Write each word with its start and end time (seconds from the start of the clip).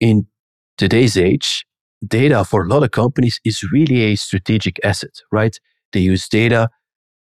in 0.00 0.26
today's 0.78 1.16
age, 1.16 1.64
data 2.06 2.44
for 2.44 2.64
a 2.64 2.68
lot 2.68 2.82
of 2.82 2.90
companies 2.90 3.40
is 3.44 3.62
really 3.72 4.02
a 4.02 4.16
strategic 4.16 4.78
asset, 4.84 5.14
right? 5.30 5.58
They 5.92 6.00
use 6.00 6.28
data 6.28 6.70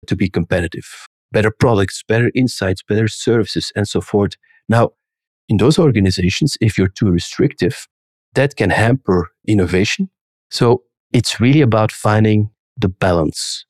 to 0.08 0.16
be 0.16 0.30
competitive, 0.30 1.08
better 1.32 1.52
products, 1.52 2.04
better 2.08 2.32
insights, 2.36 2.84
better 2.84 3.08
services, 3.08 3.72
and 3.76 3.88
so 3.88 4.02
forth. 4.02 4.34
Now, 4.68 4.92
in 5.48 5.58
those 5.58 5.78
organizations, 5.78 6.58
if 6.62 6.78
you're 6.78 6.88
too 6.88 7.12
restrictive, 7.12 7.88
that 8.34 8.56
can 8.56 8.72
hamper 8.72 9.30
innovation. 9.48 10.10
So 10.50 10.84
it's 11.12 11.40
really 11.40 11.62
about 11.62 11.92
finding 11.92 12.50
the 12.78 12.90
balance, 12.90 13.66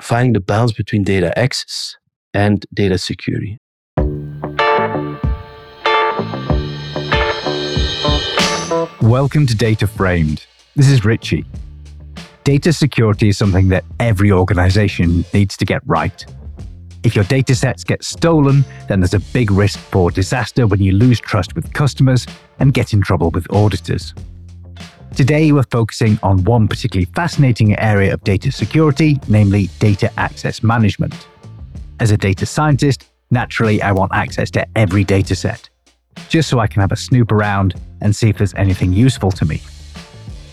finding 0.00 0.32
the 0.32 0.40
balance 0.40 0.72
between 0.72 1.04
data 1.04 1.36
access 1.38 1.96
and 2.34 2.66
data 2.74 2.98
security. 2.98 3.58
Welcome 9.02 9.48
to 9.48 9.56
Data 9.56 9.88
Framed. 9.88 10.46
This 10.76 10.88
is 10.88 11.04
Richie. 11.04 11.44
Data 12.44 12.72
security 12.72 13.30
is 13.30 13.36
something 13.36 13.66
that 13.70 13.84
every 13.98 14.30
organization 14.30 15.24
needs 15.34 15.56
to 15.56 15.64
get 15.64 15.82
right. 15.86 16.24
If 17.02 17.16
your 17.16 17.24
data 17.24 17.56
sets 17.56 17.82
get 17.82 18.04
stolen, 18.04 18.64
then 18.86 19.00
there's 19.00 19.12
a 19.12 19.18
big 19.18 19.50
risk 19.50 19.80
for 19.80 20.12
disaster 20.12 20.68
when 20.68 20.80
you 20.80 20.92
lose 20.92 21.18
trust 21.18 21.56
with 21.56 21.72
customers 21.72 22.28
and 22.60 22.72
get 22.72 22.92
in 22.92 23.02
trouble 23.02 23.30
with 23.30 23.52
auditors. 23.52 24.14
Today, 25.16 25.50
we're 25.50 25.64
focusing 25.64 26.16
on 26.22 26.44
one 26.44 26.68
particularly 26.68 27.10
fascinating 27.12 27.76
area 27.80 28.14
of 28.14 28.22
data 28.22 28.52
security, 28.52 29.18
namely 29.26 29.66
data 29.80 30.12
access 30.16 30.62
management. 30.62 31.26
As 31.98 32.12
a 32.12 32.16
data 32.16 32.46
scientist, 32.46 33.04
naturally, 33.32 33.82
I 33.82 33.90
want 33.90 34.12
access 34.14 34.48
to 34.52 34.64
every 34.76 35.02
data 35.02 35.34
set, 35.34 35.68
just 36.28 36.48
so 36.48 36.60
I 36.60 36.68
can 36.68 36.80
have 36.82 36.92
a 36.92 36.96
snoop 36.96 37.32
around 37.32 37.74
and 38.02 38.14
see 38.14 38.28
if 38.28 38.36
there's 38.36 38.54
anything 38.54 38.92
useful 38.92 39.30
to 39.32 39.46
me. 39.46 39.62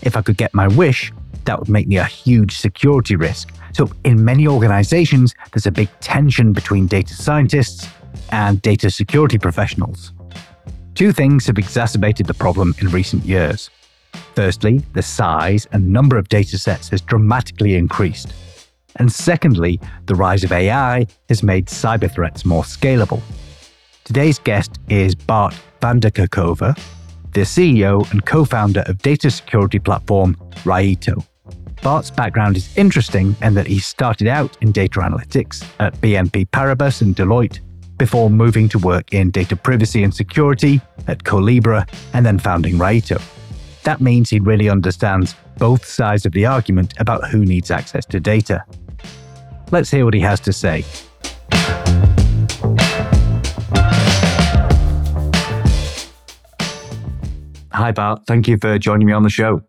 If 0.00 0.16
I 0.16 0.22
could 0.22 0.38
get 0.38 0.54
my 0.54 0.68
wish, 0.68 1.12
that 1.44 1.58
would 1.58 1.68
make 1.68 1.86
me 1.86 1.98
a 1.98 2.04
huge 2.04 2.56
security 2.56 3.16
risk 3.16 3.52
so, 3.72 3.88
in 4.04 4.24
many 4.24 4.48
organizations, 4.48 5.34
there's 5.52 5.66
a 5.66 5.70
big 5.70 5.88
tension 6.00 6.52
between 6.52 6.86
data 6.86 7.14
scientists 7.14 7.88
and 8.30 8.60
data 8.62 8.90
security 8.90 9.38
professionals. 9.38 10.12
Two 10.94 11.12
things 11.12 11.46
have 11.46 11.58
exacerbated 11.58 12.26
the 12.26 12.34
problem 12.34 12.74
in 12.80 12.88
recent 12.88 13.24
years. 13.24 13.70
Firstly, 14.34 14.78
the 14.94 15.02
size 15.02 15.66
and 15.72 15.92
number 15.92 16.18
of 16.18 16.28
datasets 16.28 16.90
has 16.90 17.00
dramatically 17.00 17.76
increased. 17.76 18.32
And 18.96 19.10
secondly, 19.10 19.80
the 20.06 20.16
rise 20.16 20.42
of 20.42 20.50
AI 20.50 21.06
has 21.28 21.42
made 21.42 21.66
cyber 21.66 22.12
threats 22.12 22.44
more 22.44 22.64
scalable. 22.64 23.22
Today's 24.02 24.40
guest 24.40 24.80
is 24.88 25.14
Bart 25.14 25.54
Vandekerckhove, 25.80 26.76
the 27.32 27.42
CEO 27.42 28.10
and 28.10 28.24
co 28.26 28.44
founder 28.44 28.80
of 28.86 28.98
data 28.98 29.30
security 29.30 29.78
platform 29.78 30.34
Raito. 30.64 31.24
Bart's 31.82 32.10
background 32.10 32.56
is 32.56 32.76
interesting 32.76 33.34
in 33.40 33.54
that 33.54 33.66
he 33.66 33.78
started 33.78 34.28
out 34.28 34.56
in 34.60 34.70
data 34.70 35.00
analytics 35.00 35.66
at 35.78 35.94
BNP 36.00 36.48
Paribas 36.50 37.00
and 37.00 37.16
Deloitte 37.16 37.60
before 37.96 38.30
moving 38.30 38.68
to 38.68 38.78
work 38.78 39.12
in 39.14 39.30
data 39.30 39.56
privacy 39.56 40.02
and 40.02 40.14
security 40.14 40.80
at 41.06 41.24
Collibra 41.24 41.88
and 42.12 42.24
then 42.24 42.38
founding 42.38 42.74
Raito. 42.74 43.20
That 43.84 44.00
means 44.00 44.28
he 44.28 44.40
really 44.40 44.68
understands 44.68 45.34
both 45.56 45.84
sides 45.84 46.26
of 46.26 46.32
the 46.32 46.46
argument 46.46 46.94
about 46.98 47.28
who 47.28 47.44
needs 47.44 47.70
access 47.70 48.04
to 48.06 48.20
data. 48.20 48.64
Let's 49.70 49.90
hear 49.90 50.04
what 50.04 50.14
he 50.14 50.20
has 50.20 50.40
to 50.40 50.52
say. 50.52 50.84
Hi, 57.72 57.92
Bart. 57.92 58.26
Thank 58.26 58.48
you 58.48 58.58
for 58.58 58.78
joining 58.78 59.06
me 59.06 59.12
on 59.12 59.22
the 59.22 59.30
show. 59.30 59.62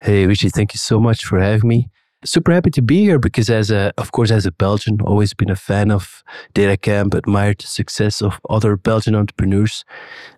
Hey, 0.00 0.26
Richie, 0.26 0.50
thank 0.50 0.74
you 0.74 0.78
so 0.78 0.98
much 0.98 1.24
for 1.24 1.40
having 1.40 1.68
me. 1.68 1.90
Super 2.24 2.52
happy 2.52 2.70
to 2.70 2.82
be 2.82 3.02
here 3.02 3.20
because, 3.20 3.48
as 3.48 3.70
a, 3.70 3.92
of 3.98 4.10
course, 4.10 4.32
as 4.32 4.46
a 4.46 4.50
Belgian, 4.50 5.00
always 5.00 5.32
been 5.32 5.50
a 5.50 5.54
fan 5.54 5.92
of 5.92 6.24
DataCamp, 6.54 7.14
admired 7.14 7.58
the 7.58 7.68
success 7.68 8.20
of 8.20 8.40
other 8.50 8.76
Belgian 8.76 9.14
entrepreneurs. 9.14 9.84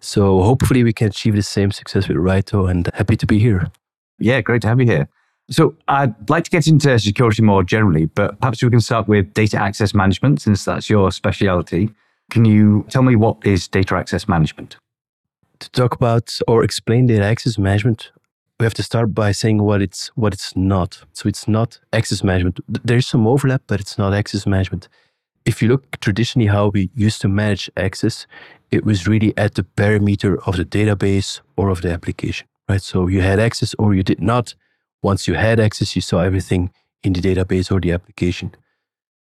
So 0.00 0.42
hopefully 0.42 0.84
we 0.84 0.92
can 0.92 1.08
achieve 1.08 1.34
the 1.34 1.42
same 1.42 1.70
success 1.70 2.08
with 2.08 2.18
Raito 2.18 2.70
and 2.70 2.90
happy 2.92 3.16
to 3.16 3.26
be 3.26 3.38
here. 3.38 3.70
Yeah, 4.18 4.42
great 4.42 4.60
to 4.62 4.68
have 4.68 4.78
you 4.78 4.86
here. 4.86 5.08
So 5.50 5.76
I'd 5.88 6.28
like 6.28 6.44
to 6.44 6.50
get 6.50 6.66
into 6.66 6.98
security 6.98 7.40
more 7.40 7.64
generally, 7.64 8.04
but 8.04 8.38
perhaps 8.38 8.62
we 8.62 8.68
can 8.68 8.82
start 8.82 9.08
with 9.08 9.32
data 9.32 9.58
access 9.58 9.94
management 9.94 10.42
since 10.42 10.66
that's 10.66 10.90
your 10.90 11.10
specialty. 11.10 11.88
Can 12.30 12.44
you 12.44 12.84
tell 12.90 13.02
me 13.02 13.16
what 13.16 13.38
is 13.46 13.66
data 13.66 13.94
access 13.94 14.28
management? 14.28 14.76
To 15.60 15.70
talk 15.70 15.94
about 15.94 16.38
or 16.46 16.62
explain 16.62 17.06
data 17.06 17.24
access 17.24 17.58
management, 17.58 18.12
we 18.60 18.64
have 18.64 18.74
to 18.74 18.82
start 18.82 19.14
by 19.14 19.32
saying 19.32 19.62
what 19.62 19.82
it's 19.82 20.08
what 20.08 20.32
it's 20.32 20.56
not. 20.56 21.02
So 21.12 21.28
it's 21.28 21.48
not 21.48 21.80
access 21.92 22.22
management. 22.22 22.60
There's 22.84 23.06
some 23.06 23.26
overlap, 23.26 23.62
but 23.66 23.80
it's 23.80 23.98
not 23.98 24.14
access 24.14 24.46
management. 24.46 24.88
If 25.44 25.60
you 25.60 25.68
look 25.68 25.98
traditionally 26.00 26.48
how 26.48 26.68
we 26.68 26.90
used 26.94 27.20
to 27.22 27.28
manage 27.28 27.70
access, 27.76 28.26
it 28.70 28.84
was 28.84 29.08
really 29.08 29.32
at 29.36 29.54
the 29.54 29.64
parameter 29.64 30.38
of 30.46 30.56
the 30.56 30.64
database 30.64 31.40
or 31.56 31.70
of 31.70 31.82
the 31.82 31.90
application, 31.90 32.46
right? 32.68 32.82
So 32.82 33.08
you 33.08 33.22
had 33.22 33.40
access 33.40 33.74
or 33.78 33.94
you 33.94 34.02
did 34.02 34.20
not. 34.20 34.54
Once 35.02 35.26
you 35.26 35.34
had 35.34 35.58
access, 35.58 35.96
you 35.96 36.02
saw 36.02 36.20
everything 36.20 36.70
in 37.02 37.12
the 37.14 37.20
database 37.20 37.72
or 37.72 37.80
the 37.80 37.92
application. 37.92 38.54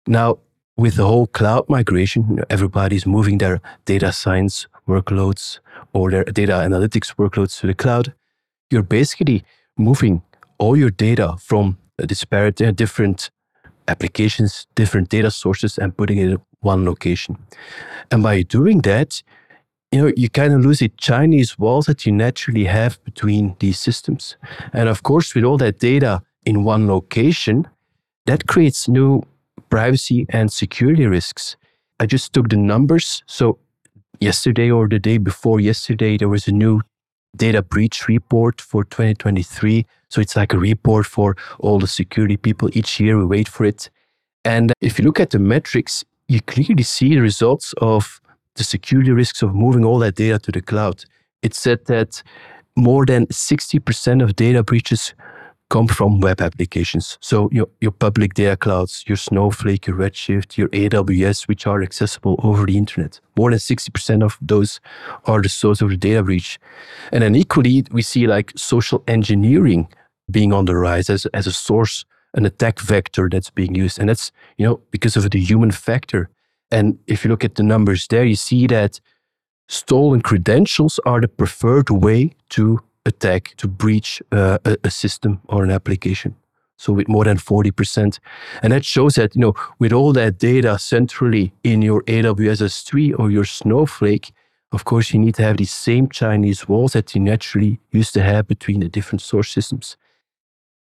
Now, 0.07 0.39
with 0.77 0.97
the 0.97 1.07
whole 1.07 1.27
cloud 1.27 1.69
migration, 1.69 2.41
everybody's 2.49 3.07
moving 3.07 3.39
their 3.39 3.61
data 3.85 4.13
science 4.13 4.67
workloads 4.87 5.61
or 5.95 6.11
their 6.11 6.25
data 6.25 6.53
analytics 6.53 7.15
workloads 7.17 7.59
to 7.61 7.67
the 7.67 7.75
cloud 7.75 8.13
you're 8.71 8.83
basically 8.83 9.45
moving 9.79 10.23
all 10.59 10.77
your 10.77 10.91
data 10.91 11.37
from 11.39 11.79
disparate 12.07 12.61
uh, 12.61 12.73
different 12.73 13.31
applications, 13.89 14.67
different 14.75 15.09
data 15.09 15.31
sources, 15.31 15.79
and 15.79 15.97
putting 15.97 16.19
it 16.19 16.31
in 16.31 16.39
one 16.61 16.85
location. 16.85 17.37
And 18.11 18.23
by 18.23 18.43
doing 18.43 18.81
that, 18.83 19.23
you 19.93 20.01
know, 20.01 20.13
you 20.17 20.29
kind 20.29 20.53
of 20.53 20.65
lose 20.65 20.81
the 20.81 20.89
Chinese 20.97 21.59
walls 21.59 21.87
that 21.87 22.05
you 22.05 22.13
naturally 22.13 22.65
have 22.65 23.03
between 23.05 23.55
these 23.61 23.79
systems. 23.79 24.37
And 24.73 24.89
of 24.89 25.03
course, 25.03 25.35
with 25.35 25.45
all 25.45 25.59
that 25.59 25.79
data 25.79 26.23
in 26.45 26.65
one 26.65 26.89
location, 26.89 27.69
that 28.27 28.47
creates 28.47 28.89
new 28.89 29.23
privacy 29.69 30.27
and 30.31 30.51
security 30.51 31.07
risks. 31.07 31.57
I 32.01 32.07
just 32.07 32.33
took 32.33 32.49
the 32.49 32.57
numbers. 32.57 33.23
So 33.27 33.59
yesterday 34.21 34.71
or 34.71 34.89
the 34.89 34.99
day 34.99 35.19
before 35.19 35.61
yesterday, 35.61 36.17
there 36.17 36.29
was 36.29 36.47
a 36.49 36.53
new 36.53 36.81
data 37.37 37.63
breach 37.63 38.09
report 38.09 38.61
for 38.61 38.85
2023. 38.85 39.87
So 40.09 40.21
it's 40.21 40.37
like 40.37 40.53
a 40.53 40.59
report 40.59 41.07
for 41.07 41.37
all 41.59 41.79
the 41.79 41.87
security 41.87 42.37
people. 42.37 42.71
Each 42.73 43.01
year 43.01 43.19
we 43.19 43.25
wait 43.25 43.49
for 43.49 43.65
it. 43.65 43.91
And 44.45 44.73
if 44.81 44.99
you 44.99 45.05
look 45.05 45.21
at 45.21 45.31
the 45.31 45.39
metrics, 45.39 46.05
you 46.29 46.41
clearly 46.43 46.83
see 46.83 47.15
the 47.15 47.21
results 47.21 47.75
of 47.79 48.21
the 48.55 48.65
security 48.65 49.11
risks 49.11 49.43
of 49.43 49.55
moving 49.55 49.85
all 49.85 49.99
that 49.99 50.15
data 50.15 50.39
to 50.39 50.53
the 50.53 50.63
cloud. 50.63 51.05
It 51.43 51.55
said 51.55 51.85
that 51.87 52.23
more 52.77 53.05
than 53.05 53.27
60% 53.27 54.23
of 54.23 54.37
data 54.37 54.63
breaches 54.63 55.15
come 55.71 55.87
from 55.87 56.21
web 56.21 56.41
applications. 56.41 57.19
So 57.21 57.49
your, 57.51 57.69
your 57.81 57.91
public 57.91 58.35
data 58.35 58.57
clouds, 58.57 59.05
your 59.07 59.17
Snowflake, 59.17 59.87
your 59.87 59.97
Redshift, 59.97 60.57
your 60.57 60.69
AWS, 60.69 61.49
which 61.49 61.67
are 61.67 61.83
accessible 61.83 62.39
over 62.43 62.67
the 62.67 62.77
internet. 62.77 63.21
More 63.37 63.51
than 63.51 63.59
60% 63.59 64.23
of 64.23 64.39
those 64.41 64.81
are 65.25 65.41
the 65.43 65.49
source 65.49 65.81
of 65.81 65.91
the 65.91 65.97
data 65.97 66.23
breach. 66.23 66.59
And 67.13 67.23
then 67.23 67.35
equally, 67.35 67.85
we 67.91 68.03
see 68.03 68.27
like 68.27 68.53
social 68.57 69.03
engineering 69.09 69.89
being 70.31 70.53
on 70.53 70.67
the 70.67 70.77
rise 70.77 71.11
as, 71.11 71.27
as 71.27 71.47
a 71.47 71.53
source, 71.53 72.05
an 72.35 72.47
attack 72.47 72.81
vector 72.81 73.29
that's 73.29 73.51
being 73.51 73.75
used. 73.75 73.99
And 73.99 74.09
that's, 74.09 74.33
you 74.59 74.67
know, 74.67 74.81
because 74.91 75.17
of 75.17 75.29
the 75.31 75.41
human 75.41 75.71
factor. 75.71 76.31
And 76.71 76.99
if 77.07 77.25
you 77.25 77.31
look 77.31 77.45
at 77.45 77.55
the 77.55 77.63
numbers 77.63 78.07
there, 78.09 78.25
you 78.25 78.37
see 78.37 78.67
that 78.69 79.01
stolen 79.69 80.21
credentials 80.21 81.01
are 81.07 81.21
the 81.21 81.29
preferred 81.29 81.91
way 81.91 82.33
to 82.51 82.81
attack, 83.07 83.55
to 83.57 83.69
breach 83.69 84.23
uh, 84.33 84.59
a, 84.65 84.77
a 84.85 84.91
system 84.91 85.41
or 85.49 85.65
an 85.65 85.71
application. 85.71 86.37
So 86.77 86.93
with 86.93 87.09
more 87.09 87.25
than 87.25 87.37
40%. 87.37 88.19
And 88.63 88.73
that 88.73 88.85
shows 88.85 89.15
that, 89.15 89.35
you 89.35 89.41
know, 89.41 89.55
with 89.79 89.93
all 89.93 90.13
that 90.15 90.39
data 90.39 90.79
centrally 90.79 91.53
in 91.63 91.83
your 91.83 92.03
AWS 92.03 92.63
S3 92.63 93.19
or 93.19 93.31
your 93.31 93.45
Snowflake, 93.45 94.33
of 94.73 94.85
course, 94.85 95.13
you 95.13 95.21
need 95.21 95.37
to 95.37 95.43
have 95.43 95.59
these 95.59 95.71
same 95.71 96.09
Chinese 96.09 96.69
walls 96.69 96.95
that 96.95 97.15
you 97.15 97.21
naturally 97.21 97.79
used 97.93 98.13
to 98.15 98.23
have 98.23 98.49
between 98.49 98.81
the 98.81 98.89
different 98.89 99.23
source 99.23 99.51
systems. 99.51 99.97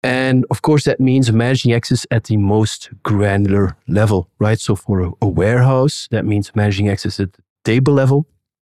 And 0.02 0.46
of 0.50 0.62
course, 0.62 0.86
that 0.86 1.00
means 1.00 1.32
managing 1.32 1.74
access 1.74 2.06
at 2.10 2.26
the 2.26 2.38
most 2.38 2.90
granular 3.04 3.76
level, 3.88 4.30
right? 4.40 4.60
So 4.60 4.76
for 4.76 5.02
a, 5.02 5.12
a 5.22 5.28
warehouse, 5.28 6.08
that 6.12 6.26
means 6.26 6.56
managing 6.56 6.88
access 6.88 7.20
at 7.20 7.34
the 7.34 7.42
table 7.66 7.94
level. 7.94 8.28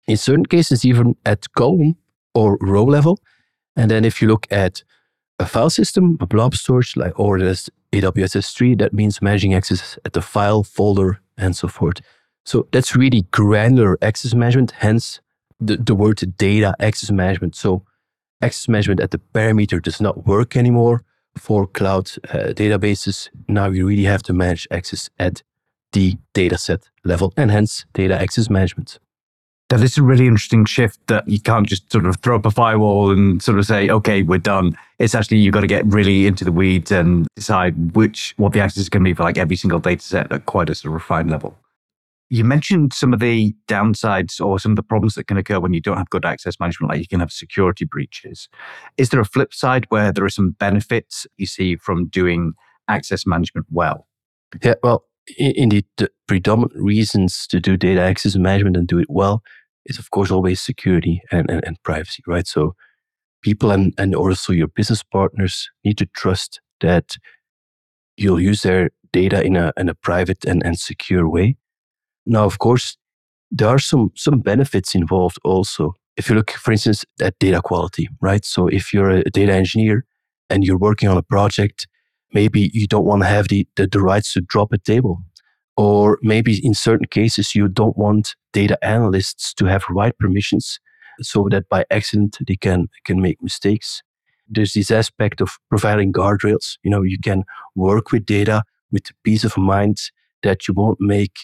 In 0.08 0.16
certain 0.16 0.46
cases, 0.46 0.84
even 0.84 1.14
at 1.24 1.52
column 1.52 1.96
or 2.36 2.58
row 2.60 2.84
level. 2.84 3.18
And 3.76 3.90
then 3.90 4.04
if 4.04 4.20
you 4.20 4.28
look 4.28 4.46
at 4.50 4.84
a 5.38 5.46
file 5.46 5.70
system, 5.70 6.16
a 6.20 6.26
blob 6.26 6.54
storage, 6.54 6.96
like 6.96 7.18
or 7.18 7.38
this 7.38 7.70
AWS 7.92 8.36
S3, 8.36 8.78
that 8.78 8.92
means 8.92 9.22
managing 9.22 9.54
access 9.54 9.98
at 10.04 10.12
the 10.12 10.22
file, 10.22 10.62
folder, 10.62 11.20
and 11.36 11.56
so 11.56 11.68
forth. 11.68 12.00
So 12.44 12.68
that's 12.72 12.94
really 12.94 13.22
granular 13.32 13.98
access 14.02 14.34
management, 14.34 14.70
hence 14.70 15.20
the, 15.58 15.76
the 15.76 15.94
word 15.94 16.20
data 16.38 16.74
access 16.78 17.10
management. 17.10 17.56
So 17.56 17.82
access 18.42 18.68
management 18.68 19.00
at 19.00 19.10
the 19.10 19.20
parameter 19.34 19.82
does 19.82 20.00
not 20.00 20.26
work 20.26 20.56
anymore 20.56 21.02
for 21.36 21.66
cloud 21.66 22.10
uh, 22.28 22.52
databases. 22.54 23.28
Now 23.48 23.68
you 23.70 23.86
really 23.86 24.04
have 24.04 24.22
to 24.24 24.32
manage 24.32 24.68
access 24.70 25.10
at 25.18 25.42
the 25.92 26.16
dataset 26.34 26.82
level 27.04 27.32
and 27.36 27.50
hence 27.50 27.86
data 27.94 28.20
access 28.20 28.50
management. 28.50 28.98
That 29.68 29.82
is 29.82 29.98
a 29.98 30.02
really 30.02 30.28
interesting 30.28 30.64
shift 30.64 31.04
that 31.08 31.26
you 31.28 31.40
can't 31.40 31.66
just 31.66 31.90
sort 31.90 32.06
of 32.06 32.16
throw 32.22 32.36
up 32.36 32.46
a 32.46 32.52
firewall 32.52 33.10
and 33.10 33.42
sort 33.42 33.58
of 33.58 33.66
say, 33.66 33.88
okay, 33.88 34.22
we're 34.22 34.38
done. 34.38 34.78
It's 35.00 35.14
actually, 35.14 35.38
you've 35.38 35.54
got 35.54 35.62
to 35.62 35.66
get 35.66 35.84
really 35.86 36.28
into 36.28 36.44
the 36.44 36.52
weeds 36.52 36.92
and 36.92 37.26
decide 37.34 37.96
which, 37.96 38.32
what 38.36 38.52
the 38.52 38.60
access 38.60 38.82
is 38.82 38.88
going 38.88 39.02
to 39.02 39.08
be 39.10 39.14
for 39.14 39.24
like 39.24 39.38
every 39.38 39.56
single 39.56 39.80
data 39.80 40.02
set 40.02 40.30
at 40.30 40.46
quite 40.46 40.70
a 40.70 40.74
sort 40.74 40.90
of 40.90 40.94
refined 40.94 41.30
level. 41.32 41.58
You 42.28 42.44
mentioned 42.44 42.92
some 42.92 43.12
of 43.12 43.18
the 43.18 43.56
downsides 43.66 44.44
or 44.44 44.60
some 44.60 44.72
of 44.72 44.76
the 44.76 44.82
problems 44.84 45.14
that 45.14 45.26
can 45.26 45.36
occur 45.36 45.58
when 45.58 45.74
you 45.74 45.80
don't 45.80 45.96
have 45.96 46.10
good 46.10 46.24
access 46.24 46.60
management, 46.60 46.90
like 46.90 47.00
you 47.00 47.08
can 47.08 47.20
have 47.20 47.32
security 47.32 47.84
breaches. 47.84 48.48
Is 48.96 49.10
there 49.10 49.20
a 49.20 49.24
flip 49.24 49.52
side 49.52 49.86
where 49.88 50.12
there 50.12 50.24
are 50.24 50.30
some 50.30 50.50
benefits 50.50 51.26
you 51.38 51.46
see 51.46 51.76
from 51.76 52.06
doing 52.06 52.54
access 52.88 53.26
management 53.26 53.66
well? 53.70 54.06
Yeah, 54.62 54.74
well, 54.82 55.04
indeed, 55.36 55.86
the 55.96 56.10
predominant 56.26 56.72
reasons 56.74 57.46
to 57.48 57.60
do 57.60 57.76
data 57.76 58.00
access 58.00 58.36
management 58.36 58.76
and 58.76 58.86
do 58.86 58.98
it 58.98 59.08
well 59.08 59.42
is, 59.86 59.98
of 59.98 60.10
course, 60.10 60.30
always 60.30 60.60
security 60.60 61.22
and, 61.30 61.50
and, 61.50 61.64
and 61.64 61.82
privacy, 61.82 62.22
right? 62.26 62.46
So 62.46 62.74
people 63.42 63.70
and, 63.70 63.94
and 63.98 64.14
also 64.14 64.52
your 64.52 64.68
business 64.68 65.02
partners 65.02 65.70
need 65.84 65.98
to 65.98 66.06
trust 66.06 66.60
that 66.80 67.16
you'll 68.16 68.40
use 68.40 68.62
their 68.62 68.90
data 69.12 69.42
in 69.42 69.56
a, 69.56 69.72
in 69.76 69.88
a 69.88 69.94
private 69.94 70.44
and, 70.44 70.64
and 70.64 70.78
secure 70.78 71.28
way. 71.28 71.56
Now, 72.24 72.44
of 72.44 72.58
course, 72.58 72.96
there 73.50 73.68
are 73.68 73.78
some, 73.78 74.10
some 74.16 74.40
benefits 74.40 74.94
involved 74.94 75.38
also. 75.44 75.94
If 76.16 76.28
you 76.28 76.34
look, 76.34 76.50
for 76.50 76.72
instance, 76.72 77.04
at 77.20 77.38
data 77.38 77.60
quality, 77.62 78.08
right? 78.20 78.44
So 78.44 78.68
if 78.68 78.92
you're 78.92 79.10
a 79.10 79.24
data 79.24 79.52
engineer 79.52 80.04
and 80.50 80.64
you're 80.64 80.78
working 80.78 81.08
on 81.08 81.16
a 81.16 81.22
project, 81.22 81.86
maybe 82.36 82.70
you 82.74 82.86
don't 82.86 83.06
want 83.10 83.22
to 83.22 83.28
have 83.36 83.48
the, 83.48 83.66
the, 83.76 83.86
the 83.86 84.02
rights 84.12 84.34
to 84.34 84.42
drop 84.42 84.70
a 84.72 84.78
table. 84.92 85.22
Or 85.76 86.18
maybe 86.22 86.52
in 86.68 86.74
certain 86.74 87.06
cases, 87.06 87.54
you 87.54 87.66
don't 87.68 87.96
want 87.96 88.34
data 88.52 88.76
analysts 88.84 89.54
to 89.54 89.64
have 89.66 89.84
write 89.88 90.18
permissions 90.18 90.78
so 91.20 91.48
that 91.50 91.64
by 91.70 91.84
accident 91.90 92.36
they 92.46 92.56
can, 92.56 92.88
can 93.06 93.22
make 93.22 93.42
mistakes. 93.42 94.02
There's 94.54 94.74
this 94.74 94.90
aspect 94.90 95.40
of 95.40 95.50
providing 95.70 96.12
guardrails. 96.12 96.76
You 96.84 96.90
know, 96.90 97.02
you 97.02 97.18
can 97.28 97.44
work 97.74 98.12
with 98.12 98.26
data 98.26 98.62
with 98.92 99.04
the 99.04 99.14
peace 99.24 99.44
of 99.44 99.56
mind 99.56 99.96
that 100.42 100.68
you 100.68 100.74
won't 100.74 101.00
make 101.00 101.34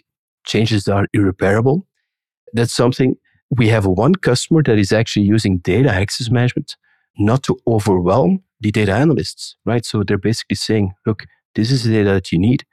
changes 0.44 0.84
that 0.84 0.94
are 0.94 1.06
irreparable. 1.12 1.86
That's 2.52 2.74
something 2.74 3.16
we 3.50 3.68
have 3.68 3.86
one 3.86 4.14
customer 4.14 4.62
that 4.64 4.78
is 4.78 4.92
actually 4.92 5.26
using 5.26 5.58
data 5.58 5.90
access 5.90 6.30
management 6.30 6.76
not 7.18 7.42
to 7.44 7.58
overwhelm 7.66 8.42
the 8.60 8.70
data 8.70 8.92
analysts, 8.92 9.56
right? 9.64 9.84
So 9.84 10.02
they're 10.02 10.18
basically 10.18 10.56
saying, 10.56 10.94
look, 11.06 11.24
this 11.54 11.70
is 11.70 11.84
the 11.84 11.92
data 11.92 12.10
that 12.10 12.32
you 12.32 12.38
need 12.38 12.64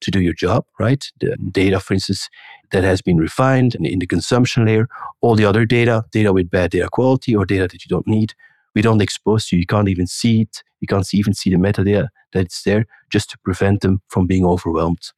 to 0.00 0.10
do 0.10 0.20
your 0.20 0.32
job, 0.32 0.64
right? 0.78 1.04
The 1.20 1.36
data, 1.50 1.80
for 1.80 1.94
instance, 1.94 2.28
that 2.72 2.84
has 2.84 3.00
been 3.00 3.16
refined 3.16 3.74
and 3.74 3.86
in 3.86 3.98
the 3.98 4.06
consumption 4.06 4.66
layer, 4.66 4.88
all 5.20 5.36
the 5.36 5.44
other 5.44 5.64
data, 5.64 6.04
data 6.12 6.32
with 6.32 6.50
bad 6.50 6.70
data 6.70 6.88
quality 6.90 7.34
or 7.34 7.46
data 7.46 7.68
that 7.68 7.84
you 7.84 7.88
don't 7.88 8.06
need, 8.06 8.34
we 8.74 8.82
don't 8.82 9.00
expose 9.00 9.50
you. 9.50 9.58
You 9.58 9.66
can't 9.66 9.88
even 9.88 10.06
see 10.06 10.42
it. 10.42 10.62
You 10.80 10.86
can't 10.86 11.06
even 11.14 11.32
see 11.32 11.50
the 11.50 11.56
metadata 11.56 12.08
that's 12.32 12.62
there 12.62 12.84
just 13.10 13.30
to 13.30 13.38
prevent 13.38 13.80
them 13.80 14.02
from 14.08 14.26
being 14.26 14.44
overwhelmed. 14.44 15.12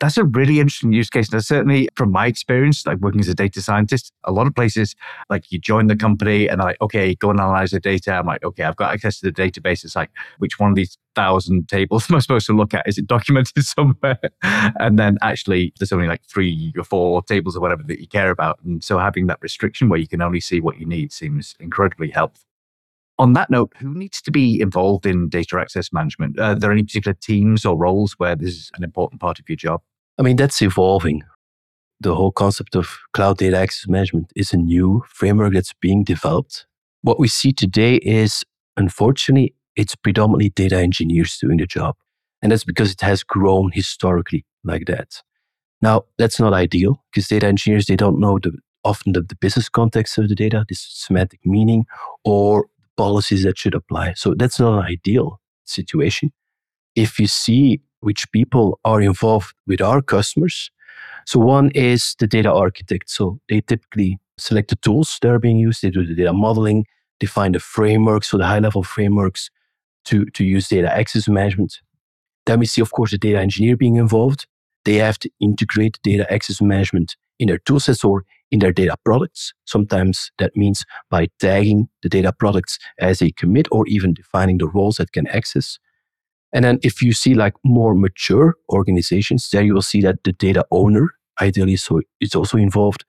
That's 0.00 0.16
a 0.16 0.24
really 0.24 0.60
interesting 0.60 0.92
use 0.92 1.10
case. 1.10 1.32
And 1.32 1.44
certainly 1.44 1.88
from 1.96 2.12
my 2.12 2.26
experience, 2.26 2.86
like 2.86 2.98
working 2.98 3.20
as 3.20 3.28
a 3.28 3.34
data 3.34 3.60
scientist, 3.60 4.12
a 4.24 4.32
lot 4.32 4.46
of 4.46 4.54
places, 4.54 4.94
like 5.28 5.50
you 5.50 5.58
join 5.58 5.88
the 5.88 5.96
company 5.96 6.48
and 6.48 6.60
they're 6.60 6.68
like, 6.68 6.80
okay, 6.80 7.16
go 7.16 7.30
and 7.30 7.40
analyze 7.40 7.72
the 7.72 7.80
data. 7.80 8.12
I'm 8.12 8.26
like, 8.26 8.44
okay, 8.44 8.62
I've 8.62 8.76
got 8.76 8.92
access 8.92 9.18
to 9.20 9.30
the 9.30 9.32
database. 9.32 9.84
It's 9.84 9.96
like, 9.96 10.10
which 10.38 10.60
one 10.60 10.70
of 10.70 10.76
these 10.76 10.96
thousand 11.16 11.68
tables 11.68 12.06
am 12.10 12.16
I 12.16 12.20
supposed 12.20 12.46
to 12.46 12.52
look 12.52 12.74
at? 12.74 12.86
Is 12.86 12.98
it 12.98 13.06
documented 13.08 13.64
somewhere? 13.64 14.20
and 14.42 14.98
then 14.98 15.18
actually 15.20 15.72
there's 15.78 15.92
only 15.92 16.06
like 16.06 16.22
three 16.24 16.72
or 16.78 16.84
four 16.84 17.22
tables 17.22 17.56
or 17.56 17.60
whatever 17.60 17.82
that 17.84 18.00
you 18.00 18.06
care 18.06 18.30
about. 18.30 18.60
And 18.64 18.82
so 18.84 18.98
having 18.98 19.26
that 19.26 19.38
restriction 19.40 19.88
where 19.88 19.98
you 19.98 20.08
can 20.08 20.22
only 20.22 20.40
see 20.40 20.60
what 20.60 20.78
you 20.78 20.86
need 20.86 21.12
seems 21.12 21.56
incredibly 21.58 22.10
helpful. 22.10 22.47
On 23.18 23.32
that 23.32 23.50
note, 23.50 23.72
who 23.78 23.94
needs 23.94 24.22
to 24.22 24.30
be 24.30 24.60
involved 24.60 25.04
in 25.04 25.28
data 25.28 25.58
access 25.58 25.92
management? 25.92 26.38
Are 26.38 26.54
there 26.54 26.70
any 26.70 26.84
particular 26.84 27.16
teams 27.20 27.64
or 27.64 27.76
roles 27.76 28.12
where 28.18 28.36
this 28.36 28.54
is 28.54 28.70
an 28.76 28.84
important 28.84 29.20
part 29.20 29.40
of 29.40 29.48
your 29.48 29.56
job? 29.56 29.80
I 30.18 30.22
mean, 30.22 30.36
that's 30.36 30.62
evolving. 30.62 31.22
The 32.00 32.14
whole 32.14 32.30
concept 32.30 32.76
of 32.76 32.96
cloud 33.12 33.38
data 33.38 33.58
access 33.58 33.88
management 33.88 34.32
is 34.36 34.52
a 34.52 34.56
new 34.56 35.02
framework 35.08 35.52
that's 35.52 35.74
being 35.80 36.04
developed. 36.04 36.66
What 37.02 37.18
we 37.18 37.26
see 37.26 37.52
today 37.52 37.96
is, 37.96 38.44
unfortunately, 38.76 39.54
it's 39.74 39.96
predominantly 39.96 40.50
data 40.50 40.76
engineers 40.76 41.38
doing 41.38 41.56
the 41.56 41.66
job. 41.66 41.96
And 42.40 42.52
that's 42.52 42.64
because 42.64 42.92
it 42.92 43.00
has 43.00 43.24
grown 43.24 43.72
historically 43.72 44.44
like 44.62 44.86
that. 44.86 45.22
Now, 45.82 46.04
that's 46.18 46.38
not 46.38 46.52
ideal 46.52 47.02
because 47.10 47.28
data 47.28 47.46
engineers, 47.46 47.86
they 47.86 47.96
don't 47.96 48.20
know 48.20 48.38
the, 48.40 48.52
often 48.84 49.12
the, 49.12 49.22
the 49.22 49.36
business 49.36 49.68
context 49.68 50.18
of 50.18 50.28
the 50.28 50.34
data, 50.36 50.64
this 50.68 50.86
semantic 50.88 51.40
meaning, 51.44 51.84
or 52.24 52.66
policies 52.98 53.44
that 53.44 53.56
should 53.56 53.74
apply. 53.74 54.12
So 54.14 54.34
that's 54.36 54.60
not 54.60 54.78
an 54.78 54.84
ideal 54.84 55.40
situation. 55.64 56.30
If 56.94 57.18
you 57.18 57.26
see 57.26 57.80
which 58.00 58.30
people 58.32 58.78
are 58.84 59.00
involved 59.00 59.54
with 59.66 59.80
our 59.80 60.02
customers, 60.02 60.70
so 61.26 61.38
one 61.38 61.70
is 61.70 62.14
the 62.18 62.26
data 62.26 62.52
architect. 62.52 63.08
So 63.08 63.38
they 63.48 63.60
typically 63.60 64.18
select 64.38 64.70
the 64.70 64.76
tools 64.76 65.18
that 65.22 65.30
are 65.30 65.38
being 65.38 65.58
used. 65.58 65.82
They 65.82 65.90
do 65.90 66.04
the 66.04 66.14
data 66.14 66.32
modeling, 66.32 66.84
define 67.20 67.52
the 67.52 67.60
frameworks, 67.60 68.28
so 68.28 68.38
the 68.38 68.46
high 68.46 68.58
level 68.58 68.82
frameworks 68.82 69.50
to, 70.06 70.24
to 70.26 70.44
use 70.44 70.68
data 70.68 70.92
access 70.92 71.28
management. 71.28 71.80
Then 72.46 72.60
we 72.60 72.66
see, 72.66 72.80
of 72.80 72.92
course, 72.92 73.10
the 73.10 73.18
data 73.18 73.38
engineer 73.38 73.76
being 73.76 73.96
involved. 73.96 74.46
They 74.84 74.94
have 74.94 75.18
to 75.20 75.30
integrate 75.40 75.98
data 76.02 76.30
access 76.32 76.62
management 76.62 77.16
in 77.38 77.48
their 77.48 77.58
toolsets 77.58 78.04
or 78.04 78.24
in 78.50 78.60
their 78.60 78.72
data 78.72 78.96
products. 79.04 79.52
Sometimes 79.64 80.30
that 80.38 80.56
means 80.56 80.84
by 81.10 81.28
tagging 81.38 81.88
the 82.02 82.08
data 82.08 82.32
products 82.32 82.78
as 82.98 83.20
a 83.22 83.30
commit 83.32 83.68
or 83.70 83.86
even 83.86 84.14
defining 84.14 84.58
the 84.58 84.68
roles 84.68 84.96
that 84.96 85.12
can 85.12 85.26
access. 85.28 85.78
And 86.52 86.64
then 86.64 86.78
if 86.82 87.02
you 87.02 87.12
see 87.12 87.34
like 87.34 87.54
more 87.64 87.94
mature 87.94 88.56
organizations, 88.70 89.48
there 89.50 89.62
you 89.62 89.74
will 89.74 89.82
see 89.82 90.00
that 90.02 90.24
the 90.24 90.32
data 90.32 90.64
owner, 90.70 91.10
ideally, 91.40 91.76
so 91.76 92.00
is 92.20 92.34
also 92.34 92.56
involved 92.56 93.04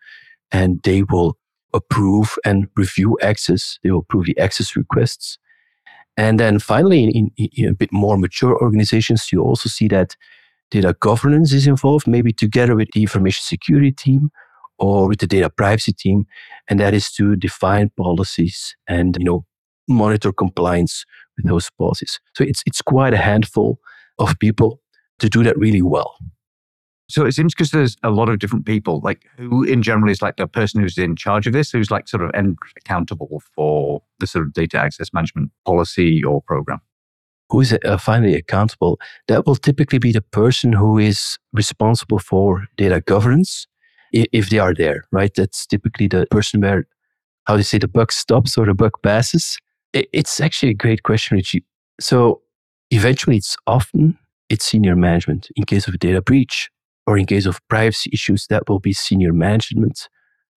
and 0.52 0.82
they 0.84 1.04
will 1.04 1.38
approve 1.74 2.36
and 2.44 2.68
review 2.76 3.18
access. 3.22 3.80
They 3.84 3.92
will 3.92 4.00
approve 4.00 4.26
the 4.26 4.38
access 4.38 4.76
requests. 4.76 5.38
And 6.18 6.38
then 6.38 6.60
finally, 6.60 7.06
in, 7.06 7.32
in, 7.38 7.70
a 7.70 7.74
bit 7.74 7.94
more 7.94 8.18
mature 8.18 8.62
organizations, 8.62 9.32
you 9.32 9.42
also 9.42 9.70
see 9.70 9.88
that 9.88 10.18
data 10.70 10.96
governance 11.00 11.54
is 11.54 11.66
involved, 11.66 12.08
maybe 12.08 12.34
together 12.34 12.76
with 12.76 12.90
the 12.94 13.02
information 13.02 13.42
security 13.44 13.92
team 13.92 14.32
or 14.80 15.08
with 15.08 15.20
the 15.20 15.28
data 15.28 15.50
privacy 15.50 15.94
team. 15.94 16.26
And 16.68 16.80
that 16.80 16.94
is 16.94 17.12
to 17.14 17.36
define 17.36 17.92
policies 17.98 18.76
and, 18.88 19.16
you 19.20 19.26
know, 19.26 19.46
monitor 19.88 20.32
compliance 20.32 21.06
with 21.36 21.48
those 21.48 21.70
policies. 21.78 22.20
So 22.36 22.44
it's, 22.44 22.64
it's 22.66 22.82
quite 22.82 23.14
a 23.14 23.18
handful 23.18 23.80
of 24.18 24.38
people 24.40 24.82
to 25.20 25.30
do 25.30 25.44
that 25.44 25.58
really 25.58 25.82
well. 25.82 26.16
So 27.10 27.26
it 27.26 27.32
seems 27.32 27.56
because 27.56 27.72
there's 27.72 27.98
a 28.04 28.12
lot 28.12 28.30
of 28.30 28.38
different 28.38 28.68
people, 28.68 29.02
like 29.04 29.24
who 29.38 29.64
in 29.64 29.82
general 29.82 30.12
is 30.12 30.22
like 30.22 30.38
the 30.38 30.46
person 30.46 30.80
who's 30.80 30.98
in 30.98 31.16
charge 31.16 31.48
of 31.48 31.54
this, 31.54 31.72
who's 31.72 31.90
like 31.90 32.08
sort 32.08 32.24
of 32.24 32.32
accountable 32.78 33.42
for 33.56 34.04
the 34.20 34.28
sort 34.28 34.46
of 34.46 34.54
data 34.54 34.78
access 34.78 35.12
management 35.12 35.50
policy 35.66 36.24
or 36.24 36.40
program. 36.44 36.82
Who 37.50 37.62
is 37.62 37.76
uh, 37.84 37.98
finally 37.98 38.36
accountable? 38.36 39.00
That 39.28 39.48
will 39.48 39.56
typically 39.56 39.98
be 39.98 40.12
the 40.12 40.22
person 40.22 40.72
who 40.72 41.00
is 41.00 41.40
responsible 41.52 42.20
for 42.20 42.68
data 42.78 43.02
governance, 43.02 43.66
if 44.12 44.50
they 44.50 44.60
are 44.60 44.74
there, 44.74 45.04
right? 45.12 45.34
That's 45.36 45.66
typically 45.66 46.08
the 46.08 46.28
person 46.32 46.62
where, 46.62 46.86
how 47.46 47.56
do 47.56 47.60
you 47.60 47.64
say, 47.64 47.78
the 47.78 47.88
buck 47.88 48.12
stops 48.12 48.58
or 48.58 48.66
the 48.66 48.74
buck 48.74 49.02
passes. 49.04 49.58
It's 49.94 50.40
actually 50.40 50.70
a 50.70 50.76
great 50.76 51.04
question, 51.04 51.38
Richie. 51.38 51.64
So 52.00 52.42
eventually, 52.92 53.38
it's 53.38 53.58
often 53.68 54.18
it's 54.50 54.66
senior 54.66 54.96
management 54.96 55.50
in 55.56 55.66
case 55.66 55.88
of 55.88 55.94
a 55.94 55.98
data 55.98 56.22
breach 56.22 56.70
or 57.08 57.18
in 57.18 57.26
case 57.26 57.46
of 57.46 57.60
privacy 57.70 58.10
issues. 58.14 58.48
That 58.48 58.70
will 58.70 58.80
be 58.80 58.94
senior 58.94 59.34
management, 59.34 60.10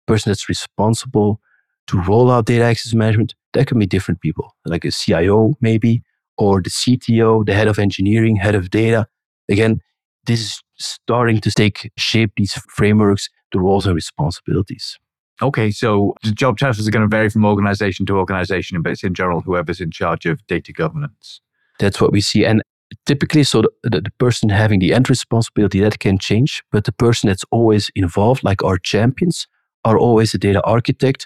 person 0.08 0.32
that's 0.32 0.50
responsible 0.50 1.40
to 1.88 2.02
roll 2.02 2.32
out 2.32 2.46
data 2.46 2.64
access 2.64 2.94
management. 2.94 3.36
That 3.54 3.68
can 3.68 3.80
be 3.80 3.86
different 3.88 4.22
people, 4.22 4.56
like 4.66 4.86
a 4.86 4.92
CIO 4.92 5.56
maybe, 5.62 6.04
or 6.38 6.62
the 6.62 6.70
CTO, 6.70 7.46
the 7.46 7.54
head 7.54 7.68
of 7.68 7.80
engineering, 7.80 8.36
head 8.36 8.56
of 8.56 8.70
data. 8.70 9.08
Again, 9.50 9.82
this 10.26 10.40
is 10.40 10.64
starting 10.78 11.40
to 11.42 11.52
take 11.52 11.92
shape. 11.98 12.32
These 12.38 12.54
frameworks, 12.70 13.30
the 13.52 13.60
roles 13.60 13.86
and 13.86 13.96
responsibilities. 13.96 14.98
Okay, 15.42 15.72
so 15.72 16.16
the 16.24 16.32
job 16.32 16.58
titles 16.58 16.88
are 16.88 16.92
going 16.92 17.08
to 17.10 17.16
vary 17.16 17.30
from 17.30 17.46
organization 17.46 18.06
to 18.08 18.18
organization, 18.18 18.82
but 18.82 18.92
it's 18.92 19.04
in 19.04 19.14
general 19.14 19.42
whoever's 19.42 19.80
in 19.80 19.90
charge 19.92 20.26
of 20.26 20.46
data 20.48 20.74
governance. 20.74 21.40
That's 21.80 22.02
what 22.02 22.12
we 22.12 22.20
see. 22.20 22.46
And 22.46 22.62
typically, 23.06 23.46
so 23.46 23.62
the, 23.62 24.02
the, 24.02 24.12
person 24.20 24.50
having 24.50 24.80
the 24.80 24.94
end 24.94 25.10
responsibility, 25.10 25.80
that 25.80 26.00
can 26.00 26.18
change, 26.18 26.62
but 26.74 26.84
the 26.84 26.92
person 26.92 27.30
that's 27.30 27.46
always 27.52 27.90
involved, 27.96 28.44
like 28.44 28.64
our 28.64 28.78
champions, 28.78 29.48
are 29.86 29.98
always 29.98 30.34
a 30.34 30.38
data 30.38 30.62
architect 30.66 31.26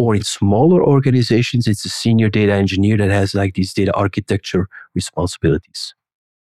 Or 0.00 0.14
in 0.14 0.22
smaller 0.22 0.82
organizations, 0.82 1.66
it's 1.66 1.84
a 1.84 1.90
senior 1.90 2.30
data 2.30 2.54
engineer 2.54 2.96
that 2.96 3.10
has 3.10 3.34
like 3.34 3.52
these 3.52 3.74
data 3.74 3.92
architecture 3.92 4.66
responsibilities. 4.94 5.94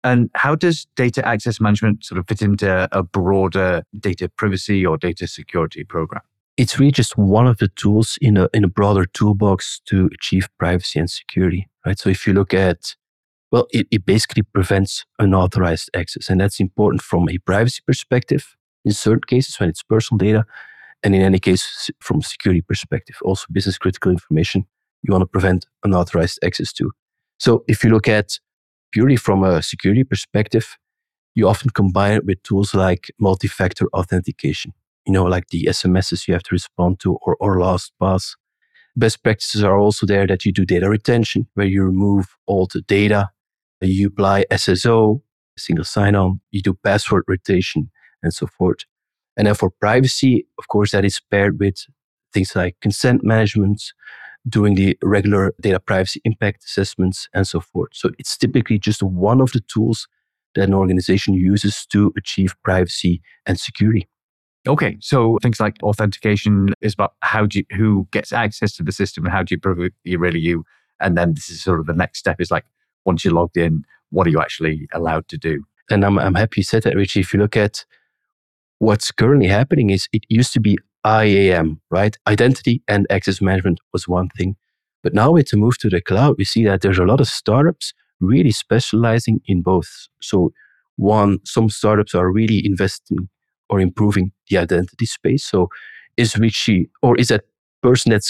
And 0.03 0.29
how 0.35 0.55
does 0.55 0.87
data 0.95 1.27
access 1.27 1.59
management 1.59 2.05
sort 2.05 2.19
of 2.19 2.27
fit 2.27 2.41
into 2.41 2.87
a 2.91 3.03
broader 3.03 3.83
data 3.99 4.29
privacy 4.29 4.85
or 4.85 4.97
data 4.97 5.27
security 5.27 5.83
program? 5.83 6.21
It's 6.55 6.79
really 6.79 6.91
just 6.91 7.17
one 7.17 7.45
of 7.45 7.57
the 7.57 7.67
tools 7.69 8.17
in 8.21 8.37
a, 8.37 8.49
in 8.53 8.63
a 8.63 8.67
broader 8.67 9.05
toolbox 9.05 9.79
to 9.85 10.09
achieve 10.13 10.49
privacy 10.57 10.99
and 10.99 11.09
security, 11.09 11.67
right? 11.85 11.99
So 11.99 12.09
if 12.09 12.25
you 12.25 12.33
look 12.33 12.53
at, 12.53 12.95
well, 13.51 13.67
it, 13.71 13.87
it 13.91 14.05
basically 14.05 14.43
prevents 14.43 15.05
unauthorized 15.19 15.89
access. 15.95 16.29
And 16.29 16.41
that's 16.41 16.59
important 16.59 17.01
from 17.01 17.29
a 17.29 17.37
privacy 17.39 17.81
perspective 17.85 18.55
in 18.85 18.91
certain 18.91 19.21
cases 19.27 19.59
when 19.59 19.69
it's 19.69 19.83
personal 19.83 20.17
data. 20.17 20.45
And 21.03 21.13
in 21.13 21.21
any 21.21 21.37
case, 21.37 21.91
from 21.99 22.21
security 22.21 22.61
perspective, 22.61 23.17
also 23.21 23.45
business 23.51 23.77
critical 23.77 24.11
information, 24.11 24.65
you 25.03 25.11
want 25.11 25.21
to 25.21 25.27
prevent 25.27 25.65
unauthorized 25.83 26.39
access 26.43 26.73
to. 26.73 26.91
So 27.39 27.63
if 27.67 27.83
you 27.83 27.91
look 27.91 28.07
at 28.07 28.39
purely 28.91 29.15
from 29.15 29.43
a 29.43 29.61
security 29.61 30.03
perspective, 30.03 30.77
you 31.35 31.47
often 31.47 31.69
combine 31.69 32.13
it 32.13 32.25
with 32.25 32.41
tools 32.43 32.73
like 32.73 33.11
multi-factor 33.19 33.87
authentication. 33.93 34.73
You 35.05 35.13
know, 35.13 35.23
like 35.23 35.47
the 35.49 35.65
SMSs 35.69 36.27
you 36.27 36.33
have 36.33 36.43
to 36.43 36.55
respond 36.55 36.99
to 37.01 37.15
or, 37.21 37.37
or 37.39 37.57
LastPass. 37.57 38.35
Best 38.95 39.23
practices 39.23 39.63
are 39.63 39.77
also 39.77 40.05
there 40.05 40.25
that 40.27 40.45
you 40.45 40.51
do 40.51 40.65
data 40.65 40.89
retention, 40.89 41.47
where 41.53 41.67
you 41.67 41.83
remove 41.83 42.35
all 42.47 42.67
the 42.73 42.81
data. 42.81 43.29
You 43.79 44.07
apply 44.07 44.45
SSO, 44.51 45.21
single 45.57 45.85
sign-on. 45.85 46.41
You 46.51 46.61
do 46.61 46.73
password 46.73 47.23
rotation 47.27 47.91
and 48.23 48.33
so 48.33 48.47
forth. 48.47 48.79
And 49.37 49.45
then 49.45 49.53
for 49.53 49.69
privacy, 49.69 50.47
of 50.57 50.67
course, 50.67 50.91
that 50.91 51.05
is 51.05 51.21
paired 51.29 51.59
with 51.59 51.85
things 52.33 52.55
like 52.55 52.75
consent 52.81 53.23
management, 53.23 53.81
doing 54.47 54.75
the 54.75 54.97
regular 55.03 55.53
data 55.61 55.79
privacy 55.79 56.21
impact 56.23 56.63
assessments 56.63 57.27
and 57.33 57.47
so 57.47 57.59
forth. 57.59 57.89
So 57.93 58.11
it's 58.17 58.37
typically 58.37 58.79
just 58.79 59.03
one 59.03 59.41
of 59.41 59.51
the 59.51 59.61
tools 59.61 60.07
that 60.55 60.63
an 60.63 60.73
organization 60.73 61.33
uses 61.33 61.85
to 61.87 62.13
achieve 62.17 62.55
privacy 62.63 63.21
and 63.45 63.59
security. 63.59 64.07
Okay, 64.67 64.97
so 64.99 65.37
things 65.41 65.59
like 65.59 65.75
authentication 65.81 66.73
is 66.81 66.93
about 66.93 67.13
how 67.21 67.45
do 67.45 67.59
you, 67.59 67.65
who 67.75 68.07
gets 68.11 68.33
access 68.33 68.75
to 68.75 68.83
the 68.83 68.91
system 68.91 69.25
and 69.25 69.33
how 69.33 69.43
do 69.43 69.55
you 69.55 69.59
prove 69.59 69.91
you're 70.03 70.19
really 70.19 70.39
you, 70.39 70.65
and 70.99 71.17
then 71.17 71.33
this 71.33 71.49
is 71.49 71.61
sort 71.61 71.79
of 71.79 71.85
the 71.85 71.93
next 71.93 72.19
step 72.19 72.41
is 72.41 72.51
like 72.51 72.65
once 73.05 73.23
you're 73.23 73.33
logged 73.33 73.55
in, 73.55 73.83
what 74.09 74.27
are 74.27 74.29
you 74.29 74.41
actually 74.41 74.87
allowed 74.93 75.27
to 75.29 75.37
do? 75.37 75.63
And 75.89 76.03
I'm 76.03 76.19
I'm 76.19 76.35
happy 76.35 76.59
you 76.61 76.63
said 76.63 76.83
that, 76.83 76.95
Richie. 76.95 77.21
If 77.21 77.33
you 77.33 77.39
look 77.39 77.55
at 77.55 77.85
what's 78.79 79.11
currently 79.11 79.47
happening, 79.47 79.89
is 79.89 80.09
it 80.11 80.23
used 80.27 80.51
to 80.53 80.59
be 80.59 80.77
IAM, 81.07 81.79
right? 81.89 82.17
Identity 82.27 82.81
and 82.87 83.07
access 83.09 83.41
management 83.41 83.79
was 83.93 84.07
one 84.07 84.29
thing. 84.37 84.55
But 85.03 85.13
now 85.13 85.31
with 85.31 85.49
the 85.49 85.57
move 85.57 85.77
to 85.79 85.89
the 85.89 86.01
cloud, 86.01 86.35
we 86.37 86.43
see 86.45 86.65
that 86.65 86.81
there's 86.81 86.99
a 86.99 87.05
lot 87.05 87.21
of 87.21 87.27
startups 87.27 87.93
really 88.19 88.51
specializing 88.51 89.39
in 89.45 89.61
both. 89.61 89.89
So 90.21 90.51
one, 90.97 91.39
some 91.45 91.69
startups 91.69 92.15
are 92.15 92.31
really 92.31 92.65
investing 92.65 93.29
or 93.69 93.79
improving 93.79 94.31
the 94.49 94.57
identity 94.57 95.05
space. 95.05 95.45
So 95.45 95.69
is 96.17 96.37
Richie 96.37 96.89
or 97.01 97.17
is 97.17 97.27
that 97.29 97.45
person 97.83 98.11
that 98.11 98.23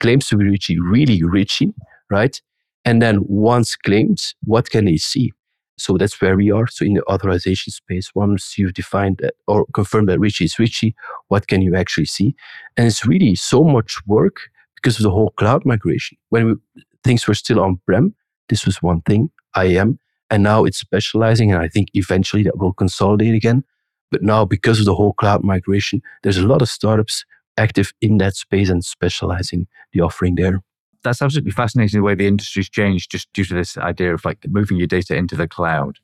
claims 0.00 0.28
to 0.28 0.36
be 0.36 0.44
Richie 0.44 0.78
really 0.78 1.22
Richie, 1.22 1.72
right? 2.10 2.40
And 2.84 3.00
then 3.00 3.20
once 3.22 3.76
claimed, 3.76 4.20
what 4.44 4.70
can 4.70 4.84
they 4.84 4.96
see? 4.96 5.32
So 5.78 5.96
that's 5.96 6.20
where 6.20 6.36
we 6.36 6.50
are. 6.50 6.66
So 6.66 6.84
in 6.84 6.94
the 6.94 7.04
authorization 7.04 7.72
space, 7.72 8.10
once 8.14 8.56
you've 8.58 8.74
defined 8.74 9.18
that 9.22 9.34
or 9.46 9.66
confirmed 9.72 10.08
that 10.08 10.20
Richie 10.20 10.44
is 10.44 10.58
Richie, 10.58 10.94
what 11.28 11.46
can 11.46 11.62
you 11.62 11.74
actually 11.74 12.06
see? 12.06 12.34
And 12.76 12.86
it's 12.86 13.06
really 13.06 13.34
so 13.34 13.64
much 13.64 13.96
work 14.06 14.36
because 14.76 14.98
of 14.98 15.02
the 15.02 15.10
whole 15.10 15.30
cloud 15.30 15.64
migration. 15.64 16.18
When 16.28 16.46
we, 16.46 16.82
things 17.04 17.26
were 17.26 17.34
still 17.34 17.60
on-prem, 17.60 18.14
this 18.48 18.66
was 18.66 18.82
one 18.82 19.00
thing, 19.02 19.30
IAM, 19.56 19.98
and 20.30 20.42
now 20.42 20.64
it's 20.64 20.78
specializing. 20.78 21.52
And 21.52 21.62
I 21.62 21.68
think 21.68 21.88
eventually 21.94 22.42
that 22.44 22.58
will 22.58 22.72
consolidate 22.74 23.34
again. 23.34 23.64
But 24.10 24.22
now 24.22 24.44
because 24.44 24.78
of 24.78 24.84
the 24.84 24.94
whole 24.94 25.14
cloud 25.14 25.42
migration, 25.42 26.02
there's 26.22 26.38
a 26.38 26.46
lot 26.46 26.62
of 26.62 26.68
startups 26.68 27.24
active 27.56 27.92
in 28.00 28.18
that 28.18 28.36
space 28.36 28.68
and 28.68 28.84
specializing 28.84 29.66
the 29.92 30.00
offering 30.00 30.34
there 30.34 30.62
that's 31.02 31.22
absolutely 31.22 31.52
fascinating 31.52 32.00
the 32.00 32.04
way 32.04 32.14
the 32.14 32.26
industry's 32.26 32.68
changed 32.68 33.10
just 33.10 33.32
due 33.32 33.44
to 33.44 33.54
this 33.54 33.76
idea 33.76 34.14
of 34.14 34.24
like 34.24 34.38
moving 34.48 34.76
your 34.76 34.86
data 34.86 35.14
into 35.14 35.36
the 35.36 35.48
cloud. 35.48 35.98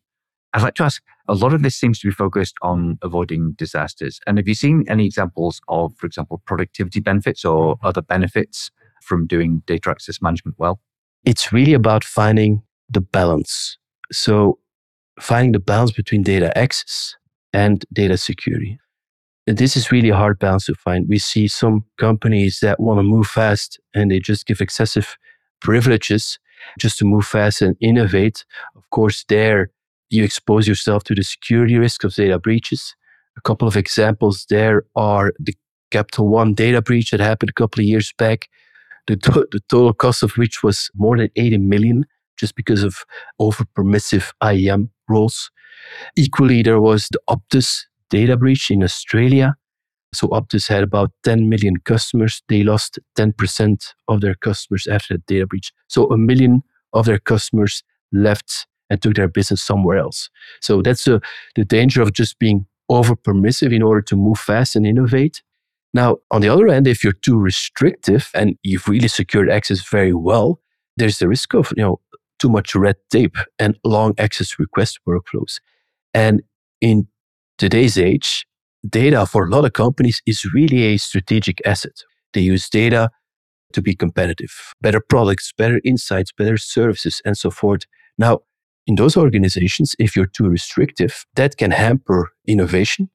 I'd 0.55 0.63
like 0.63 0.75
to 0.75 0.85
ask 0.85 1.03
a 1.29 1.35
lot 1.35 1.53
of 1.53 1.63
this 1.63 1.77
seems 1.77 1.99
to 2.01 2.09
be 2.09 2.13
focused 2.13 2.55
on 2.63 2.99
avoiding 3.03 3.53
disasters. 3.53 4.19
And 4.27 4.39
have 4.39 4.49
you 4.49 4.55
seen 4.55 4.85
any 4.89 5.05
examples 5.05 5.61
of, 5.69 5.95
for 5.97 6.07
example, 6.07 6.43
productivity 6.47 7.01
benefits 7.01 7.45
or 7.45 7.77
other 7.83 8.01
benefits 8.01 8.71
from 9.03 9.27
doing 9.27 9.63
data 9.67 9.91
access 9.91 10.23
management 10.23 10.57
well? 10.59 10.81
It's 11.25 11.53
really 11.53 11.75
about 11.75 12.03
finding 12.03 12.63
the 12.89 13.03
balance. 13.03 13.77
So, 14.11 14.59
finding 15.21 15.53
the 15.53 15.59
balance 15.59 15.93
between 15.93 16.23
data 16.23 16.57
access 16.57 17.17
and 17.53 17.85
data 17.93 18.17
security 18.17 18.79
this 19.57 19.77
is 19.77 19.91
really 19.93 20.11
a 20.11 20.17
hard 20.17 20.39
balance 20.39 20.67
to 20.67 20.75
find. 20.75 21.09
We 21.09 21.19
see 21.19 21.49
some 21.49 21.85
companies 21.99 22.59
that 22.61 22.81
want 22.81 22.99
to 22.99 23.03
move 23.03 23.27
fast 23.27 23.81
and 23.95 24.11
they 24.11 24.19
just 24.21 24.47
give 24.47 24.61
excessive 24.61 25.17
privileges 25.61 26.39
just 26.79 26.99
to 26.99 27.05
move 27.05 27.25
fast 27.25 27.63
and 27.63 27.77
innovate. 27.81 28.45
Of 28.77 28.89
course, 28.91 29.25
there 29.29 29.71
you 30.11 30.25
expose 30.25 30.67
yourself 30.67 31.05
to 31.05 31.15
the 31.15 31.23
security 31.23 31.79
risk 31.79 32.05
of 32.05 32.15
data 32.15 32.39
breaches. 32.39 32.95
A 33.37 33.41
couple 33.41 33.69
of 33.69 33.77
examples 33.77 34.47
there 34.51 34.85
are 34.97 35.33
the 35.39 35.55
Capital 35.91 36.29
One 36.29 36.55
data 36.55 36.83
breach 36.83 37.11
that 37.11 37.21
happened 37.21 37.51
a 37.51 37.55
couple 37.55 37.81
of 37.81 37.87
years 37.87 38.13
back, 38.19 38.49
the, 39.07 39.17
to- 39.17 39.49
the 39.51 39.61
total 39.69 39.95
cost 39.95 40.23
of 40.23 40.33
which 40.33 40.63
was 40.63 40.91
more 40.95 41.17
than 41.17 41.31
80 41.37 41.59
million 41.59 42.05
just 42.37 42.55
because 42.55 42.83
of 42.83 42.97
over 43.39 43.65
permissive 43.75 44.33
IAM 44.43 44.91
rules. 45.09 45.51
Equally, 46.17 46.63
there 46.63 46.81
was 46.81 47.09
the 47.09 47.21
Optus 47.31 47.85
data 48.11 48.37
breach 48.37 48.71
in 48.71 48.83
Australia. 48.83 49.55
So 50.15 50.29
Optus 50.29 50.69
had 50.69 50.83
about 50.83 51.11
10 51.25 51.49
million 51.49 51.77
customers. 51.85 52.43
They 52.49 52.63
lost 52.63 52.99
10% 53.19 53.95
of 54.09 54.21
their 54.21 54.35
customers 54.35 54.87
after 54.87 55.15
the 55.15 55.23
data 55.27 55.47
breach. 55.47 55.73
So 55.89 56.07
a 56.11 56.17
million 56.17 56.63
of 56.93 57.07
their 57.07 57.19
customers 57.19 57.83
left 58.13 58.67
and 58.91 59.03
took 59.03 59.15
their 59.15 59.29
business 59.29 59.63
somewhere 59.63 59.99
else. 59.99 60.31
So 60.61 60.81
that's 60.81 61.07
a, 61.07 61.21
the 61.57 61.65
danger 61.65 62.01
of 62.01 62.13
just 62.13 62.39
being 62.39 62.67
over 62.89 63.15
permissive 63.15 63.73
in 63.73 63.83
order 63.83 64.01
to 64.03 64.17
move 64.17 64.39
fast 64.39 64.77
and 64.77 64.87
innovate. 64.87 65.43
Now, 65.93 66.19
on 66.31 66.41
the 66.41 66.49
other 66.49 66.69
hand, 66.69 66.87
if 66.87 67.05
you're 67.05 67.13
too 67.13 67.39
restrictive 67.39 68.31
and 68.35 68.57
you've 68.63 68.89
really 68.89 69.09
secured 69.09 69.51
access 69.51 69.87
very 69.87 70.15
well, 70.15 70.61
there's 70.97 71.19
the 71.19 71.29
risk 71.29 71.55
of, 71.55 71.73
you 71.77 71.83
know, 71.83 72.01
too 72.39 72.49
much 72.49 72.75
red 72.75 72.97
tape 73.11 73.37
and 73.59 73.79
long 73.85 74.15
access 74.19 74.59
request 74.59 75.01
workflows. 75.07 75.61
And 76.15 76.43
in 76.81 77.09
today's 77.59 77.99
age, 77.99 78.47
data 78.89 79.27
for 79.27 79.47
a 79.47 79.51
lot 79.51 79.65
of 79.65 79.73
companies 79.73 80.23
is 80.27 80.45
really 80.55 80.85
a 80.85 80.97
strategic 80.97 81.61
asset. 81.67 82.03
They 82.33 82.41
use 82.41 82.69
data 82.69 83.11
to 83.73 83.83
be 83.83 83.95
competitive, 83.95 84.53
better 84.81 85.01
products, 85.01 85.53
better 85.57 85.81
insights, 85.85 86.33
better 86.33 86.57
services, 86.57 87.21
and 87.25 87.37
so 87.37 87.51
forth. 87.51 87.83
Now, 88.17 88.41
in 88.87 88.95
those 88.95 89.17
organizations, 89.17 89.95
if 89.99 90.17
you're 90.17 90.27
too 90.27 90.49
restrictive, 90.49 91.27
that 91.35 91.59
can 91.59 91.73
hamper 91.73 92.31
innovation, 92.47 93.11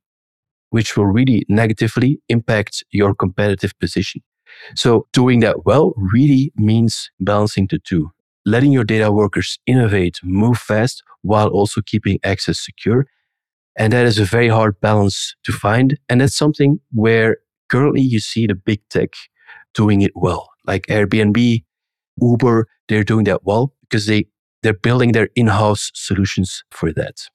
which 0.70 0.96
will 0.96 1.08
really 1.08 1.46
negatively 1.50 2.20
impact 2.30 2.84
your 2.92 3.16
competitive 3.16 3.72
position. 3.80 4.22
So 4.76 5.08
doing 5.14 5.40
that 5.40 5.66
well 5.66 5.94
really 5.98 6.52
means 6.56 7.10
balancing 7.20 7.68
the 7.72 7.80
two, 7.80 8.12
letting 8.46 8.72
your 8.72 8.84
data 8.84 9.12
workers 9.12 9.58
innovate, 9.66 10.20
move 10.24 10.58
fast 10.58 11.02
while 11.24 11.48
also 11.48 11.82
keeping 11.82 12.20
access 12.24 12.60
secure 12.60 13.08
and 13.76 13.94
that 13.94 14.06
is 14.06 14.20
a 14.20 14.26
very 14.26 14.48
hard 14.48 14.80
balance 14.82 15.36
to 15.44 15.52
find. 15.52 15.98
And 16.10 16.22
that's 16.22 16.36
something 16.36 16.80
where 16.92 17.38
currently 17.70 18.02
you 18.02 18.20
see 18.20 18.48
the 18.48 18.56
big 18.56 18.82
tech 18.90 19.14
doing 19.74 20.02
it 20.02 20.12
well, 20.16 20.50
like 20.66 20.86
Airbnb, 20.88 21.64
Uber, 22.22 22.68
they're 22.88 23.04
doing 23.04 23.24
that 23.26 23.44
well 23.44 23.74
because 23.82 24.06
they, 24.06 24.26
they're 24.62 24.74
building 24.74 25.14
their 25.14 25.30
in-house 25.36 25.92
solutions 25.94 26.64
for 26.72 26.92
that. 26.94 27.28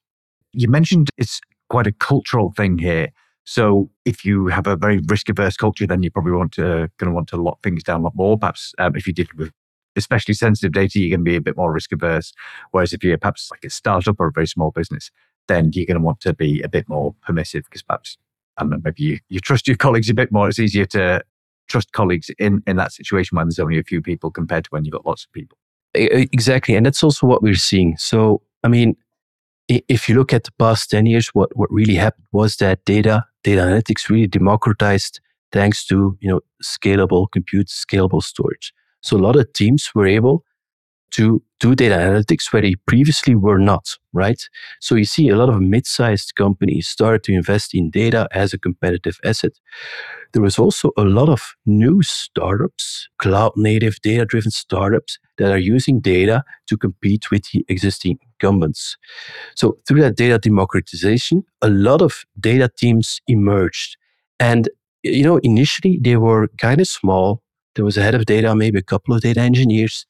You 0.53 0.69
mentioned 0.69 1.09
it's 1.17 1.41
quite 1.69 1.87
a 1.87 1.93
cultural 1.93 2.53
thing 2.57 2.79
here. 2.79 3.09
So 3.45 3.91
if 4.05 4.25
you 4.25 4.49
have 4.49 4.67
a 4.67 4.77
very 4.77 5.01
risk 5.09 5.29
averse 5.29 5.57
culture, 5.57 5.87
then 5.87 6.03
you 6.03 6.11
probably 6.11 6.33
want 6.33 6.53
to 6.53 6.91
going 6.99 7.11
to 7.11 7.13
want 7.13 7.29
to 7.29 7.37
lock 7.37 7.63
things 7.63 7.83
down 7.83 8.01
a 8.01 8.05
lot 8.05 8.15
more. 8.15 8.39
Perhaps 8.39 8.75
um, 8.79 8.95
if 8.95 9.07
you 9.07 9.13
did 9.13 9.33
with 9.35 9.51
especially 9.97 10.35
sensitive 10.35 10.73
data, 10.73 10.99
you're 10.99 11.17
going 11.17 11.25
to 11.25 11.31
be 11.31 11.37
a 11.37 11.41
bit 11.41 11.57
more 11.57 11.73
risk 11.73 11.93
averse. 11.93 12.33
Whereas 12.71 12.93
if 12.93 13.03
you're 13.03 13.19
perhaps 13.19 13.51
like 13.51 13.65
a 13.65 13.71
startup 13.71 14.21
or 14.21 14.29
a 14.29 14.33
very 14.33 14.47
small 14.47 14.71
business, 14.71 15.11
then 15.49 15.71
you're 15.73 15.87
going 15.87 15.99
to 15.99 16.05
want 16.05 16.21
to 16.21 16.35
be 16.35 16.63
a 16.63 16.69
bit 16.69 16.89
more 16.89 17.15
permissive 17.23 17.65
because 17.65 17.83
perhaps, 17.83 18.17
I 18.57 18.63
don't 18.63 18.71
know, 18.71 18.81
maybe 18.85 19.03
you, 19.03 19.19
you 19.29 19.41
trust 19.41 19.67
your 19.67 19.77
colleagues 19.77 20.09
a 20.09 20.15
bit 20.15 20.31
more. 20.31 20.49
It's 20.49 20.59
easier 20.59 20.87
to 20.87 21.23
trust 21.69 21.93
colleagues 21.93 22.31
in, 22.39 22.63
in 22.67 22.77
that 22.77 22.93
situation 22.93 23.37
when 23.37 23.47
there's 23.47 23.59
only 23.59 23.79
a 23.79 23.85
few 23.85 24.01
people 24.01 24.31
compared 24.31 24.65
to 24.65 24.71
when 24.71 24.85
you've 24.85 24.93
got 24.93 25.07
lots 25.07 25.25
of 25.25 25.33
people. 25.33 25.59
Exactly. 25.95 26.75
And 26.75 26.87
that's 26.87 27.03
also 27.03 27.27
what 27.27 27.43
we're 27.43 27.55
seeing. 27.55 27.97
So, 27.97 28.43
I 28.63 28.69
mean, 28.69 28.97
if 29.69 30.09
you 30.09 30.15
look 30.15 30.33
at 30.33 30.45
the 30.45 30.53
past 30.59 30.91
10 30.91 31.07
years, 31.07 31.29
what, 31.29 31.55
what 31.57 31.71
really 31.71 31.95
happened 31.95 32.27
was 32.33 32.57
that 32.57 32.85
data, 32.85 33.25
data 33.43 33.63
analytics 33.63 34.09
really 34.09 34.27
democratized 34.27 35.21
thanks 35.53 35.87
to 35.87 36.17
you 36.21 36.29
know 36.29 36.41
scalable 36.63 37.27
compute, 37.31 37.69
scalable 37.69 38.23
storage. 38.23 38.73
So 39.01 39.17
a 39.17 39.19
lot 39.19 39.37
of 39.37 39.53
teams 39.53 39.91
were 39.95 40.07
able 40.07 40.45
to 41.13 41.43
do 41.61 41.75
data 41.75 41.97
analytics 41.97 42.53
where 42.53 42.63
they 42.63 42.75
previously 42.87 43.35
were 43.35 43.59
not, 43.59 43.87
right? 44.13 44.41
So 44.81 44.95
you 44.95 45.05
see 45.05 45.29
a 45.29 45.37
lot 45.37 45.49
of 45.49 45.61
mid-sized 45.61 46.35
companies 46.37 46.87
started 46.87 47.25
to 47.25 47.33
invest 47.33 47.75
in 47.75 47.91
data 47.91 48.29
as 48.33 48.53
a 48.53 48.59
competitive 48.59 49.19
asset. 49.25 49.53
There 50.33 50.43
was 50.43 50.59
also 50.59 50.91
a 50.97 51.05
lot 51.05 51.29
of 51.29 51.55
new 51.67 52.03
startups, 52.03 53.09
cloud 53.19 53.53
native 53.57 54.01
data 54.03 54.25
driven 54.25 54.51
startups 54.51 55.19
that 55.39 55.51
are 55.51 55.59
using 55.59 56.01
data 56.01 56.45
to 56.69 56.77
compete 56.77 57.31
with 57.31 57.51
the 57.53 57.65
existing 57.69 58.19
incumbents. 58.23 58.97
So 59.57 59.79
through 59.87 60.03
that 60.03 60.17
data 60.17 60.39
democratization, 60.39 61.45
a 61.63 61.69
lot 61.71 62.03
of 62.03 62.25
data 62.39 62.71
teams 62.77 63.21
emerged. 63.27 63.97
And 64.39 64.69
you 65.03 65.23
know, 65.23 65.39
initially 65.39 65.99
they 66.03 66.17
were 66.17 66.49
kind 66.59 66.81
of 66.81 66.89
small. 66.89 67.43
There 67.75 67.85
was 67.85 67.97
a 67.97 68.03
head 68.03 68.15
of 68.15 68.27
data, 68.27 68.55
maybe 68.55 68.79
a 68.79 68.83
couple 68.83 69.15
of 69.15 69.21
data 69.21 69.41
engineers, 69.41 70.07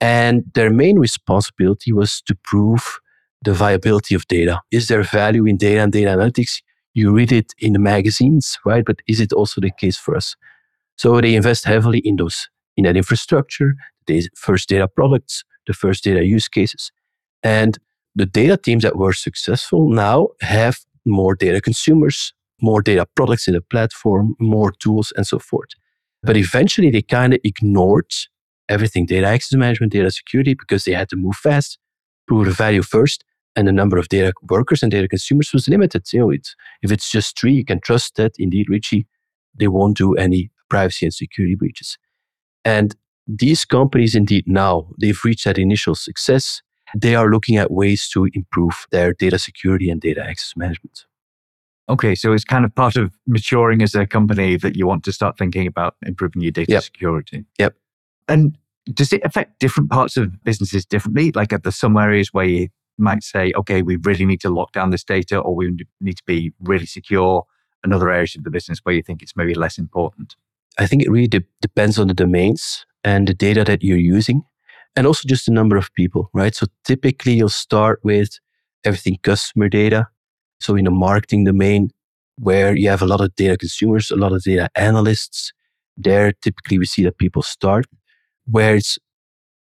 and 0.00 0.44
their 0.54 0.70
main 0.70 0.98
responsibility 0.98 1.92
was 1.92 2.20
to 2.22 2.34
prove 2.44 2.98
the 3.42 3.52
viability 3.52 4.14
of 4.14 4.26
data. 4.28 4.60
Is 4.70 4.88
there 4.88 5.02
value 5.02 5.46
in 5.46 5.56
data 5.56 5.80
and 5.80 5.92
data 5.92 6.10
analytics? 6.10 6.62
You 6.94 7.12
read 7.12 7.32
it 7.32 7.52
in 7.58 7.72
the 7.72 7.78
magazines, 7.78 8.58
right? 8.64 8.84
But 8.84 9.00
is 9.06 9.20
it 9.20 9.32
also 9.32 9.60
the 9.60 9.70
case 9.70 9.96
for 9.96 10.16
us? 10.16 10.36
So 10.96 11.20
they 11.20 11.34
invest 11.34 11.64
heavily 11.64 11.98
in 11.98 12.16
those, 12.16 12.48
in 12.76 12.84
that 12.84 12.96
infrastructure, 12.96 13.74
the 14.06 14.28
first 14.34 14.68
data 14.68 14.88
products, 14.88 15.44
the 15.66 15.74
first 15.74 16.04
data 16.04 16.24
use 16.24 16.48
cases. 16.48 16.90
And 17.42 17.78
the 18.14 18.26
data 18.26 18.56
teams 18.56 18.82
that 18.82 18.96
were 18.96 19.12
successful 19.12 19.90
now 19.90 20.28
have 20.40 20.78
more 21.04 21.34
data 21.34 21.60
consumers, 21.60 22.32
more 22.62 22.80
data 22.80 23.06
products 23.14 23.46
in 23.46 23.54
the 23.54 23.60
platform, 23.60 24.34
more 24.40 24.72
tools, 24.72 25.12
and 25.16 25.26
so 25.26 25.38
forth. 25.38 25.68
But 26.22 26.36
eventually 26.36 26.90
they 26.90 27.02
kind 27.02 27.34
of 27.34 27.40
ignored 27.44 28.10
everything 28.68 29.06
data 29.06 29.26
access 29.26 29.56
management, 29.56 29.92
data 29.92 30.10
security, 30.10 30.54
because 30.54 30.84
they 30.84 30.92
had 30.92 31.08
to 31.10 31.16
move 31.16 31.36
fast, 31.36 31.78
prove 32.26 32.46
the 32.46 32.52
value 32.52 32.82
first, 32.82 33.24
and 33.54 33.66
the 33.66 33.72
number 33.72 33.96
of 33.96 34.08
data 34.08 34.32
workers 34.50 34.82
and 34.82 34.92
data 34.92 35.08
consumers 35.08 35.52
was 35.52 35.68
limited. 35.68 36.04
You 36.12 36.20
know, 36.20 36.30
it's, 36.30 36.54
if 36.82 36.92
it's 36.92 37.10
just 37.10 37.38
three, 37.38 37.54
you 37.54 37.64
can 37.64 37.80
trust 37.80 38.16
that 38.16 38.32
indeed, 38.38 38.66
Richie, 38.68 39.06
they 39.58 39.68
won't 39.68 39.96
do 39.96 40.14
any 40.14 40.50
privacy 40.68 41.06
and 41.06 41.14
security 41.14 41.54
breaches. 41.54 41.96
And 42.64 42.94
these 43.26 43.64
companies, 43.64 44.14
indeed, 44.14 44.44
now 44.46 44.88
they've 45.00 45.24
reached 45.24 45.44
that 45.44 45.58
initial 45.58 45.94
success. 45.94 46.62
They 46.96 47.14
are 47.14 47.30
looking 47.30 47.56
at 47.56 47.70
ways 47.70 48.08
to 48.12 48.28
improve 48.32 48.86
their 48.90 49.12
data 49.12 49.38
security 49.38 49.90
and 49.90 50.00
data 50.00 50.22
access 50.22 50.52
management. 50.56 51.06
Okay, 51.88 52.14
so 52.14 52.32
it's 52.32 52.44
kind 52.44 52.64
of 52.64 52.74
part 52.74 52.96
of 52.96 53.12
maturing 53.26 53.80
as 53.82 53.94
a 53.94 54.06
company 54.06 54.56
that 54.56 54.76
you 54.76 54.86
want 54.86 55.04
to 55.04 55.12
start 55.12 55.38
thinking 55.38 55.66
about 55.66 55.94
improving 56.04 56.42
your 56.42 56.50
data 56.50 56.72
yep. 56.72 56.82
security. 56.82 57.44
Yep. 57.58 57.74
And 58.28 58.56
does 58.92 59.12
it 59.12 59.24
affect 59.24 59.58
different 59.58 59.90
parts 59.90 60.16
of 60.16 60.42
businesses 60.44 60.84
differently? 60.84 61.32
Like, 61.32 61.52
are 61.52 61.58
there 61.58 61.72
some 61.72 61.96
areas 61.96 62.32
where 62.32 62.44
you 62.44 62.68
might 62.98 63.22
say, 63.22 63.52
okay, 63.56 63.82
we 63.82 63.96
really 63.96 64.24
need 64.24 64.40
to 64.40 64.50
lock 64.50 64.72
down 64.72 64.90
this 64.90 65.04
data 65.04 65.38
or 65.38 65.54
we 65.54 65.76
need 66.00 66.16
to 66.16 66.24
be 66.26 66.52
really 66.60 66.86
secure, 66.86 67.44
and 67.84 67.94
other 67.94 68.10
areas 68.10 68.34
of 68.36 68.44
the 68.44 68.50
business 68.50 68.80
where 68.82 68.94
you 68.94 69.02
think 69.02 69.22
it's 69.22 69.36
maybe 69.36 69.54
less 69.54 69.78
important? 69.78 70.34
I 70.78 70.86
think 70.86 71.02
it 71.02 71.10
really 71.10 71.28
de- 71.28 71.44
depends 71.60 71.98
on 71.98 72.08
the 72.08 72.14
domains 72.14 72.84
and 73.04 73.28
the 73.28 73.34
data 73.34 73.64
that 73.64 73.82
you're 73.82 73.96
using, 73.96 74.42
and 74.94 75.06
also 75.06 75.28
just 75.28 75.46
the 75.46 75.52
number 75.52 75.76
of 75.76 75.92
people, 75.94 76.30
right? 76.34 76.54
So 76.54 76.66
typically 76.84 77.34
you'll 77.34 77.48
start 77.48 78.00
with 78.02 78.38
everything 78.84 79.18
customer 79.22 79.68
data. 79.68 80.08
So 80.60 80.74
in 80.74 80.84
the 80.84 80.90
marketing 80.90 81.44
domain, 81.44 81.90
where 82.38 82.76
you 82.76 82.88
have 82.88 83.02
a 83.02 83.06
lot 83.06 83.20
of 83.20 83.34
data 83.36 83.56
consumers, 83.56 84.10
a 84.10 84.16
lot 84.16 84.32
of 84.32 84.42
data 84.42 84.68
analysts, 84.74 85.52
there 85.96 86.32
typically 86.32 86.78
we 86.78 86.86
see 86.86 87.02
that 87.04 87.18
people 87.18 87.42
start 87.42 87.86
where 88.46 88.76
it's 88.76 88.98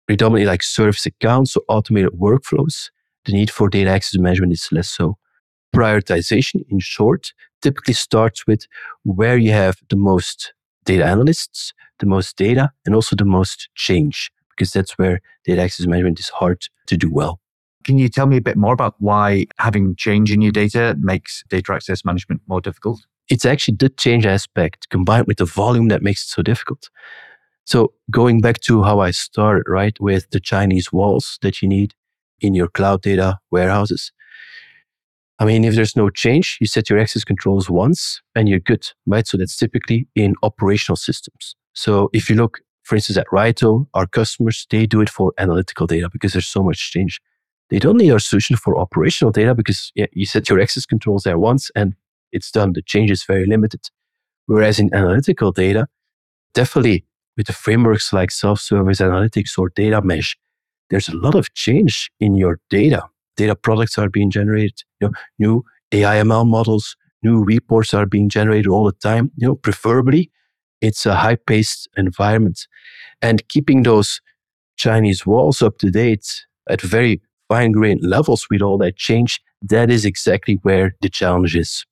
predominantly 0.06 0.46
like 0.46 0.62
service 0.62 1.06
accounts 1.06 1.56
or 1.56 1.62
automated 1.68 2.12
workflows, 2.12 2.90
the 3.24 3.32
need 3.32 3.50
for 3.50 3.68
data 3.68 3.90
access 3.90 4.18
management 4.20 4.52
is 4.52 4.68
less 4.70 4.88
so. 4.88 5.16
Prioritization, 5.74 6.64
in 6.68 6.78
short, 6.78 7.32
typically 7.62 7.94
starts 7.94 8.46
with 8.46 8.66
where 9.04 9.36
you 9.36 9.50
have 9.52 9.76
the 9.88 9.96
most 9.96 10.52
data 10.84 11.04
analysts, 11.04 11.72
the 11.98 12.06
most 12.06 12.36
data, 12.36 12.70
and 12.84 12.94
also 12.94 13.16
the 13.16 13.24
most 13.24 13.68
change, 13.74 14.30
because 14.50 14.72
that's 14.72 14.98
where 14.98 15.20
data 15.44 15.62
access 15.62 15.86
management 15.86 16.20
is 16.20 16.28
hard 16.28 16.66
to 16.86 16.96
do 16.96 17.10
well. 17.10 17.40
Can 17.84 17.98
you 17.98 18.08
tell 18.08 18.26
me 18.26 18.36
a 18.36 18.40
bit 18.40 18.56
more 18.56 18.72
about 18.72 18.94
why 18.98 19.46
having 19.58 19.94
change 19.96 20.30
in 20.32 20.40
your 20.40 20.52
data 20.52 20.96
makes 20.98 21.42
data 21.48 21.72
access 21.72 22.04
management 22.04 22.40
more 22.46 22.60
difficult? 22.60 23.04
It's 23.28 23.44
actually 23.44 23.76
the 23.78 23.88
change 23.88 24.26
aspect 24.26 24.88
combined 24.90 25.26
with 25.26 25.38
the 25.38 25.44
volume 25.44 25.88
that 25.88 26.02
makes 26.02 26.24
it 26.24 26.28
so 26.28 26.42
difficult. 26.42 26.90
So 27.64 27.94
going 28.10 28.40
back 28.40 28.60
to 28.60 28.82
how 28.82 29.00
I 29.00 29.10
started, 29.10 29.64
right, 29.68 29.98
with 30.00 30.28
the 30.30 30.40
Chinese 30.40 30.92
walls 30.92 31.38
that 31.42 31.62
you 31.62 31.68
need 31.68 31.94
in 32.40 32.54
your 32.54 32.68
cloud 32.68 33.02
data 33.02 33.38
warehouses. 33.50 34.12
I 35.38 35.44
mean, 35.44 35.64
if 35.64 35.74
there's 35.74 35.96
no 35.96 36.10
change, 36.10 36.58
you 36.60 36.66
set 36.66 36.88
your 36.88 36.98
access 36.98 37.24
controls 37.24 37.68
once 37.68 38.22
and 38.36 38.48
you're 38.48 38.60
good, 38.60 38.88
right? 39.06 39.26
So 39.26 39.36
that's 39.36 39.56
typically 39.56 40.08
in 40.14 40.34
operational 40.42 40.96
systems. 40.96 41.56
So 41.74 42.08
if 42.12 42.30
you 42.30 42.36
look, 42.36 42.60
for 42.84 42.94
instance, 42.94 43.18
at 43.18 43.26
Raito, 43.28 43.86
our 43.94 44.06
customers, 44.06 44.66
they 44.70 44.86
do 44.86 45.00
it 45.00 45.10
for 45.10 45.32
analytical 45.38 45.86
data 45.86 46.08
because 46.12 46.32
there's 46.32 46.46
so 46.46 46.62
much 46.62 46.92
change. 46.92 47.20
They 47.70 47.78
don't 47.78 47.96
need 47.96 48.12
our 48.12 48.20
solution 48.20 48.56
for 48.56 48.78
operational 48.78 49.32
data 49.32 49.54
because 49.54 49.90
yeah, 49.94 50.06
you 50.12 50.26
set 50.26 50.48
your 50.48 50.60
access 50.60 50.86
controls 50.86 51.24
there 51.24 51.38
once 51.38 51.70
and 51.74 51.94
it's 52.30 52.50
done. 52.50 52.72
The 52.74 52.82
change 52.82 53.10
is 53.10 53.24
very 53.24 53.46
limited. 53.46 53.80
Whereas 54.46 54.78
in 54.78 54.94
analytical 54.94 55.50
data, 55.50 55.88
definitely 56.52 57.06
with 57.36 57.46
the 57.46 57.52
frameworks 57.52 58.12
like 58.12 58.30
self-service 58.30 59.00
analytics 59.00 59.58
or 59.58 59.70
data 59.70 60.00
mesh, 60.02 60.36
there's 60.90 61.08
a 61.08 61.16
lot 61.16 61.34
of 61.34 61.52
change 61.54 62.10
in 62.20 62.34
your 62.34 62.60
data. 62.70 63.02
Data 63.36 63.56
products 63.56 63.98
are 63.98 64.08
being 64.08 64.30
generated, 64.30 64.82
you 65.00 65.08
know, 65.08 65.12
new 65.38 65.64
AIML 65.92 66.46
models, 66.46 66.96
new 67.22 67.42
reports 67.42 67.94
are 67.94 68.06
being 68.06 68.28
generated 68.28 68.68
all 68.68 68.84
the 68.84 68.92
time. 68.92 69.30
You 69.36 69.48
know, 69.48 69.54
preferably 69.56 70.30
it's 70.80 71.06
a 71.06 71.14
high-paced 71.14 71.88
environment. 71.96 72.66
And 73.22 73.46
keeping 73.48 73.82
those 73.82 74.20
Chinese 74.76 75.24
walls 75.24 75.62
up 75.62 75.78
to 75.78 75.90
date 75.90 76.44
at 76.68 76.80
very 76.80 77.22
fine-grained 77.48 78.02
levels 78.02 78.46
with 78.50 78.60
all 78.62 78.78
that 78.78 78.96
change, 78.96 79.40
that 79.62 79.90
is 79.90 80.04
exactly 80.04 80.58
where 80.62 80.94
the 81.00 81.08
challenge 81.08 81.56
is. 81.56 81.84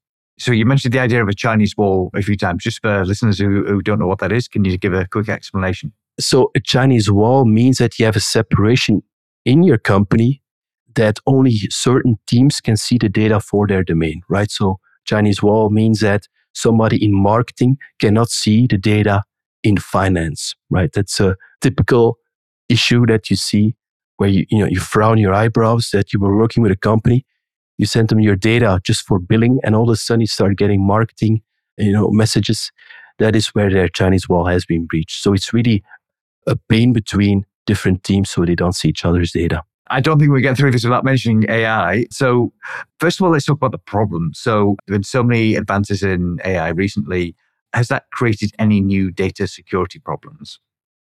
So 0.43 0.51
you 0.51 0.67
mentioned 0.67 0.93
the 0.93 0.99
idea 0.99 1.23
of 1.23 1.29
a 1.29 1.35
Chinese 1.35 1.77
wall 1.77 2.11
a 2.17 2.21
few 2.21 2.37
times. 2.37 2.65
Just 2.65 2.81
for 2.83 3.05
listeners 3.05 3.39
who, 3.39 3.65
who 3.65 3.81
don't 3.81 4.01
know 4.01 4.09
what 4.09 4.19
that 4.19 4.33
is, 4.33 4.49
can 4.49 4.65
you 4.65 4.77
give 4.77 4.93
a 4.93 5.07
quick 5.07 5.29
explanation? 5.29 5.93
So 6.19 6.51
a 6.57 6.61
Chinese 6.61 7.09
wall 7.09 7.45
means 7.45 7.79
that 7.79 7.97
you 7.97 8.07
have 8.07 8.17
a 8.17 8.21
separation 8.21 9.05
in 9.45 9.63
your 9.63 9.79
company 9.79 10.43
that 10.97 11.21
only 11.29 11.53
certain 11.71 12.19
teams 12.27 12.61
can 12.61 12.77
see 12.77 12.99
the 12.99 13.09
data 13.09 13.39
for 13.39 13.69
their 13.69 13.85
domain, 13.85 14.23
right? 14.29 14.51
So 14.51 14.81
Chinese 15.05 15.45
wall 15.45 15.71
means 15.71 16.01
that 16.01 16.27
somebody 16.55 17.03
in 17.03 17.15
marketing 17.15 17.77
cannot 18.01 18.29
see 18.29 18.67
the 18.67 18.79
data 18.79 19.23
in 19.63 19.77
finance, 19.77 20.57
right? 20.71 20.91
That's 20.93 21.21
a 21.21 21.37
typical 21.61 22.19
issue 22.69 23.07
that 23.07 23.31
you 23.31 23.37
see 23.37 23.77
where 24.17 24.29
you, 24.29 24.45
you 24.51 24.59
know, 24.59 24.67
you 24.67 24.81
frown 24.81 25.19
your 25.19 25.35
eyebrows 25.35 25.91
that 25.93 26.13
you 26.13 26.19
were 26.19 26.37
working 26.37 26.65
with 26.65 26.73
a 26.73 26.77
company 26.77 27.25
you 27.83 27.87
send 27.87 28.09
them 28.09 28.21
your 28.21 28.37
data 28.37 28.81
just 28.85 29.05
for 29.05 29.19
billing 29.19 29.59
and 29.65 29.75
all 29.75 29.91
of 29.91 29.93
a 29.93 29.97
sudden 29.97 30.21
you 30.21 30.27
start 30.27 30.57
getting 30.57 30.87
marketing 30.87 31.43
you 31.77 31.93
know 31.93 32.09
messages 32.11 32.71
that 33.19 33.35
is 33.35 33.49
where 33.49 33.71
their 33.71 33.89
chinese 33.89 34.29
wall 34.29 34.47
has 34.47 34.65
been 34.65 34.87
breached 34.87 35.21
so 35.21 35.33
it's 35.33 35.53
really 35.53 35.83
a 36.47 36.57
pain 36.69 36.93
between 36.93 37.45
different 37.67 38.05
teams 38.05 38.31
so 38.31 38.45
they 38.45 38.55
don't 38.55 38.77
see 38.77 38.89
each 38.89 39.05
other's 39.05 39.33
data 39.33 39.63
I 39.89 40.01
don't 40.01 40.19
think 40.19 40.33
we 40.33 40.41
get 40.41 40.57
through 40.57 40.71
this 40.71 40.85
without 40.85 41.05
mentioning 41.05 41.45
AI. 41.51 42.07
So, 42.11 42.51
first 42.99 43.21
of 43.21 43.25
all, 43.25 43.33
let's 43.33 43.45
talk 43.45 43.57
about 43.57 43.73
the 43.73 43.79
problem. 43.79 44.31
So, 44.33 44.77
there 44.87 44.95
have 44.95 45.01
been 45.01 45.03
so 45.03 45.23
many 45.23 45.55
advances 45.55 46.03
in 46.03 46.41
AI 46.47 46.69
recently. 46.69 47.35
Has 47.75 47.89
that 47.89 48.05
created 48.11 48.53
any 48.59 48.81
new 48.81 49.11
data 49.11 49.47
security 49.47 49.99
problems? 49.99 50.59